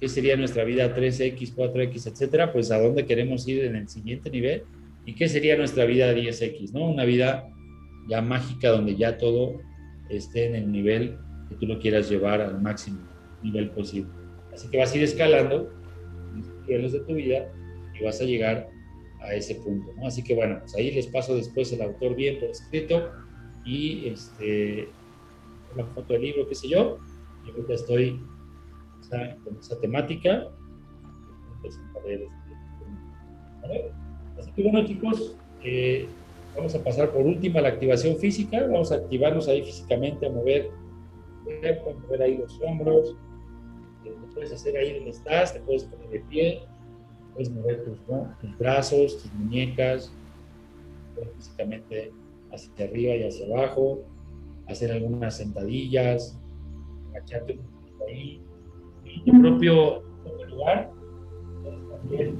¿Qué 0.00 0.08
sería 0.08 0.36
nuestra 0.36 0.64
vida 0.64 0.94
3X, 0.94 1.54
4X, 1.54 2.12
etcétera? 2.12 2.52
Pues 2.52 2.70
a 2.70 2.80
dónde 2.80 3.04
queremos 3.04 3.46
ir 3.48 3.64
en 3.64 3.76
el 3.76 3.88
siguiente 3.88 4.30
nivel. 4.30 4.62
¿Y 5.04 5.14
qué 5.14 5.28
sería 5.28 5.56
nuestra 5.56 5.84
vida 5.86 6.12
10X? 6.12 6.72
¿no? 6.72 6.90
Una 6.90 7.04
vida 7.04 7.48
ya 8.08 8.22
mágica 8.22 8.70
donde 8.70 8.94
ya 8.96 9.18
todo 9.18 9.60
esté 10.08 10.46
en 10.46 10.54
el 10.54 10.70
nivel 10.70 11.18
que 11.48 11.56
tú 11.56 11.66
lo 11.66 11.78
quieras 11.78 12.08
llevar 12.08 12.40
al 12.40 12.60
máximo 12.60 13.00
nivel 13.42 13.70
posible. 13.70 14.10
Así 14.52 14.68
que 14.68 14.78
vas 14.78 14.92
a 14.92 14.96
ir 14.96 15.04
escalando 15.04 15.72
los 16.68 16.92
de 16.92 17.00
tu 17.00 17.14
vida 17.14 17.50
y 17.98 18.04
vas 18.04 18.20
a 18.20 18.24
llegar 18.24 18.68
a 19.20 19.34
ese 19.34 19.54
punto. 19.56 19.92
¿no? 19.96 20.06
Así 20.06 20.22
que 20.22 20.34
bueno, 20.34 20.58
pues 20.60 20.74
ahí 20.76 20.90
les 20.90 21.06
paso 21.06 21.34
después 21.34 21.72
el 21.72 21.82
autor 21.82 22.14
bien 22.14 22.38
por 22.38 22.50
escrito 22.50 23.10
y 23.64 24.08
este, 24.08 24.88
una 25.74 25.84
foto 25.86 26.12
del 26.12 26.22
libro, 26.22 26.48
qué 26.48 26.54
sé 26.54 26.68
yo, 26.68 26.98
y 27.46 27.50
ahorita 27.50 27.74
estoy 27.74 28.20
con 29.44 29.56
esa 29.58 29.78
temática. 29.80 30.48
Así 34.38 34.52
que 34.52 34.62
bueno 34.62 34.86
chicos, 34.86 35.36
eh, 35.64 36.06
vamos 36.56 36.74
a 36.74 36.82
pasar 36.82 37.10
por 37.10 37.26
última 37.26 37.60
la 37.60 37.68
activación 37.68 38.16
física, 38.16 38.62
vamos 38.62 38.92
a 38.92 38.96
activarnos 38.96 39.48
ahí 39.48 39.62
físicamente, 39.62 40.26
a 40.26 40.30
mover 40.30 40.70
a 41.48 42.00
mover 42.02 42.22
ahí 42.22 42.36
los 42.36 42.60
hombros, 42.62 43.16
eh, 44.04 44.14
lo 44.20 44.34
puedes 44.34 44.52
hacer 44.52 44.76
ahí 44.76 44.94
donde 44.94 45.10
estás, 45.10 45.54
te 45.54 45.60
puedes 45.60 45.84
poner 45.84 46.08
de 46.10 46.20
pie, 46.20 46.60
puedes 47.32 47.50
mover 47.50 47.84
tus, 47.84 47.98
tus 48.40 48.58
brazos, 48.58 49.22
tus 49.22 49.32
muñecas, 49.32 50.12
físicamente 51.36 52.12
hacia 52.52 52.84
arriba 52.84 53.14
y 53.16 53.22
hacia 53.24 53.46
abajo, 53.46 54.00
hacer 54.66 54.92
algunas 54.92 55.36
sentadillas, 55.36 56.38
agacharte 57.10 57.54
un 57.54 57.66
poquito 57.66 58.04
ahí, 58.06 58.42
tu 59.24 59.40
propio, 59.40 60.02
lugar, 60.48 60.90
también 61.90 62.38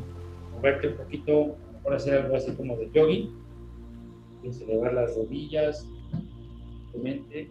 moverte 0.54 0.88
un 0.88 0.96
poquito, 0.96 1.56
mejor 1.72 1.94
hacer 1.94 2.22
algo 2.22 2.36
así 2.36 2.52
como 2.52 2.76
de 2.76 2.90
jogging, 2.94 3.30
puedes 4.40 4.60
elevar 4.62 4.94
las 4.94 5.16
rodillas, 5.16 5.86
simplemente 6.92 7.50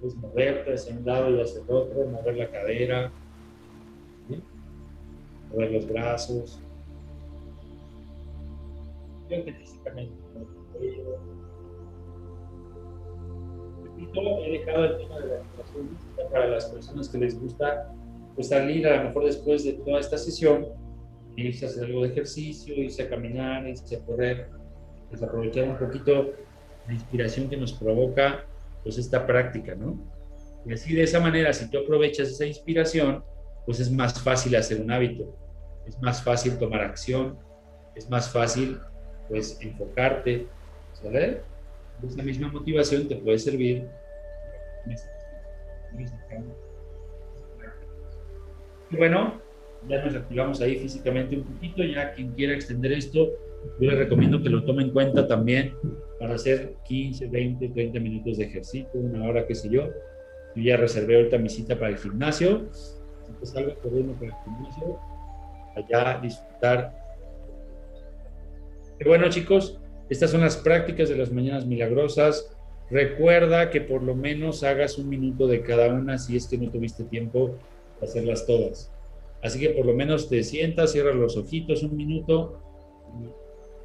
puedes 0.00 0.16
moverte 0.16 0.74
hacia 0.74 0.96
un 0.96 1.04
lado 1.04 1.30
y 1.30 1.40
hacia 1.40 1.62
el 1.62 1.70
otro, 1.70 2.06
mover 2.06 2.36
la 2.36 2.50
cadera, 2.50 3.12
mover 5.50 5.72
los 5.72 5.88
brazos, 5.88 6.60
físicamente, 9.28 10.14
he 14.44 14.50
dejado 14.58 14.84
el 14.84 14.96
tema 14.98 15.20
de 15.20 15.28
la 15.28 15.38
física 15.64 16.30
para 16.30 16.46
las 16.48 16.66
personas 16.66 17.08
que 17.08 17.18
les 17.18 17.40
gusta 17.40 17.92
pues, 18.34 18.48
salir 18.48 18.86
a 18.86 18.96
lo 18.96 19.08
mejor 19.08 19.24
después 19.24 19.64
de 19.64 19.74
toda 19.74 20.00
esta 20.00 20.18
sesión, 20.18 20.66
irse 21.36 21.66
a 21.66 21.68
hacer 21.68 21.84
algo 21.84 22.02
de 22.02 22.10
ejercicio, 22.10 22.74
irse 22.74 23.02
a 23.02 23.08
caminar, 23.08 23.66
irse 23.66 23.96
a 23.96 24.00
correr, 24.00 24.48
pues 25.10 25.22
aprovechar 25.22 25.68
un 25.68 25.78
poquito 25.78 26.32
la 26.86 26.94
inspiración 26.94 27.48
que 27.48 27.56
nos 27.56 27.72
provoca 27.72 28.44
pues 28.82 28.98
esta 28.98 29.26
práctica, 29.26 29.74
¿no? 29.74 29.98
Y 30.66 30.72
así 30.72 30.94
de 30.94 31.02
esa 31.02 31.20
manera, 31.20 31.52
si 31.52 31.70
tú 31.70 31.78
aprovechas 31.78 32.28
esa 32.28 32.46
inspiración, 32.46 33.22
pues 33.66 33.80
es 33.80 33.90
más 33.90 34.20
fácil 34.20 34.54
hacer 34.56 34.80
un 34.80 34.90
hábito, 34.90 35.34
es 35.86 36.00
más 36.00 36.22
fácil 36.22 36.58
tomar 36.58 36.82
acción, 36.82 37.38
es 37.94 38.08
más 38.08 38.30
fácil 38.30 38.78
pues 39.28 39.58
enfocarte, 39.60 40.46
¿sabes? 40.92 41.38
esa 42.02 42.22
misma 42.22 42.48
motivación 42.48 43.08
te 43.08 43.16
puede 43.16 43.38
servir. 43.38 43.88
Bueno, 48.96 49.40
ya 49.88 50.04
nos 50.04 50.14
activamos 50.14 50.60
ahí 50.60 50.78
físicamente 50.78 51.36
un 51.36 51.44
poquito, 51.44 51.82
ya 51.82 52.12
quien 52.12 52.32
quiera 52.32 52.54
extender 52.54 52.92
esto, 52.92 53.30
yo 53.80 53.90
le 53.90 53.96
recomiendo 53.96 54.42
que 54.42 54.48
lo 54.48 54.64
tome 54.64 54.82
en 54.82 54.90
cuenta 54.90 55.26
también 55.26 55.74
para 56.18 56.34
hacer 56.34 56.74
15, 56.84 57.26
20, 57.28 57.68
30 57.68 58.00
minutos 58.00 58.38
de 58.38 58.44
ejercicio, 58.44 58.88
una 58.94 59.24
hora, 59.24 59.46
qué 59.46 59.54
sé 59.54 59.68
yo. 59.68 59.88
Yo 60.54 60.62
ya 60.62 60.76
reservé 60.76 61.16
ahorita 61.16 61.38
mi 61.38 61.48
cita 61.48 61.78
para 61.78 61.90
el 61.90 61.98
gimnasio, 61.98 62.68
que 63.40 63.46
salgo 63.46 63.74
corriendo 63.80 64.12
para 64.14 64.26
el 64.26 64.36
gimnasio, 64.44 64.98
allá 65.76 66.20
disfrutar. 66.20 66.94
Y 69.00 69.04
bueno, 69.04 69.28
chicos, 69.28 69.80
estas 70.08 70.30
son 70.30 70.42
las 70.42 70.56
prácticas 70.56 71.08
de 71.08 71.16
las 71.16 71.32
mañanas 71.32 71.66
milagrosas. 71.66 72.54
Recuerda 72.90 73.70
que 73.70 73.80
por 73.80 74.02
lo 74.02 74.14
menos 74.14 74.62
hagas 74.62 74.98
un 74.98 75.08
minuto 75.08 75.46
de 75.46 75.62
cada 75.62 75.88
una 75.88 76.18
si 76.18 76.36
es 76.36 76.46
que 76.46 76.58
no 76.58 76.70
tuviste 76.70 77.04
tiempo 77.04 77.56
hacerlas 78.02 78.46
todas. 78.46 78.92
Así 79.42 79.60
que 79.60 79.70
por 79.70 79.86
lo 79.86 79.94
menos 79.94 80.28
te 80.28 80.42
sientas, 80.42 80.92
cierras 80.92 81.14
los 81.14 81.36
ojitos 81.36 81.82
un 81.82 81.96
minuto, 81.96 82.60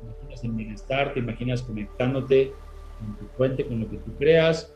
te 0.01 0.05
imaginas 0.05 0.43
en 0.43 0.57
bienestar, 0.57 1.13
te 1.13 1.19
imaginas 1.19 1.61
conectándote 1.61 2.53
con 2.99 3.17
tu 3.17 3.25
fuente, 3.35 3.65
con 3.65 3.81
lo 3.81 3.89
que 3.89 3.97
tú 3.97 4.13
creas. 4.17 4.73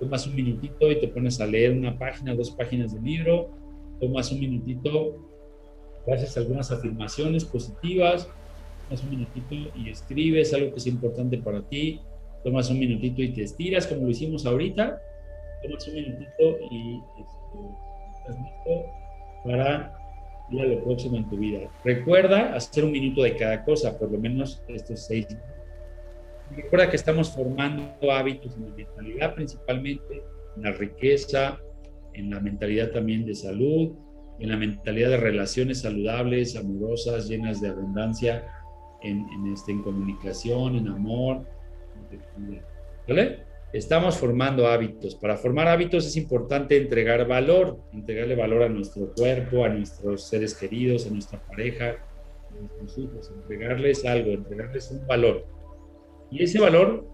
Tomas 0.00 0.26
un 0.26 0.34
minutito 0.34 0.90
y 0.90 1.00
te 1.00 1.08
pones 1.08 1.40
a 1.40 1.46
leer 1.46 1.72
una 1.72 1.98
página, 1.98 2.34
dos 2.34 2.50
páginas 2.50 2.94
del 2.94 3.04
libro. 3.04 3.50
Tomas 4.00 4.30
un 4.32 4.40
minutito, 4.40 5.16
haces 6.06 6.36
algunas 6.36 6.70
afirmaciones 6.70 7.44
positivas 7.44 8.28
tomas 8.88 9.02
un 9.02 9.10
minutito 9.10 9.54
y 9.76 9.90
escribes 9.90 10.54
algo 10.54 10.70
que 10.70 10.78
es 10.78 10.86
importante 10.86 11.38
para 11.38 11.62
ti, 11.62 12.00
tomas 12.44 12.70
un 12.70 12.78
minutito 12.78 13.22
y 13.22 13.32
te 13.32 13.42
estiras 13.42 13.86
como 13.86 14.02
lo 14.02 14.10
hicimos 14.10 14.46
ahorita, 14.46 15.00
tomas 15.62 15.88
un 15.88 15.94
minutito 15.94 16.58
y 16.70 17.00
este, 17.18 17.58
estás 18.26 18.42
listo 18.42 18.86
para 19.44 19.92
ir 20.50 20.60
a 20.60 20.64
lo 20.64 20.84
próximo 20.84 21.16
en 21.16 21.28
tu 21.28 21.36
vida. 21.36 21.68
Recuerda 21.84 22.54
hacer 22.54 22.84
un 22.84 22.92
minuto 22.92 23.22
de 23.22 23.36
cada 23.36 23.64
cosa, 23.64 23.98
por 23.98 24.10
lo 24.10 24.18
menos 24.18 24.62
estos 24.68 25.06
seis. 25.06 25.26
Recuerda 26.50 26.90
que 26.90 26.96
estamos 26.96 27.30
formando 27.30 28.12
hábitos 28.12 28.56
en 28.56 28.70
la 28.70 28.76
mentalidad 28.76 29.34
principalmente, 29.34 30.22
en 30.56 30.62
la 30.62 30.72
riqueza, 30.72 31.58
en 32.14 32.30
la 32.30 32.40
mentalidad 32.40 32.90
también 32.92 33.26
de 33.26 33.34
salud, 33.34 33.92
en 34.38 34.50
la 34.50 34.56
mentalidad 34.56 35.10
de 35.10 35.16
relaciones 35.16 35.80
saludables, 35.80 36.56
amorosas, 36.56 37.28
llenas 37.28 37.60
de 37.60 37.68
abundancia, 37.68 38.48
en, 39.02 39.26
este, 39.52 39.72
en 39.72 39.82
comunicación, 39.82 40.76
en 40.76 40.88
amor. 40.88 41.46
¿Vale? 43.08 43.44
Estamos 43.72 44.16
formando 44.16 44.68
hábitos. 44.68 45.16
Para 45.16 45.36
formar 45.36 45.66
hábitos 45.66 46.06
es 46.06 46.16
importante 46.16 46.76
entregar 46.76 47.26
valor, 47.26 47.80
entregarle 47.92 48.36
valor 48.36 48.62
a 48.62 48.68
nuestro 48.68 49.12
cuerpo, 49.12 49.64
a 49.64 49.68
nuestros 49.68 50.28
seres 50.28 50.54
queridos, 50.54 51.06
a 51.06 51.10
nuestra 51.10 51.44
pareja, 51.44 51.96
a 52.48 52.60
nuestros 52.60 52.96
hijos, 52.96 53.32
entregarles 53.34 54.04
algo, 54.04 54.30
entregarles 54.30 54.90
un 54.92 55.04
valor. 55.06 55.46
Y 56.30 56.44
ese 56.44 56.60
valor 56.60 57.06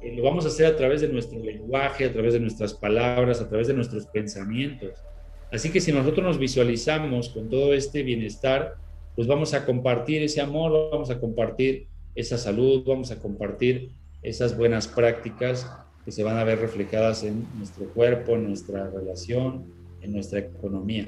eh, 0.00 0.14
lo 0.14 0.22
vamos 0.22 0.44
a 0.44 0.48
hacer 0.48 0.66
a 0.66 0.76
través 0.76 1.00
de 1.00 1.08
nuestro 1.08 1.40
lenguaje, 1.40 2.04
a 2.04 2.12
través 2.12 2.32
de 2.32 2.40
nuestras 2.40 2.74
palabras, 2.74 3.40
a 3.40 3.48
través 3.48 3.66
de 3.66 3.74
nuestros 3.74 4.06
pensamientos. 4.06 5.02
Así 5.50 5.70
que 5.70 5.80
si 5.80 5.92
nosotros 5.92 6.24
nos 6.24 6.38
visualizamos 6.38 7.30
con 7.30 7.48
todo 7.48 7.74
este 7.74 8.04
bienestar, 8.04 8.76
pues 9.16 9.26
vamos 9.26 9.52
a 9.52 9.66
compartir 9.66 10.22
ese 10.22 10.40
amor, 10.40 10.90
vamos 10.92 11.10
a 11.10 11.18
compartir 11.18 11.88
esa 12.14 12.38
salud, 12.38 12.84
vamos 12.86 13.10
a 13.10 13.18
compartir 13.18 13.90
esas 14.22 14.56
buenas 14.56 14.86
prácticas 14.86 15.66
que 16.08 16.12
se 16.12 16.24
van 16.24 16.38
a 16.38 16.44
ver 16.44 16.58
reflejadas 16.58 17.22
en 17.22 17.44
nuestro 17.58 17.84
cuerpo, 17.90 18.34
en 18.34 18.44
nuestra 18.44 18.88
relación, 18.88 19.66
en 20.00 20.12
nuestra 20.14 20.38
economía. 20.38 21.04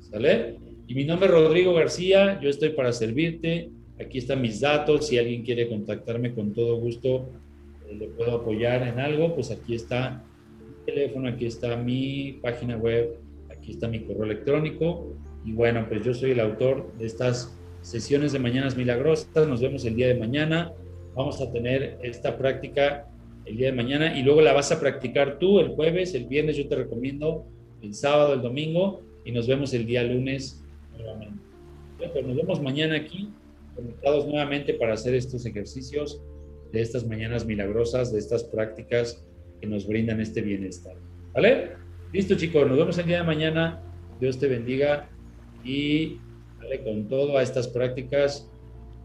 ¿Sale? 0.00 0.58
Y 0.88 0.94
mi 0.96 1.04
nombre 1.04 1.28
es 1.28 1.34
Rodrigo 1.34 1.72
García, 1.72 2.40
yo 2.40 2.50
estoy 2.50 2.70
para 2.70 2.90
servirte. 2.90 3.70
Aquí 4.00 4.18
están 4.18 4.42
mis 4.42 4.58
datos, 4.58 5.06
si 5.06 5.18
alguien 5.18 5.44
quiere 5.44 5.68
contactarme 5.68 6.34
con 6.34 6.52
todo 6.52 6.80
gusto, 6.80 7.30
eh, 7.88 7.94
le 7.94 8.08
puedo 8.08 8.38
apoyar 8.38 8.82
en 8.88 8.98
algo, 8.98 9.36
pues 9.36 9.52
aquí 9.52 9.76
está 9.76 10.24
mi 10.58 10.84
teléfono, 10.84 11.28
aquí 11.28 11.46
está 11.46 11.76
mi 11.76 12.40
página 12.42 12.76
web, 12.76 13.20
aquí 13.56 13.70
está 13.70 13.86
mi 13.86 14.00
correo 14.00 14.24
electrónico. 14.24 15.14
Y 15.44 15.52
bueno, 15.52 15.86
pues 15.88 16.04
yo 16.04 16.12
soy 16.12 16.32
el 16.32 16.40
autor 16.40 16.92
de 16.98 17.06
estas 17.06 17.56
sesiones 17.82 18.32
de 18.32 18.40
Mañanas 18.40 18.76
Milagrosas. 18.76 19.46
Nos 19.46 19.60
vemos 19.60 19.84
el 19.84 19.94
día 19.94 20.08
de 20.08 20.16
mañana. 20.16 20.72
Vamos 21.14 21.40
a 21.40 21.52
tener 21.52 22.00
esta 22.02 22.36
práctica 22.36 23.06
el 23.50 23.56
día 23.56 23.66
de 23.66 23.76
mañana 23.76 24.16
y 24.16 24.22
luego 24.22 24.40
la 24.40 24.52
vas 24.52 24.70
a 24.70 24.78
practicar 24.78 25.38
tú 25.38 25.58
el 25.58 25.70
jueves, 25.70 26.14
el 26.14 26.26
viernes 26.26 26.56
yo 26.56 26.68
te 26.68 26.76
recomiendo 26.76 27.46
el 27.82 27.94
sábado, 27.94 28.34
el 28.34 28.42
domingo 28.42 29.02
y 29.24 29.32
nos 29.32 29.48
vemos 29.48 29.74
el 29.74 29.86
día 29.86 30.04
lunes 30.04 30.62
nuevamente. 30.96 31.42
Pues 31.98 32.26
nos 32.26 32.36
vemos 32.36 32.62
mañana 32.62 32.96
aquí 32.96 33.28
conectados 33.74 34.26
nuevamente 34.26 34.74
para 34.74 34.94
hacer 34.94 35.14
estos 35.14 35.44
ejercicios 35.46 36.22
de 36.72 36.80
estas 36.80 37.04
mañanas 37.06 37.44
milagrosas, 37.44 38.12
de 38.12 38.20
estas 38.20 38.44
prácticas 38.44 39.26
que 39.60 39.66
nos 39.66 39.86
brindan 39.86 40.20
este 40.20 40.42
bienestar. 40.42 40.94
¿Vale? 41.34 41.72
Listo 42.12 42.36
chicos, 42.36 42.68
nos 42.68 42.78
vemos 42.78 42.98
el 42.98 43.06
día 43.06 43.18
de 43.18 43.24
mañana. 43.24 43.82
Dios 44.20 44.38
te 44.38 44.46
bendiga 44.46 45.08
y 45.64 46.18
dale 46.60 46.84
con 46.84 47.08
todo 47.08 47.36
a 47.36 47.42
estas 47.42 47.66
prácticas 47.66 48.48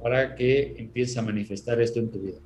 para 0.03 0.35
que 0.35 0.75
empieces 0.77 1.17
a 1.17 1.23
manifestar 1.23 1.81
esto 1.81 1.99
en 1.99 2.11
tu 2.11 2.19
vida. 2.19 2.37